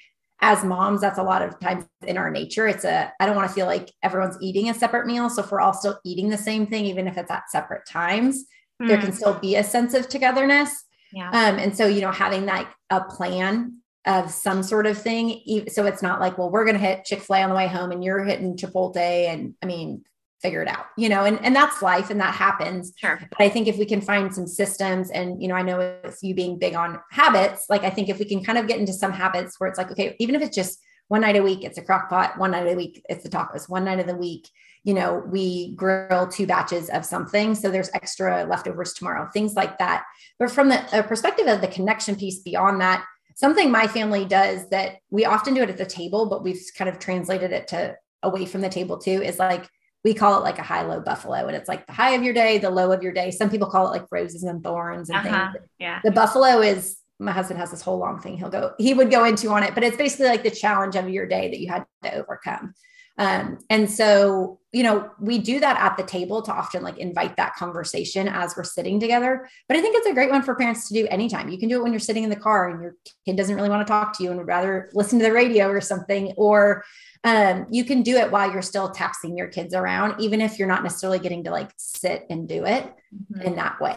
as 0.44 0.62
moms, 0.62 1.00
that's 1.00 1.18
a 1.18 1.22
lot 1.22 1.40
of 1.40 1.58
times 1.58 1.86
in 2.06 2.18
our 2.18 2.30
nature. 2.30 2.68
It's 2.68 2.84
a, 2.84 3.10
I 3.18 3.24
don't 3.24 3.34
want 3.34 3.48
to 3.48 3.54
feel 3.54 3.64
like 3.64 3.90
everyone's 4.02 4.36
eating 4.42 4.68
a 4.68 4.74
separate 4.74 5.06
meal. 5.06 5.30
So 5.30 5.42
if 5.42 5.50
we're 5.50 5.60
all 5.60 5.72
still 5.72 5.98
eating 6.04 6.28
the 6.28 6.36
same 6.36 6.66
thing, 6.66 6.84
even 6.84 7.08
if 7.08 7.16
it's 7.16 7.30
at 7.30 7.50
separate 7.50 7.86
times, 7.88 8.44
mm. 8.80 8.86
there 8.86 8.98
can 8.98 9.08
hmm. 9.08 9.14
still 9.14 9.32
be 9.32 9.56
a 9.56 9.64
sense 9.64 9.94
of 9.94 10.06
togetherness. 10.06 10.84
Yeah. 11.14 11.28
Um, 11.28 11.58
and 11.58 11.74
so, 11.74 11.86
you 11.86 12.02
know, 12.02 12.10
having 12.10 12.44
like 12.44 12.68
a 12.90 13.02
plan 13.02 13.78
of 14.04 14.30
some 14.30 14.62
sort 14.62 14.86
of 14.86 14.98
thing. 14.98 15.64
So 15.68 15.86
it's 15.86 16.02
not 16.02 16.20
like, 16.20 16.36
well, 16.36 16.50
we're 16.50 16.66
going 16.66 16.76
to 16.76 16.86
hit 16.86 17.06
Chick 17.06 17.22
fil 17.22 17.36
A 17.36 17.42
on 17.42 17.48
the 17.48 17.56
way 17.56 17.66
home 17.66 17.90
and 17.90 18.04
you're 18.04 18.22
hitting 18.22 18.54
Chipotle. 18.58 18.96
And 18.98 19.54
I 19.62 19.66
mean, 19.66 20.04
figure 20.44 20.60
it 20.60 20.68
out, 20.68 20.86
you 20.98 21.08
know, 21.08 21.24
and, 21.24 21.42
and 21.42 21.56
that's 21.56 21.80
life 21.80 22.10
and 22.10 22.20
that 22.20 22.34
happens. 22.34 22.92
Sure. 22.96 23.18
But 23.18 23.40
I 23.40 23.48
think 23.48 23.66
if 23.66 23.78
we 23.78 23.86
can 23.86 24.02
find 24.02 24.32
some 24.32 24.46
systems 24.46 25.10
and, 25.10 25.40
you 25.40 25.48
know, 25.48 25.54
I 25.54 25.62
know 25.62 25.80
it's 25.80 26.22
you 26.22 26.34
being 26.34 26.58
big 26.58 26.74
on 26.74 27.00
habits, 27.10 27.64
like 27.70 27.82
I 27.82 27.90
think 27.90 28.10
if 28.10 28.18
we 28.18 28.26
can 28.26 28.44
kind 28.44 28.58
of 28.58 28.68
get 28.68 28.78
into 28.78 28.92
some 28.92 29.10
habits 29.10 29.58
where 29.58 29.70
it's 29.70 29.78
like, 29.78 29.90
okay, 29.90 30.14
even 30.18 30.34
if 30.34 30.42
it's 30.42 30.54
just 30.54 30.78
one 31.08 31.22
night 31.22 31.36
a 31.36 31.42
week, 31.42 31.64
it's 31.64 31.78
a 31.78 31.82
crock 31.82 32.10
pot, 32.10 32.38
one 32.38 32.50
night 32.50 32.70
a 32.70 32.76
week, 32.76 33.02
it's 33.08 33.22
the 33.24 33.30
tacos, 33.30 33.70
one 33.70 33.84
night 33.86 34.00
of 34.00 34.06
the 34.06 34.16
week, 34.16 34.48
you 34.84 34.92
know, 34.92 35.22
we 35.26 35.74
grill 35.76 36.28
two 36.28 36.46
batches 36.46 36.90
of 36.90 37.06
something. 37.06 37.54
So 37.54 37.70
there's 37.70 37.90
extra 37.94 38.44
leftovers 38.44 38.92
tomorrow, 38.92 39.28
things 39.32 39.54
like 39.54 39.78
that. 39.78 40.04
But 40.38 40.50
from 40.50 40.68
the 40.68 41.04
perspective 41.08 41.46
of 41.46 41.62
the 41.62 41.68
connection 41.68 42.16
piece 42.16 42.40
beyond 42.40 42.82
that, 42.82 43.02
something 43.34 43.70
my 43.70 43.86
family 43.86 44.26
does 44.26 44.68
that 44.68 44.96
we 45.10 45.24
often 45.24 45.54
do 45.54 45.62
it 45.62 45.70
at 45.70 45.78
the 45.78 45.86
table, 45.86 46.28
but 46.28 46.44
we've 46.44 46.62
kind 46.76 46.90
of 46.90 46.98
translated 46.98 47.50
it 47.50 47.68
to 47.68 47.96
away 48.22 48.44
from 48.46 48.60
the 48.60 48.68
table 48.68 48.98
too, 48.98 49.22
is 49.22 49.38
like 49.38 49.68
we 50.04 50.12
call 50.12 50.38
it 50.38 50.42
like 50.42 50.58
a 50.58 50.62
high 50.62 50.82
low 50.82 51.00
buffalo 51.00 51.46
and 51.46 51.56
it's 51.56 51.68
like 51.68 51.86
the 51.86 51.92
high 51.92 52.10
of 52.10 52.22
your 52.22 52.34
day 52.34 52.58
the 52.58 52.70
low 52.70 52.92
of 52.92 53.02
your 53.02 53.12
day. 53.12 53.30
Some 53.30 53.50
people 53.50 53.68
call 53.68 53.86
it 53.86 53.90
like 53.90 54.06
roses 54.10 54.42
and 54.42 54.62
thorns 54.62 55.08
and 55.08 55.26
uh-huh. 55.26 55.52
things 55.52 55.66
yeah. 55.78 56.00
The 56.04 56.10
buffalo 56.10 56.60
is 56.60 56.98
my 57.18 57.32
husband 57.32 57.58
has 57.58 57.70
this 57.70 57.80
whole 57.80 57.98
long 57.98 58.20
thing 58.20 58.36
he'll 58.36 58.50
go 58.50 58.72
he 58.76 58.92
would 58.92 59.08
go 59.08 59.24
into 59.24 59.48
on 59.48 59.62
it 59.62 59.72
but 59.72 59.84
it's 59.84 59.96
basically 59.96 60.26
like 60.26 60.42
the 60.42 60.50
challenge 60.50 60.96
of 60.96 61.08
your 61.08 61.26
day 61.26 61.48
that 61.48 61.58
you 61.58 61.68
had 61.68 61.84
to 62.02 62.14
overcome. 62.14 62.74
Um, 63.16 63.58
and 63.70 63.88
so 63.88 64.58
you 64.72 64.82
know 64.82 65.08
we 65.20 65.38
do 65.38 65.60
that 65.60 65.78
at 65.80 65.96
the 65.96 66.02
table 66.02 66.42
to 66.42 66.52
often 66.52 66.82
like 66.82 66.98
invite 66.98 67.36
that 67.36 67.54
conversation 67.54 68.28
as 68.28 68.56
we're 68.56 68.64
sitting 68.64 69.00
together. 69.00 69.48
But 69.68 69.78
i 69.78 69.80
think 69.80 69.96
it's 69.96 70.08
a 70.08 70.12
great 70.12 70.30
one 70.30 70.42
for 70.42 70.54
parents 70.54 70.88
to 70.88 70.94
do 70.94 71.06
anytime. 71.08 71.48
You 71.48 71.58
can 71.58 71.68
do 71.68 71.78
it 71.78 71.82
when 71.82 71.92
you're 71.92 72.00
sitting 72.00 72.24
in 72.24 72.30
the 72.30 72.36
car 72.36 72.68
and 72.68 72.82
your 72.82 72.96
kid 73.24 73.36
doesn't 73.36 73.54
really 73.54 73.70
want 73.70 73.86
to 73.86 73.90
talk 73.90 74.18
to 74.18 74.24
you 74.24 74.30
and 74.30 74.38
would 74.38 74.48
rather 74.48 74.90
listen 74.92 75.18
to 75.20 75.24
the 75.24 75.32
radio 75.32 75.68
or 75.68 75.80
something 75.80 76.34
or 76.36 76.84
um, 77.24 77.66
you 77.70 77.84
can 77.84 78.02
do 78.02 78.16
it 78.16 78.30
while 78.30 78.52
you're 78.52 78.62
still 78.62 78.90
taxing 78.90 79.36
your 79.36 79.48
kids 79.48 79.74
around, 79.74 80.20
even 80.20 80.40
if 80.40 80.58
you're 80.58 80.68
not 80.68 80.82
necessarily 80.82 81.18
getting 81.18 81.44
to 81.44 81.50
like 81.50 81.70
sit 81.76 82.26
and 82.28 82.46
do 82.46 82.66
it 82.66 82.84
mm-hmm. 82.84 83.40
in 83.40 83.56
that 83.56 83.80
way. 83.80 83.96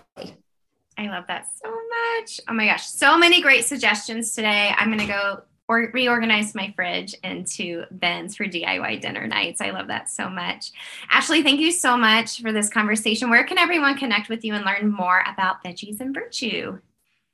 I 0.98 1.08
love 1.10 1.26
that 1.28 1.46
so 1.64 1.70
much. 1.70 2.40
Oh 2.48 2.54
my 2.54 2.66
gosh, 2.66 2.88
so 2.88 3.18
many 3.18 3.42
great 3.42 3.66
suggestions 3.66 4.34
today. 4.34 4.74
I'm 4.76 4.88
going 4.88 5.00
to 5.00 5.06
go 5.06 5.42
or 5.68 5.92
reorganize 5.94 6.56
my 6.56 6.72
fridge 6.76 7.14
into 7.24 7.84
bins 8.00 8.38
for 8.38 8.46
DIY 8.46 9.02
dinner 9.02 9.28
nights. 9.28 9.60
I 9.60 9.72
love 9.72 9.88
that 9.88 10.10
so 10.10 10.30
much. 10.30 10.72
Ashley, 11.10 11.44
thank 11.44 11.60
you 11.60 11.72
so 11.72 11.98
much 11.98 12.42
for 12.42 12.54
this 12.54 12.70
conversation. 12.70 13.30
Where 13.30 13.44
can 13.44 13.58
everyone 13.58 13.98
connect 13.98 14.30
with 14.30 14.46
you 14.46 14.54
and 14.54 14.66
learn 14.66 14.90
more 14.90 15.24
about 15.28 15.64
Veggies 15.64 16.00
and 16.00 16.16
Virtue? 16.16 16.80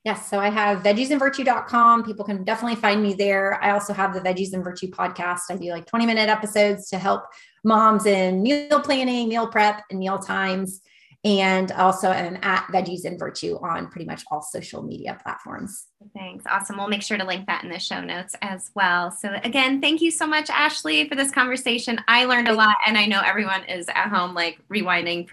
Yes, 0.03 0.29
so 0.29 0.37
I 0.37 0.49
have 0.49 0.83
veggiesandvirtue.com. 0.83 2.03
People 2.03 2.25
can 2.25 2.43
definitely 2.43 2.75
find 2.75 3.01
me 3.01 3.13
there. 3.13 3.63
I 3.63 3.71
also 3.71 3.93
have 3.93 4.13
the 4.13 4.19
Veggies 4.19 4.51
and 4.51 4.61
Virtue 4.61 4.89
podcast. 4.89 5.43
I 5.49 5.55
do 5.55 5.69
like 5.71 5.85
20 5.85 6.05
minute 6.05 6.27
episodes 6.27 6.89
to 6.89 6.97
help 6.97 7.23
moms 7.63 8.05
in 8.05 8.43
meal 8.43 8.81
planning, 8.81 9.29
meal 9.29 9.47
prep, 9.47 9.81
and 9.89 9.99
meal 9.99 10.19
times 10.19 10.81
and 11.25 11.71
also 11.71 12.09
am 12.09 12.37
at 12.41 12.67
Veggies 12.67 13.05
and 13.05 13.17
Virtue 13.17 13.57
on 13.61 13.87
pretty 13.87 14.05
much 14.05 14.23
all 14.29 14.41
social 14.41 14.83
media 14.83 15.17
platforms. 15.23 15.85
Thanks. 16.13 16.43
Awesome. 16.49 16.77
We'll 16.77 16.89
make 16.89 17.01
sure 17.01 17.17
to 17.17 17.23
link 17.23 17.47
that 17.47 17.63
in 17.63 17.69
the 17.69 17.79
show 17.79 18.01
notes 18.01 18.35
as 18.41 18.71
well. 18.75 19.09
So, 19.09 19.33
again, 19.43 19.79
thank 19.79 20.01
you 20.01 20.11
so 20.11 20.27
much, 20.27 20.49
Ashley, 20.49 21.07
for 21.07 21.15
this 21.15 21.31
conversation. 21.31 21.99
I 22.09 22.25
learned 22.25 22.49
a 22.49 22.53
lot, 22.53 22.75
and 22.85 22.97
I 22.97 23.05
know 23.05 23.21
everyone 23.23 23.63
is 23.65 23.87
at 23.87 24.09
home, 24.09 24.33
like 24.33 24.59
rewinding 24.69 25.27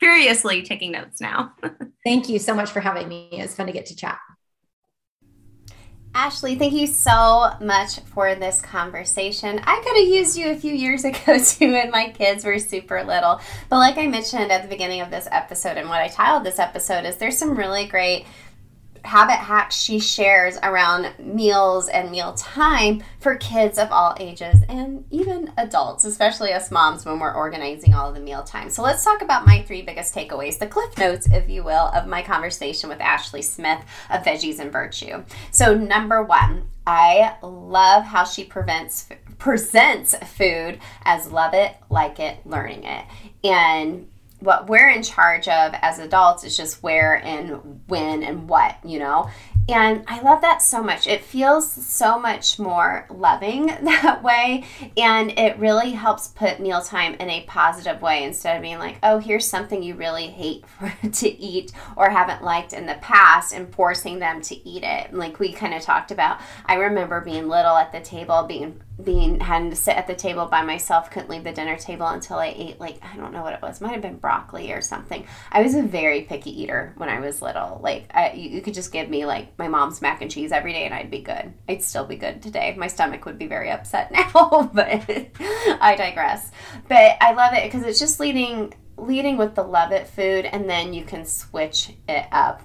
furiously, 0.00 0.62
taking 0.62 0.90
notes 0.90 1.20
now. 1.20 1.52
thank 2.04 2.28
you 2.28 2.40
so 2.40 2.54
much 2.54 2.70
for 2.70 2.80
having 2.80 3.08
me. 3.08 3.28
It 3.32 3.42
was 3.42 3.54
fun 3.54 3.66
to 3.66 3.72
get 3.72 3.86
to 3.86 3.96
chat. 3.96 4.18
Ashley, 6.18 6.54
thank 6.54 6.72
you 6.72 6.86
so 6.86 7.50
much 7.60 8.00
for 8.00 8.34
this 8.34 8.62
conversation. 8.62 9.60
I 9.62 9.82
could 9.84 9.98
have 9.98 10.08
used 10.08 10.38
you 10.38 10.48
a 10.48 10.56
few 10.56 10.72
years 10.72 11.04
ago 11.04 11.38
too, 11.38 11.72
when 11.72 11.90
my 11.90 12.08
kids 12.08 12.42
were 12.42 12.58
super 12.58 13.04
little. 13.04 13.38
But 13.68 13.76
like 13.76 13.98
I 13.98 14.06
mentioned 14.06 14.50
at 14.50 14.62
the 14.62 14.68
beginning 14.68 15.02
of 15.02 15.10
this 15.10 15.28
episode, 15.30 15.76
and 15.76 15.90
what 15.90 16.00
I 16.00 16.08
titled 16.08 16.44
this 16.44 16.58
episode 16.58 17.04
is 17.04 17.18
there's 17.18 17.36
some 17.36 17.54
really 17.54 17.84
great 17.84 18.24
habit 19.06 19.36
hacks 19.36 19.76
she 19.76 19.98
shares 19.98 20.58
around 20.62 21.12
meals 21.18 21.88
and 21.88 22.10
meal 22.10 22.34
time 22.34 23.02
for 23.20 23.36
kids 23.36 23.78
of 23.78 23.90
all 23.90 24.16
ages 24.20 24.56
and 24.68 25.04
even 25.10 25.52
adults, 25.56 26.04
especially 26.04 26.52
us 26.52 26.70
moms 26.70 27.04
when 27.04 27.18
we're 27.18 27.34
organizing 27.34 27.94
all 27.94 28.08
of 28.08 28.14
the 28.14 28.20
meal 28.20 28.42
time. 28.42 28.68
So 28.68 28.82
let's 28.82 29.04
talk 29.04 29.22
about 29.22 29.46
my 29.46 29.62
three 29.62 29.82
biggest 29.82 30.14
takeaways, 30.14 30.58
the 30.58 30.66
cliff 30.66 30.96
notes, 30.98 31.28
if 31.30 31.48
you 31.48 31.62
will, 31.62 31.88
of 31.94 32.06
my 32.06 32.22
conversation 32.22 32.88
with 32.90 33.00
Ashley 33.00 33.42
Smith 33.42 33.80
of 34.10 34.24
Veggies 34.24 34.58
and 34.58 34.72
Virtue. 34.72 35.24
So 35.50 35.74
number 35.74 36.22
one, 36.22 36.68
I 36.86 37.36
love 37.42 38.04
how 38.04 38.24
she 38.24 38.44
prevents 38.44 39.08
presents 39.38 40.16
food 40.16 40.78
as 41.04 41.30
love 41.30 41.52
it, 41.54 41.74
like 41.90 42.18
it, 42.20 42.38
learning 42.46 42.84
it. 42.84 43.04
And 43.44 44.08
what 44.46 44.68
we're 44.68 44.88
in 44.88 45.02
charge 45.02 45.48
of 45.48 45.74
as 45.82 45.98
adults 45.98 46.44
is 46.44 46.56
just 46.56 46.82
where 46.82 47.16
and 47.16 47.82
when 47.88 48.22
and 48.22 48.48
what, 48.48 48.76
you 48.84 48.98
know? 48.98 49.28
And 49.68 50.04
I 50.06 50.20
love 50.20 50.42
that 50.42 50.62
so 50.62 50.80
much. 50.80 51.08
It 51.08 51.24
feels 51.24 51.68
so 51.68 52.20
much 52.20 52.56
more 52.56 53.04
loving 53.10 53.66
that 53.82 54.22
way. 54.22 54.64
And 54.96 55.36
it 55.36 55.58
really 55.58 55.90
helps 55.90 56.28
put 56.28 56.60
mealtime 56.60 57.14
in 57.14 57.28
a 57.28 57.42
positive 57.42 58.00
way 58.00 58.22
instead 58.22 58.54
of 58.54 58.62
being 58.62 58.78
like, 58.78 58.98
oh, 59.02 59.18
here's 59.18 59.46
something 59.46 59.82
you 59.82 59.96
really 59.96 60.28
hate 60.28 60.64
to 61.12 61.28
eat 61.28 61.72
or 61.96 62.08
haven't 62.10 62.44
liked 62.44 62.72
in 62.72 62.86
the 62.86 62.94
past 63.00 63.52
and 63.52 63.74
forcing 63.74 64.20
them 64.20 64.40
to 64.42 64.68
eat 64.68 64.84
it. 64.84 65.12
Like 65.12 65.40
we 65.40 65.52
kind 65.52 65.74
of 65.74 65.82
talked 65.82 66.12
about. 66.12 66.40
I 66.66 66.74
remember 66.74 67.20
being 67.20 67.48
little 67.48 67.76
at 67.76 67.90
the 67.90 68.00
table, 68.00 68.44
being 68.44 68.80
being 69.02 69.40
having 69.40 69.70
to 69.70 69.76
sit 69.76 69.96
at 69.96 70.06
the 70.06 70.14
table 70.14 70.46
by 70.46 70.62
myself 70.62 71.10
couldn't 71.10 71.28
leave 71.28 71.44
the 71.44 71.52
dinner 71.52 71.76
table 71.76 72.06
until 72.06 72.38
i 72.38 72.54
ate 72.56 72.80
like 72.80 72.98
i 73.02 73.14
don't 73.16 73.32
know 73.32 73.42
what 73.42 73.52
it 73.52 73.60
was 73.60 73.80
might 73.80 73.92
have 73.92 74.00
been 74.00 74.16
broccoli 74.16 74.72
or 74.72 74.80
something. 74.80 75.26
I 75.52 75.62
was 75.62 75.74
a 75.74 75.82
very 75.82 76.22
picky 76.22 76.62
eater 76.62 76.94
when 76.96 77.08
i 77.08 77.20
was 77.20 77.42
little. 77.42 77.80
Like 77.82 78.10
I, 78.14 78.32
you, 78.32 78.50
you, 78.50 78.62
could 78.62 78.74
just 78.74 78.92
give 78.92 79.10
me 79.10 79.26
like 79.26 79.58
my 79.58 79.68
mom's 79.68 80.00
mac 80.00 80.22
and 80.22 80.30
cheese 80.30 80.50
every 80.50 80.72
day 80.72 80.84
and 80.84 80.94
i'd 80.94 81.10
be 81.10 81.20
good. 81.20 81.52
I'd 81.68 81.82
still 81.82 82.06
be 82.06 82.16
good 82.16 82.40
today. 82.40 82.74
My 82.78 82.86
stomach 82.86 83.26
would 83.26 83.38
be 83.38 83.46
very 83.46 83.70
upset 83.70 84.10
now 84.12 84.70
but 84.72 84.88
i 85.80 85.94
digress. 85.96 86.50
But 86.88 87.16
i 87.20 87.32
love 87.32 87.52
it 87.52 87.64
because 87.64 87.86
it's 87.86 87.98
just 87.98 88.18
leading 88.18 88.72
leading 88.96 89.36
with 89.36 89.54
the 89.54 89.62
love 89.62 89.92
it 89.92 90.06
food 90.06 90.46
and 90.46 90.68
then 90.68 90.94
you 90.94 91.04
can 91.04 91.26
switch 91.26 91.90
it 92.08 92.26
up 92.32 92.62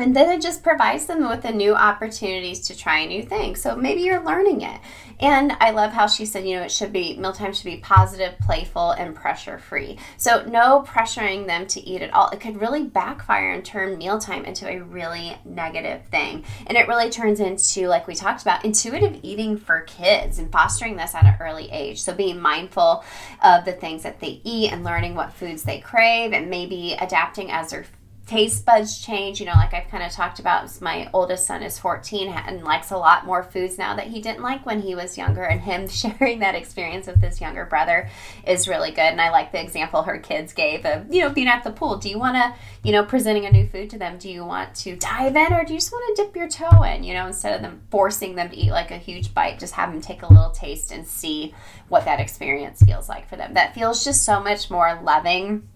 and 0.00 0.16
then 0.16 0.30
it 0.30 0.42
just 0.42 0.62
provides 0.62 1.06
them 1.06 1.28
with 1.28 1.42
the 1.42 1.52
new 1.52 1.74
opportunities 1.74 2.60
to 2.68 2.76
try 2.76 3.04
new 3.04 3.22
things. 3.22 3.60
So 3.60 3.76
maybe 3.76 4.02
you're 4.02 4.24
learning 4.24 4.62
it. 4.62 4.80
And 5.20 5.52
I 5.60 5.70
love 5.70 5.92
how 5.92 6.06
she 6.06 6.24
said, 6.24 6.46
you 6.46 6.56
know, 6.56 6.62
it 6.62 6.70
should 6.70 6.92
be 6.92 7.16
mealtime 7.18 7.52
should 7.52 7.64
be 7.64 7.76
positive, 7.76 8.38
playful, 8.38 8.92
and 8.92 9.14
pressure 9.14 9.58
free. 9.58 9.98
So 10.16 10.44
no 10.46 10.82
pressuring 10.86 11.46
them 11.46 11.66
to 11.68 11.80
eat 11.80 12.00
at 12.00 12.12
all. 12.14 12.30
It 12.30 12.40
could 12.40 12.58
really 12.58 12.84
backfire 12.84 13.52
and 13.52 13.62
turn 13.62 13.98
mealtime 13.98 14.46
into 14.46 14.66
a 14.66 14.80
really 14.80 15.36
negative 15.44 16.06
thing. 16.06 16.44
And 16.66 16.78
it 16.78 16.88
really 16.88 17.10
turns 17.10 17.38
into, 17.38 17.86
like 17.86 18.06
we 18.06 18.14
talked 18.14 18.40
about, 18.40 18.64
intuitive 18.64 19.20
eating 19.22 19.58
for 19.58 19.82
kids 19.82 20.38
and 20.38 20.50
fostering 20.50 20.96
this 20.96 21.14
at 21.14 21.26
an 21.26 21.36
early 21.38 21.70
age. 21.70 22.00
So 22.00 22.14
being 22.14 22.40
mindful 22.40 23.04
of 23.44 23.66
the 23.66 23.72
things 23.72 24.02
that 24.04 24.20
they 24.20 24.40
eat 24.44 24.72
and 24.72 24.84
learning 24.84 25.14
what 25.14 25.34
foods 25.34 25.64
they 25.64 25.80
crave 25.80 26.32
and 26.32 26.48
maybe 26.48 26.96
adapting 26.98 27.50
as 27.50 27.70
their 27.70 27.84
taste 28.30 28.64
buds 28.64 29.04
change. 29.04 29.40
You 29.40 29.46
know, 29.46 29.54
like 29.54 29.74
I've 29.74 29.88
kind 29.88 30.04
of 30.04 30.12
talked 30.12 30.38
about, 30.38 30.80
my 30.80 31.10
oldest 31.12 31.46
son 31.46 31.64
is 31.64 31.80
14 31.80 32.28
and 32.28 32.62
likes 32.62 32.92
a 32.92 32.96
lot 32.96 33.26
more 33.26 33.42
foods 33.42 33.76
now 33.76 33.96
that 33.96 34.06
he 34.06 34.22
didn't 34.22 34.40
like 34.40 34.64
when 34.64 34.82
he 34.82 34.94
was 34.94 35.18
younger. 35.18 35.42
And 35.42 35.60
him 35.60 35.88
sharing 35.88 36.38
that 36.38 36.54
experience 36.54 37.08
with 37.08 37.20
his 37.20 37.40
younger 37.40 37.64
brother 37.64 38.08
is 38.46 38.68
really 38.68 38.90
good. 38.90 39.00
And 39.00 39.20
I 39.20 39.30
like 39.30 39.50
the 39.50 39.60
example 39.60 40.04
her 40.04 40.18
kids 40.18 40.52
gave 40.52 40.86
of, 40.86 41.12
you 41.12 41.22
know, 41.22 41.30
being 41.30 41.48
at 41.48 41.64
the 41.64 41.72
pool. 41.72 41.96
Do 41.96 42.08
you 42.08 42.20
want 42.20 42.36
to, 42.36 42.54
you 42.84 42.92
know, 42.92 43.04
presenting 43.04 43.46
a 43.46 43.50
new 43.50 43.66
food 43.66 43.90
to 43.90 43.98
them? 43.98 44.16
Do 44.16 44.30
you 44.30 44.44
want 44.44 44.76
to 44.76 44.94
dive 44.94 45.34
in 45.34 45.52
or 45.52 45.64
do 45.64 45.72
you 45.72 45.80
just 45.80 45.90
want 45.90 46.16
to 46.16 46.22
dip 46.22 46.36
your 46.36 46.48
toe 46.48 46.84
in? 46.84 47.02
You 47.02 47.14
know, 47.14 47.26
instead 47.26 47.56
of 47.56 47.62
them 47.62 47.82
forcing 47.90 48.36
them 48.36 48.50
to 48.50 48.56
eat 48.56 48.70
like 48.70 48.92
a 48.92 48.98
huge 48.98 49.34
bite, 49.34 49.58
just 49.58 49.74
have 49.74 49.90
them 49.90 50.00
take 50.00 50.22
a 50.22 50.32
little 50.32 50.50
taste 50.50 50.92
and 50.92 51.04
see 51.04 51.52
what 51.88 52.04
that 52.04 52.20
experience 52.20 52.80
feels 52.80 53.08
like 53.08 53.28
for 53.28 53.34
them. 53.34 53.54
That 53.54 53.74
feels 53.74 54.04
just 54.04 54.22
so 54.22 54.38
much 54.38 54.70
more 54.70 55.00
loving 55.02 55.68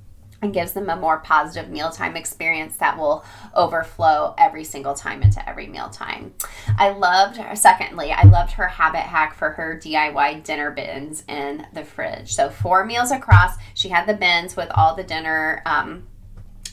and 0.45 0.55
gives 0.55 0.73
them 0.73 0.91
a 0.91 0.97
more 0.97 1.19
positive 1.19 1.71
mealtime 1.71 2.17
experience 2.17 2.77
that 2.77 2.97
will 2.97 3.25
overflow 3.55 4.35
every 4.39 4.63
single 4.63 4.95
time 4.95 5.23
into 5.23 5.47
every 5.49 5.67
mealtime. 5.67 6.35
I 6.79 6.91
loved 6.91 7.39
her, 7.39 7.57
secondly, 7.57 8.13
I 8.13 8.23
loved 8.25 8.53
her 8.53 8.69
habit 8.69 9.01
hack 9.01 9.35
for 9.35 9.51
her 9.51 9.81
DIY 9.83 10.45
dinner 10.45 10.71
bins 10.71 11.25
in 11.29 11.67
the 11.73 11.85
fridge. 11.85 12.35
So, 12.35 12.51
four 12.51 12.85
meals 12.85 13.11
across, 13.11 13.57
she 13.73 13.89
had 13.89 14.07
the 14.07 14.15
bins 14.15 14.55
with 14.55 14.71
all 14.75 14.95
the 14.95 15.03
dinner 15.03 15.63
um, 15.67 16.07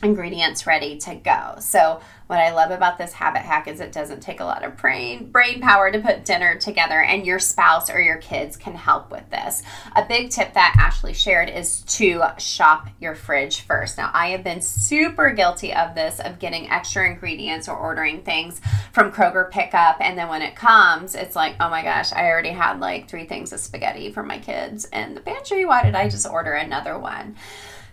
ingredients 0.04 0.66
ready 0.66 0.97
to 0.97 1.16
go. 1.16 1.56
So 1.60 2.02
what 2.28 2.39
I 2.39 2.52
love 2.54 2.72
about 2.72 2.97
this 2.97 3.12
habit 3.12 3.41
hack 3.41 3.68
is 3.68 3.82
it 3.82 3.91
doesn't 3.91 4.22
take 4.22 4.39
a 4.39 4.45
lot 4.45 4.64
of 4.64 4.78
brain 4.78 5.30
brain 5.30 5.60
power 5.60 5.91
to 5.91 5.99
put 5.99 6.24
dinner 6.24 6.56
together 6.56 7.02
and 7.02 7.26
your 7.26 7.39
spouse 7.39 7.89
or 7.89 7.99
your 7.99 8.18
kids 8.18 8.56
can 8.56 8.74
help 8.74 9.12
with 9.12 9.30
this. 9.30 9.64
A 9.95 10.06
big 10.06 10.30
tip 10.30 10.54
that 10.54 10.76
Ashley 10.80 11.14
shared 11.14 11.49
is 11.49 11.82
to 11.82 12.24
shop 12.38 12.88
your 13.02 13.16
fridge 13.16 13.62
first. 13.62 13.97
Now 13.97 14.12
I 14.14 14.28
have 14.30 14.43
been 14.43 14.62
super 14.62 15.32
guilty 15.32 15.74
of 15.74 15.93
this 15.93 16.20
of 16.22 16.39
getting 16.39 16.70
extra 16.70 17.06
ingredients 17.06 17.68
or 17.68 17.76
ordering 17.76 18.24
things 18.24 18.62
from 18.93 19.12
Kroger 19.12 19.52
pickup 19.52 19.97
and 19.99 20.18
then 20.18 20.30
when 20.30 20.41
it 20.41 20.56
comes 20.56 21.16
it's 21.16 21.36
like, 21.36 21.56
"Oh 21.60 21.70
my 21.70 21.84
gosh, 21.84 22.14
I 22.14 22.28
already 22.28 22.49
had 22.49 22.80
like 22.80 23.10
3 23.10 23.26
things 23.26 23.52
of 23.52 23.60
spaghetti 23.60 24.12
for 24.12 24.24
my 24.24 24.38
kids 24.39 24.86
in 24.86 25.16
the 25.16 25.22
pantry. 25.22 25.66
Why 25.66 25.84
did 25.84 25.95
I 25.95 26.08
just 26.08 26.26
order 26.28 26.54
another 26.54 26.97
one?" 26.97 27.36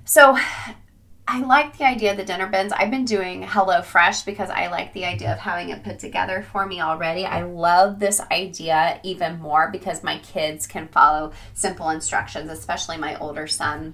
So 0.05 0.39
I 1.31 1.41
like 1.41 1.77
the 1.77 1.85
idea 1.85 2.13
of 2.13 2.17
the 2.17 2.25
dinner 2.25 2.47
bins. 2.47 2.73
I've 2.73 2.91
been 2.91 3.05
doing 3.05 3.43
Hello 3.43 3.83
Fresh 3.83 4.23
because 4.23 4.49
I 4.49 4.69
like 4.69 4.95
the 4.95 5.05
idea 5.05 5.31
of 5.31 5.39
having 5.39 5.69
it 5.69 5.85
put 5.85 5.99
together 5.99 6.41
for 6.41 6.65
me 6.65 6.81
already. 6.81 7.27
I 7.27 7.43
love 7.43 7.99
this 7.99 8.19
idea 8.33 8.99
even 9.03 9.39
more 9.39 9.69
because 9.71 10.03
my 10.03 10.21
kids 10.21 10.67
can 10.67 10.89
follow 10.89 11.33
simple 11.53 11.91
instructions, 11.91 12.51
especially 12.51 12.97
my 12.97 13.15
older 13.19 13.47
son 13.47 13.93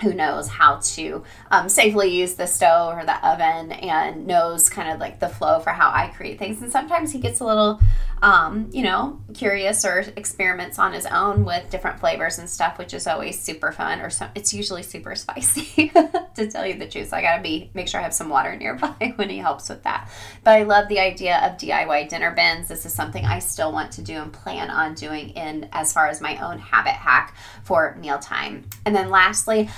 who 0.00 0.14
knows 0.14 0.48
how 0.48 0.76
to 0.76 1.22
um, 1.50 1.68
safely 1.68 2.08
use 2.08 2.36
the 2.36 2.46
stove 2.46 2.96
or 2.96 3.04
the 3.04 3.28
oven 3.28 3.72
and 3.72 4.26
knows 4.26 4.70
kind 4.70 4.90
of 4.90 4.98
like 4.98 5.20
the 5.20 5.28
flow 5.28 5.60
for 5.60 5.70
how 5.70 5.90
I 5.90 6.08
create 6.08 6.38
things. 6.38 6.62
And 6.62 6.72
sometimes 6.72 7.12
he 7.12 7.18
gets 7.18 7.40
a 7.40 7.44
little 7.44 7.80
um, 8.22 8.70
you 8.72 8.84
know, 8.84 9.20
curious 9.34 9.84
or 9.84 10.04
experiments 10.16 10.78
on 10.78 10.92
his 10.92 11.06
own 11.06 11.44
with 11.44 11.68
different 11.70 11.98
flavors 11.98 12.38
and 12.38 12.48
stuff, 12.48 12.78
which 12.78 12.94
is 12.94 13.08
always 13.08 13.40
super 13.40 13.72
fun. 13.72 14.00
Or 14.00 14.10
some, 14.10 14.30
it's 14.36 14.54
usually 14.54 14.84
super 14.84 15.14
spicy, 15.16 15.88
to 16.36 16.48
tell 16.50 16.64
you 16.64 16.74
the 16.78 16.86
truth. 16.86 17.12
I 17.12 17.20
gotta 17.20 17.42
be 17.42 17.70
make 17.74 17.88
sure 17.88 17.98
I 18.00 18.04
have 18.04 18.14
some 18.14 18.28
water 18.28 18.54
nearby 18.62 19.12
when 19.16 19.28
he 19.28 19.38
helps 19.38 19.68
with 19.68 19.82
that. 19.82 20.08
But 20.44 20.52
I 20.52 20.62
love 20.62 20.88
the 20.88 21.00
idea 21.00 21.38
of 21.38 21.58
DIY 21.58 22.08
dinner 22.08 22.30
bins. 22.30 22.68
This 22.68 22.86
is 22.86 22.94
something 22.94 23.24
I 23.24 23.40
still 23.40 23.72
want 23.72 23.90
to 23.92 24.02
do 24.02 24.14
and 24.14 24.32
plan 24.32 24.70
on 24.70 24.94
doing 24.94 25.30
in 25.30 25.68
as 25.72 25.92
far 25.92 26.06
as 26.06 26.20
my 26.20 26.36
own 26.38 26.58
habit 26.58 26.94
hack 26.94 27.34
for 27.64 27.96
mealtime. 28.00 28.64
And 28.86 28.94
then 28.94 29.10
lastly 29.10 29.68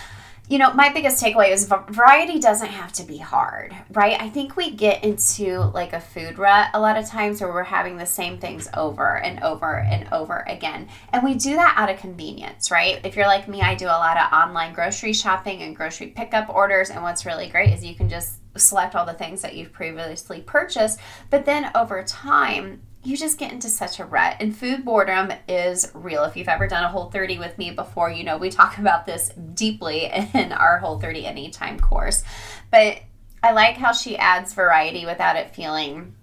you 0.46 0.58
know, 0.58 0.74
my 0.74 0.92
biggest 0.92 1.22
takeaway 1.22 1.50
is 1.50 1.66
variety 1.88 2.38
doesn't 2.38 2.68
have 2.68 2.92
to 2.92 3.02
be 3.02 3.16
hard, 3.16 3.74
right? 3.92 4.20
I 4.20 4.28
think 4.28 4.56
we 4.56 4.70
get 4.70 5.02
into 5.02 5.60
like 5.72 5.94
a 5.94 6.00
food 6.00 6.38
rut 6.38 6.68
a 6.74 6.80
lot 6.80 6.98
of 6.98 7.06
times 7.06 7.40
where 7.40 7.50
we're 7.50 7.62
having 7.62 7.96
the 7.96 8.04
same 8.04 8.36
things 8.36 8.68
over 8.74 9.16
and 9.16 9.42
over 9.42 9.78
and 9.78 10.06
over 10.12 10.44
again. 10.46 10.88
And 11.14 11.22
we 11.22 11.34
do 11.34 11.54
that 11.54 11.74
out 11.78 11.88
of 11.88 11.98
convenience, 11.98 12.70
right? 12.70 13.00
If 13.04 13.16
you're 13.16 13.26
like 13.26 13.48
me, 13.48 13.62
I 13.62 13.74
do 13.74 13.86
a 13.86 13.88
lot 13.88 14.18
of 14.18 14.30
online 14.32 14.74
grocery 14.74 15.14
shopping 15.14 15.62
and 15.62 15.74
grocery 15.74 16.08
pickup 16.08 16.50
orders. 16.50 16.90
And 16.90 17.02
what's 17.02 17.24
really 17.24 17.48
great 17.48 17.72
is 17.72 17.82
you 17.82 17.94
can 17.94 18.10
just 18.10 18.40
select 18.56 18.94
all 18.94 19.06
the 19.06 19.14
things 19.14 19.40
that 19.40 19.56
you've 19.56 19.72
previously 19.72 20.42
purchased. 20.42 21.00
But 21.30 21.46
then 21.46 21.70
over 21.74 22.02
time, 22.02 22.82
you 23.04 23.16
just 23.16 23.38
get 23.38 23.52
into 23.52 23.68
such 23.68 24.00
a 24.00 24.04
rut. 24.04 24.36
And 24.40 24.56
food 24.56 24.84
boredom 24.84 25.32
is 25.46 25.90
real. 25.94 26.24
If 26.24 26.36
you've 26.36 26.48
ever 26.48 26.66
done 26.66 26.84
a 26.84 26.88
whole 26.88 27.10
30 27.10 27.38
with 27.38 27.56
me 27.58 27.70
before, 27.70 28.10
you 28.10 28.24
know 28.24 28.36
we 28.38 28.50
talk 28.50 28.78
about 28.78 29.06
this 29.06 29.30
deeply 29.54 30.10
in 30.34 30.52
our 30.52 30.78
whole 30.78 30.98
30 30.98 31.26
anytime 31.26 31.78
course. 31.78 32.24
But 32.70 33.02
I 33.42 33.52
like 33.52 33.76
how 33.76 33.92
she 33.92 34.16
adds 34.16 34.54
variety 34.54 35.04
without 35.04 35.36
it 35.36 35.54
feeling 35.54 36.14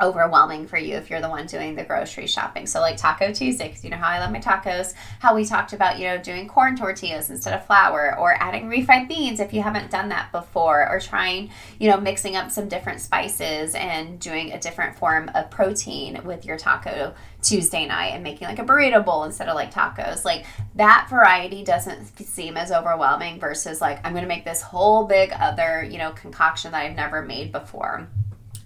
overwhelming 0.00 0.66
for 0.66 0.78
you 0.78 0.96
if 0.96 1.10
you're 1.10 1.20
the 1.20 1.28
one 1.28 1.46
doing 1.46 1.74
the 1.74 1.84
grocery 1.84 2.26
shopping. 2.26 2.66
So 2.66 2.80
like 2.80 2.96
Taco 2.96 3.32
Tuesday, 3.32 3.68
because 3.68 3.84
you 3.84 3.90
know 3.90 3.96
how 3.96 4.08
I 4.08 4.18
love 4.18 4.32
my 4.32 4.40
tacos, 4.40 4.94
how 5.20 5.34
we 5.34 5.44
talked 5.44 5.72
about, 5.72 5.98
you 5.98 6.06
know, 6.06 6.18
doing 6.18 6.48
corn 6.48 6.76
tortillas 6.76 7.30
instead 7.30 7.54
of 7.54 7.66
flour 7.66 8.18
or 8.18 8.34
adding 8.40 8.68
refried 8.68 9.08
beans 9.08 9.40
if 9.40 9.52
you 9.52 9.62
haven't 9.62 9.90
done 9.90 10.08
that 10.08 10.32
before 10.32 10.88
or 10.88 11.00
trying, 11.00 11.50
you 11.78 11.90
know, 11.90 11.98
mixing 11.98 12.36
up 12.36 12.50
some 12.50 12.68
different 12.68 13.00
spices 13.00 13.74
and 13.74 14.18
doing 14.20 14.52
a 14.52 14.58
different 14.58 14.96
form 14.96 15.30
of 15.34 15.50
protein 15.50 16.20
with 16.24 16.44
your 16.44 16.58
taco 16.58 17.14
Tuesday 17.42 17.86
night 17.86 18.08
and 18.08 18.22
making 18.24 18.48
like 18.48 18.58
a 18.58 18.64
burrito 18.64 19.04
bowl 19.04 19.24
instead 19.24 19.48
of 19.48 19.54
like 19.54 19.72
tacos. 19.72 20.24
Like 20.24 20.46
that 20.74 21.06
variety 21.10 21.62
doesn't 21.62 22.18
seem 22.18 22.56
as 22.56 22.72
overwhelming 22.72 23.38
versus 23.38 23.80
like 23.80 24.04
I'm 24.04 24.12
going 24.12 24.24
to 24.24 24.28
make 24.28 24.44
this 24.44 24.62
whole 24.62 25.04
big 25.04 25.32
other, 25.32 25.86
you 25.88 25.98
know, 25.98 26.12
concoction 26.12 26.72
that 26.72 26.82
I've 26.82 26.96
never 26.96 27.22
made 27.22 27.52
before. 27.52 28.08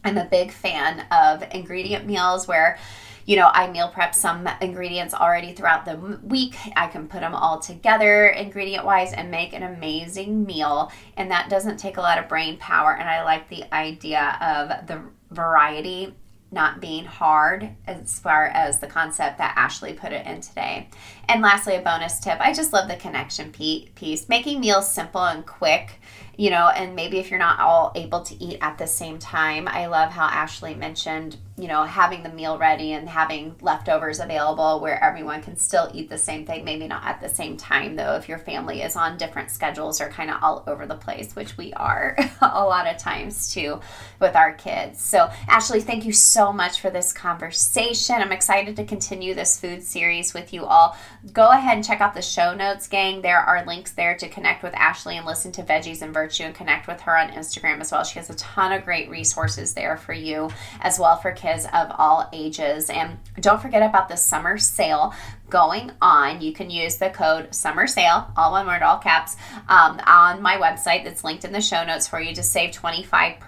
I'm 0.09 0.19
a 0.19 0.25
big 0.25 0.51
fan 0.51 1.07
of 1.13 1.45
ingredient 1.53 2.07
meals 2.07 2.49
where 2.49 2.79
you 3.27 3.37
know, 3.37 3.51
I 3.53 3.71
meal 3.71 3.91
prep 3.91 4.15
some 4.15 4.49
ingredients 4.63 5.13
already 5.13 5.53
throughout 5.53 5.85
the 5.85 6.19
week. 6.23 6.57
I 6.75 6.87
can 6.87 7.09
put 7.09 7.21
them 7.21 7.35
all 7.35 7.61
together 7.61 8.29
ingredient 8.29 8.87
wise 8.87 9.13
and 9.13 9.31
make 9.31 9.53
an 9.53 9.65
amazing 9.65 10.47
meal. 10.47 10.91
And 11.19 11.31
that 11.31 11.51
doesn't 11.51 11.77
take 11.77 11.99
a 11.99 12.01
lot 12.01 12.19
of 12.19 12.27
brain 12.27 12.57
power. 12.57 12.97
And 12.97 13.07
I 13.07 13.23
like 13.25 13.47
the 13.51 13.65
idea 13.71 14.39
of 14.41 14.87
the 14.87 15.03
variety 15.31 16.15
not 16.51 16.81
being 16.81 17.05
hard 17.05 17.69
as 17.87 18.19
far 18.19 18.47
as 18.47 18.79
the 18.79 18.87
concept 18.87 19.37
that 19.37 19.53
Ashley 19.59 19.93
put 19.93 20.13
it 20.13 20.27
in 20.27 20.41
today. 20.41 20.89
And 21.29 21.43
lastly, 21.43 21.77
a 21.77 21.83
bonus 21.83 22.21
tip 22.21 22.39
I 22.41 22.55
just 22.55 22.73
love 22.73 22.89
the 22.89 22.97
connection 22.97 23.53
piece, 23.53 24.29
making 24.31 24.61
meals 24.61 24.91
simple 24.91 25.23
and 25.23 25.45
quick 25.45 26.01
you 26.39 26.51
know, 26.51 26.69
and 26.69 26.95
maybe 26.95 27.19
if 27.19 27.31
you're 27.31 27.39
not 27.39 27.59
all 27.59 27.91
able 27.97 28.23
to 28.23 28.43
eat 28.43 28.59
at 28.61 28.79
the 28.79 28.87
same 28.87 29.19
time. 29.19 29.67
I 29.67 29.87
love 29.87 30.13
how 30.13 30.27
Ashley 30.27 30.73
mentioned, 30.73 31.37
you 31.57 31.67
know, 31.67 31.83
having 31.83 32.23
the 32.23 32.29
meal 32.29 32.57
ready 32.57 32.93
and 32.93 33.09
having 33.09 33.57
leftovers 33.61 34.21
available 34.21 34.79
where 34.79 35.03
everyone 35.03 35.43
can 35.43 35.57
still 35.57 35.91
eat 35.93 36.09
the 36.09 36.17
same 36.17 36.47
thing, 36.47 36.65
maybe 36.65 36.87
not 36.87 37.05
at 37.05 37.21
the 37.21 37.29
same 37.29 37.57
time 37.57 37.97
though, 37.97 38.15
if 38.15 38.29
your 38.29 38.39
family 38.39 38.83
is 38.83 38.95
on 38.95 39.19
different 39.19 39.51
schedules 39.51 40.01
or 40.01 40.11
kind 40.11 40.31
of 40.31 40.41
all 40.41 40.63
over 40.69 40.87
the 40.87 40.95
place, 40.95 41.35
which 41.35 41.57
we 41.57 41.73
are 41.73 42.17
a 42.41 42.65
lot 42.65 42.87
of 42.87 42.99
times 42.99 43.53
too 43.53 43.81
with 44.21 44.37
our 44.37 44.53
kids. 44.53 45.03
So, 45.03 45.29
Ashley, 45.49 45.81
thank 45.81 46.05
you 46.05 46.13
so 46.13 46.53
much 46.53 46.81
for 46.81 46.89
this 46.89 47.13
conversation. 47.13 48.15
I'm 48.15 48.31
excited 48.31 48.77
to 48.77 48.85
continue 48.85 49.35
this 49.35 49.59
food 49.59 49.83
series 49.83 50.35
with 50.35 50.53
you 50.53 50.65
all. 50.65 50.97
Go 51.33 51.49
ahead 51.49 51.75
and 51.75 51.85
check 51.85 52.01
out 52.01 52.15
the 52.15 52.23
show 52.23 52.55
notes, 52.55 52.87
gang. 52.87 53.23
There 53.23 53.41
are 53.41 53.67
links 53.67 53.91
there 53.91 54.17
to 54.19 54.29
connect 54.29 54.63
with 54.63 54.75
Ashley 54.77 55.17
and 55.17 55.27
listen 55.27 55.51
to 55.53 55.65
Veggies 55.65 56.01
and 56.01 56.15
Virtue 56.29 56.43
and 56.43 56.55
connect 56.55 56.87
with 56.87 57.01
her 57.01 57.17
on 57.17 57.31
Instagram 57.31 57.81
as 57.81 57.91
well. 57.91 58.05
She 58.05 58.19
has 58.19 58.29
a 58.29 58.35
ton 58.35 58.71
of 58.73 58.85
great 58.85 59.09
resources 59.09 59.73
there 59.73 59.97
for 59.97 60.13
you 60.13 60.51
as 60.83 60.99
well 60.99 61.17
for 61.17 61.33
kids 61.33 61.65
of 61.73 61.91
all 61.97 62.29
ages. 62.35 62.91
And 62.91 63.17
don't 63.41 63.63
forget 63.63 63.83
about 63.83 64.11
the 64.11 64.17
summer 64.17 64.59
sale 64.59 65.15
going 65.49 65.91
on. 66.03 66.43
You 66.43 66.53
can 66.53 66.69
use 66.69 66.99
the 66.99 67.09
code 67.09 67.55
summer 67.55 67.87
sale, 67.87 68.31
all 68.37 68.53
one 68.53 68.67
word, 68.67 68.83
all 68.83 68.99
caps, 68.99 69.37
um, 69.71 69.99
on 70.07 70.43
my 70.43 70.59
website 70.59 71.03
that's 71.03 71.25
linked 71.25 71.47
in 71.47 71.53
the 71.53 71.63
show 71.63 71.83
notes 71.83 72.07
for 72.07 72.21
you 72.21 72.35
to 72.35 72.43
save 72.43 72.73
25%. 72.73 73.39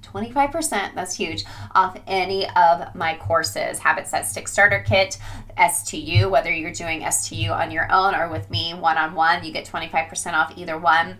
25%, 0.00 0.94
that's 0.94 1.16
huge, 1.16 1.44
off 1.74 1.98
any 2.06 2.48
of 2.50 2.94
my 2.94 3.16
courses. 3.16 3.80
Habit 3.80 4.06
Set 4.06 4.24
Stick 4.24 4.46
Starter 4.46 4.84
Kit, 4.86 5.18
STU, 5.58 6.28
whether 6.28 6.52
you're 6.52 6.70
doing 6.70 7.04
STU 7.10 7.50
on 7.50 7.72
your 7.72 7.90
own 7.90 8.14
or 8.14 8.28
with 8.28 8.48
me 8.50 8.72
one 8.72 8.98
on 8.98 9.14
one, 9.14 9.44
you 9.44 9.52
get 9.52 9.66
25% 9.66 10.34
off 10.34 10.56
either 10.56 10.78
one 10.78 11.18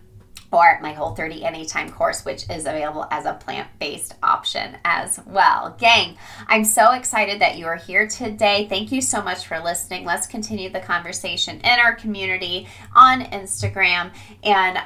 or 0.54 0.78
my 0.80 0.92
Whole 0.92 1.14
30 1.14 1.44
Anytime 1.44 1.90
course, 1.90 2.24
which 2.24 2.48
is 2.48 2.66
available 2.66 3.06
as 3.10 3.26
a 3.26 3.34
plant 3.34 3.68
based 3.80 4.14
option 4.22 4.76
as 4.84 5.20
well. 5.26 5.74
Gang, 5.78 6.16
I'm 6.46 6.64
so 6.64 6.92
excited 6.92 7.40
that 7.40 7.58
you 7.58 7.66
are 7.66 7.76
here 7.76 8.06
today. 8.06 8.66
Thank 8.68 8.92
you 8.92 9.00
so 9.00 9.20
much 9.20 9.46
for 9.46 9.58
listening. 9.58 10.04
Let's 10.04 10.26
continue 10.26 10.70
the 10.70 10.80
conversation 10.80 11.56
in 11.60 11.78
our 11.80 11.94
community 11.94 12.68
on 12.94 13.22
Instagram. 13.22 14.12
And 14.44 14.78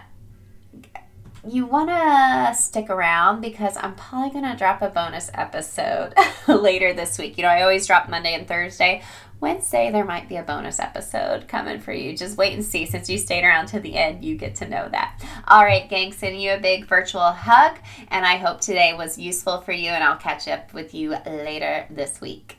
you 1.47 1.67
want 1.67 1.89
to 1.89 2.61
stick 2.61 2.91
around 2.91 3.41
because 3.41 3.77
I'm 3.77 3.95
probably 3.95 4.31
going 4.31 4.51
to 4.51 4.57
drop 4.57 4.83
a 4.83 4.89
bonus 4.89 5.31
episode 5.35 6.15
later 6.49 6.93
this 6.93 7.19
week. 7.19 7.37
You 7.39 7.45
know, 7.45 7.51
I 7.51 7.63
always 7.63 7.87
drop 7.87 8.09
Monday 8.09 8.35
and 8.35 8.47
Thursday. 8.47 9.03
Wednesday, 9.41 9.93
there 9.93 10.05
might 10.05 10.29
be 10.29 10.37
a 10.37 10.43
bonus 10.43 10.81
episode 10.81 11.47
coming 11.47 11.79
for 11.79 11.93
you. 11.93 12.17
Just 12.17 12.37
wait 12.37 12.55
and 12.55 12.65
see. 12.65 12.87
Since 12.87 13.09
you 13.09 13.19
stayed 13.19 13.45
around 13.45 13.67
to 13.67 13.79
the 13.79 13.97
end, 13.97 14.25
you 14.25 14.37
get 14.37 14.57
to 14.57 14.69
know 14.69 14.89
that. 14.89 15.23
All 15.47 15.65
right, 15.65 15.89
gang, 15.89 16.13
sending 16.13 16.41
you 16.41 16.55
a 16.55 16.59
big 16.59 16.87
virtual 16.87 17.31
hug. 17.31 17.79
And 18.09 18.27
I 18.27 18.37
hope 18.37 18.61
today 18.61 18.95
was 18.95 19.17
useful 19.17 19.61
for 19.61 19.71
you. 19.71 19.91
And 19.91 20.03
I'll 20.03 20.17
catch 20.17 20.49
up 20.49 20.75
with 20.75 20.93
you 20.93 21.11
later 21.25 21.87
this 21.89 22.21
week. 22.21 22.57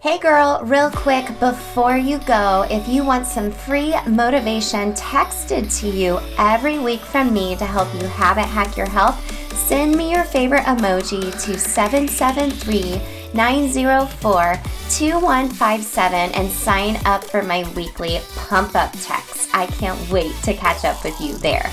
Hey 0.00 0.18
girl, 0.18 0.60
real 0.62 0.90
quick 0.92 1.26
before 1.40 1.96
you 1.96 2.18
go, 2.20 2.64
if 2.70 2.88
you 2.88 3.04
want 3.04 3.26
some 3.26 3.50
free 3.50 3.94
motivation 4.06 4.92
texted 4.92 5.76
to 5.80 5.88
you 5.88 6.20
every 6.38 6.78
week 6.78 7.00
from 7.00 7.34
me 7.34 7.56
to 7.56 7.66
help 7.66 7.92
you 7.94 8.06
habit 8.06 8.44
hack 8.44 8.76
your 8.76 8.88
health, 8.88 9.20
send 9.52 9.96
me 9.96 10.12
your 10.12 10.22
favorite 10.22 10.62
emoji 10.62 11.32
to 11.42 11.58
773 11.58 13.17
904 13.34 14.60
2157 14.90 16.32
and 16.32 16.50
sign 16.50 16.98
up 17.04 17.22
for 17.24 17.42
my 17.42 17.70
weekly 17.74 18.18
pump 18.36 18.74
up 18.74 18.92
text. 19.02 19.50
I 19.54 19.66
can't 19.66 20.10
wait 20.10 20.34
to 20.44 20.54
catch 20.54 20.84
up 20.84 21.02
with 21.04 21.20
you 21.20 21.36
there. 21.38 21.70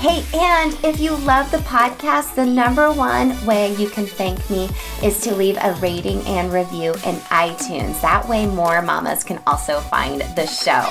Hey, 0.00 0.24
and 0.32 0.72
if 0.82 0.98
you 0.98 1.14
love 1.14 1.50
the 1.50 1.58
podcast, 1.58 2.34
the 2.34 2.46
number 2.46 2.90
one 2.90 3.44
way 3.44 3.74
you 3.74 3.86
can 3.86 4.06
thank 4.06 4.48
me 4.48 4.70
is 5.02 5.20
to 5.20 5.34
leave 5.34 5.58
a 5.60 5.74
rating 5.74 6.22
and 6.22 6.50
review 6.50 6.92
in 7.04 7.16
iTunes. 7.28 8.00
That 8.00 8.26
way, 8.26 8.46
more 8.46 8.80
mamas 8.80 9.22
can 9.22 9.42
also 9.46 9.78
find 9.78 10.22
the 10.36 10.46
show. 10.46 10.90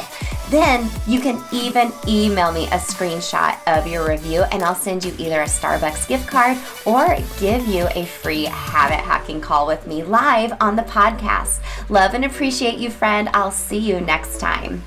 Then 0.51 0.87
you 1.07 1.19
can 1.21 1.43
even 1.51 1.91
email 2.07 2.51
me 2.51 2.67
a 2.67 2.77
screenshot 2.77 3.57
of 3.65 3.87
your 3.87 4.07
review, 4.07 4.43
and 4.51 4.61
I'll 4.61 4.75
send 4.75 5.03
you 5.03 5.15
either 5.17 5.41
a 5.41 5.45
Starbucks 5.45 6.07
gift 6.07 6.27
card 6.27 6.59
or 6.85 7.17
give 7.39 7.67
you 7.67 7.87
a 7.95 8.05
free 8.05 8.43
habit 8.43 9.03
hacking 9.03 9.41
call 9.41 9.65
with 9.65 9.87
me 9.87 10.03
live 10.03 10.53
on 10.61 10.75
the 10.75 10.83
podcast. 10.83 11.61
Love 11.89 12.13
and 12.13 12.25
appreciate 12.25 12.77
you, 12.77 12.91
friend. 12.91 13.27
I'll 13.33 13.49
see 13.49 13.79
you 13.79 14.01
next 14.01 14.39
time. 14.39 14.83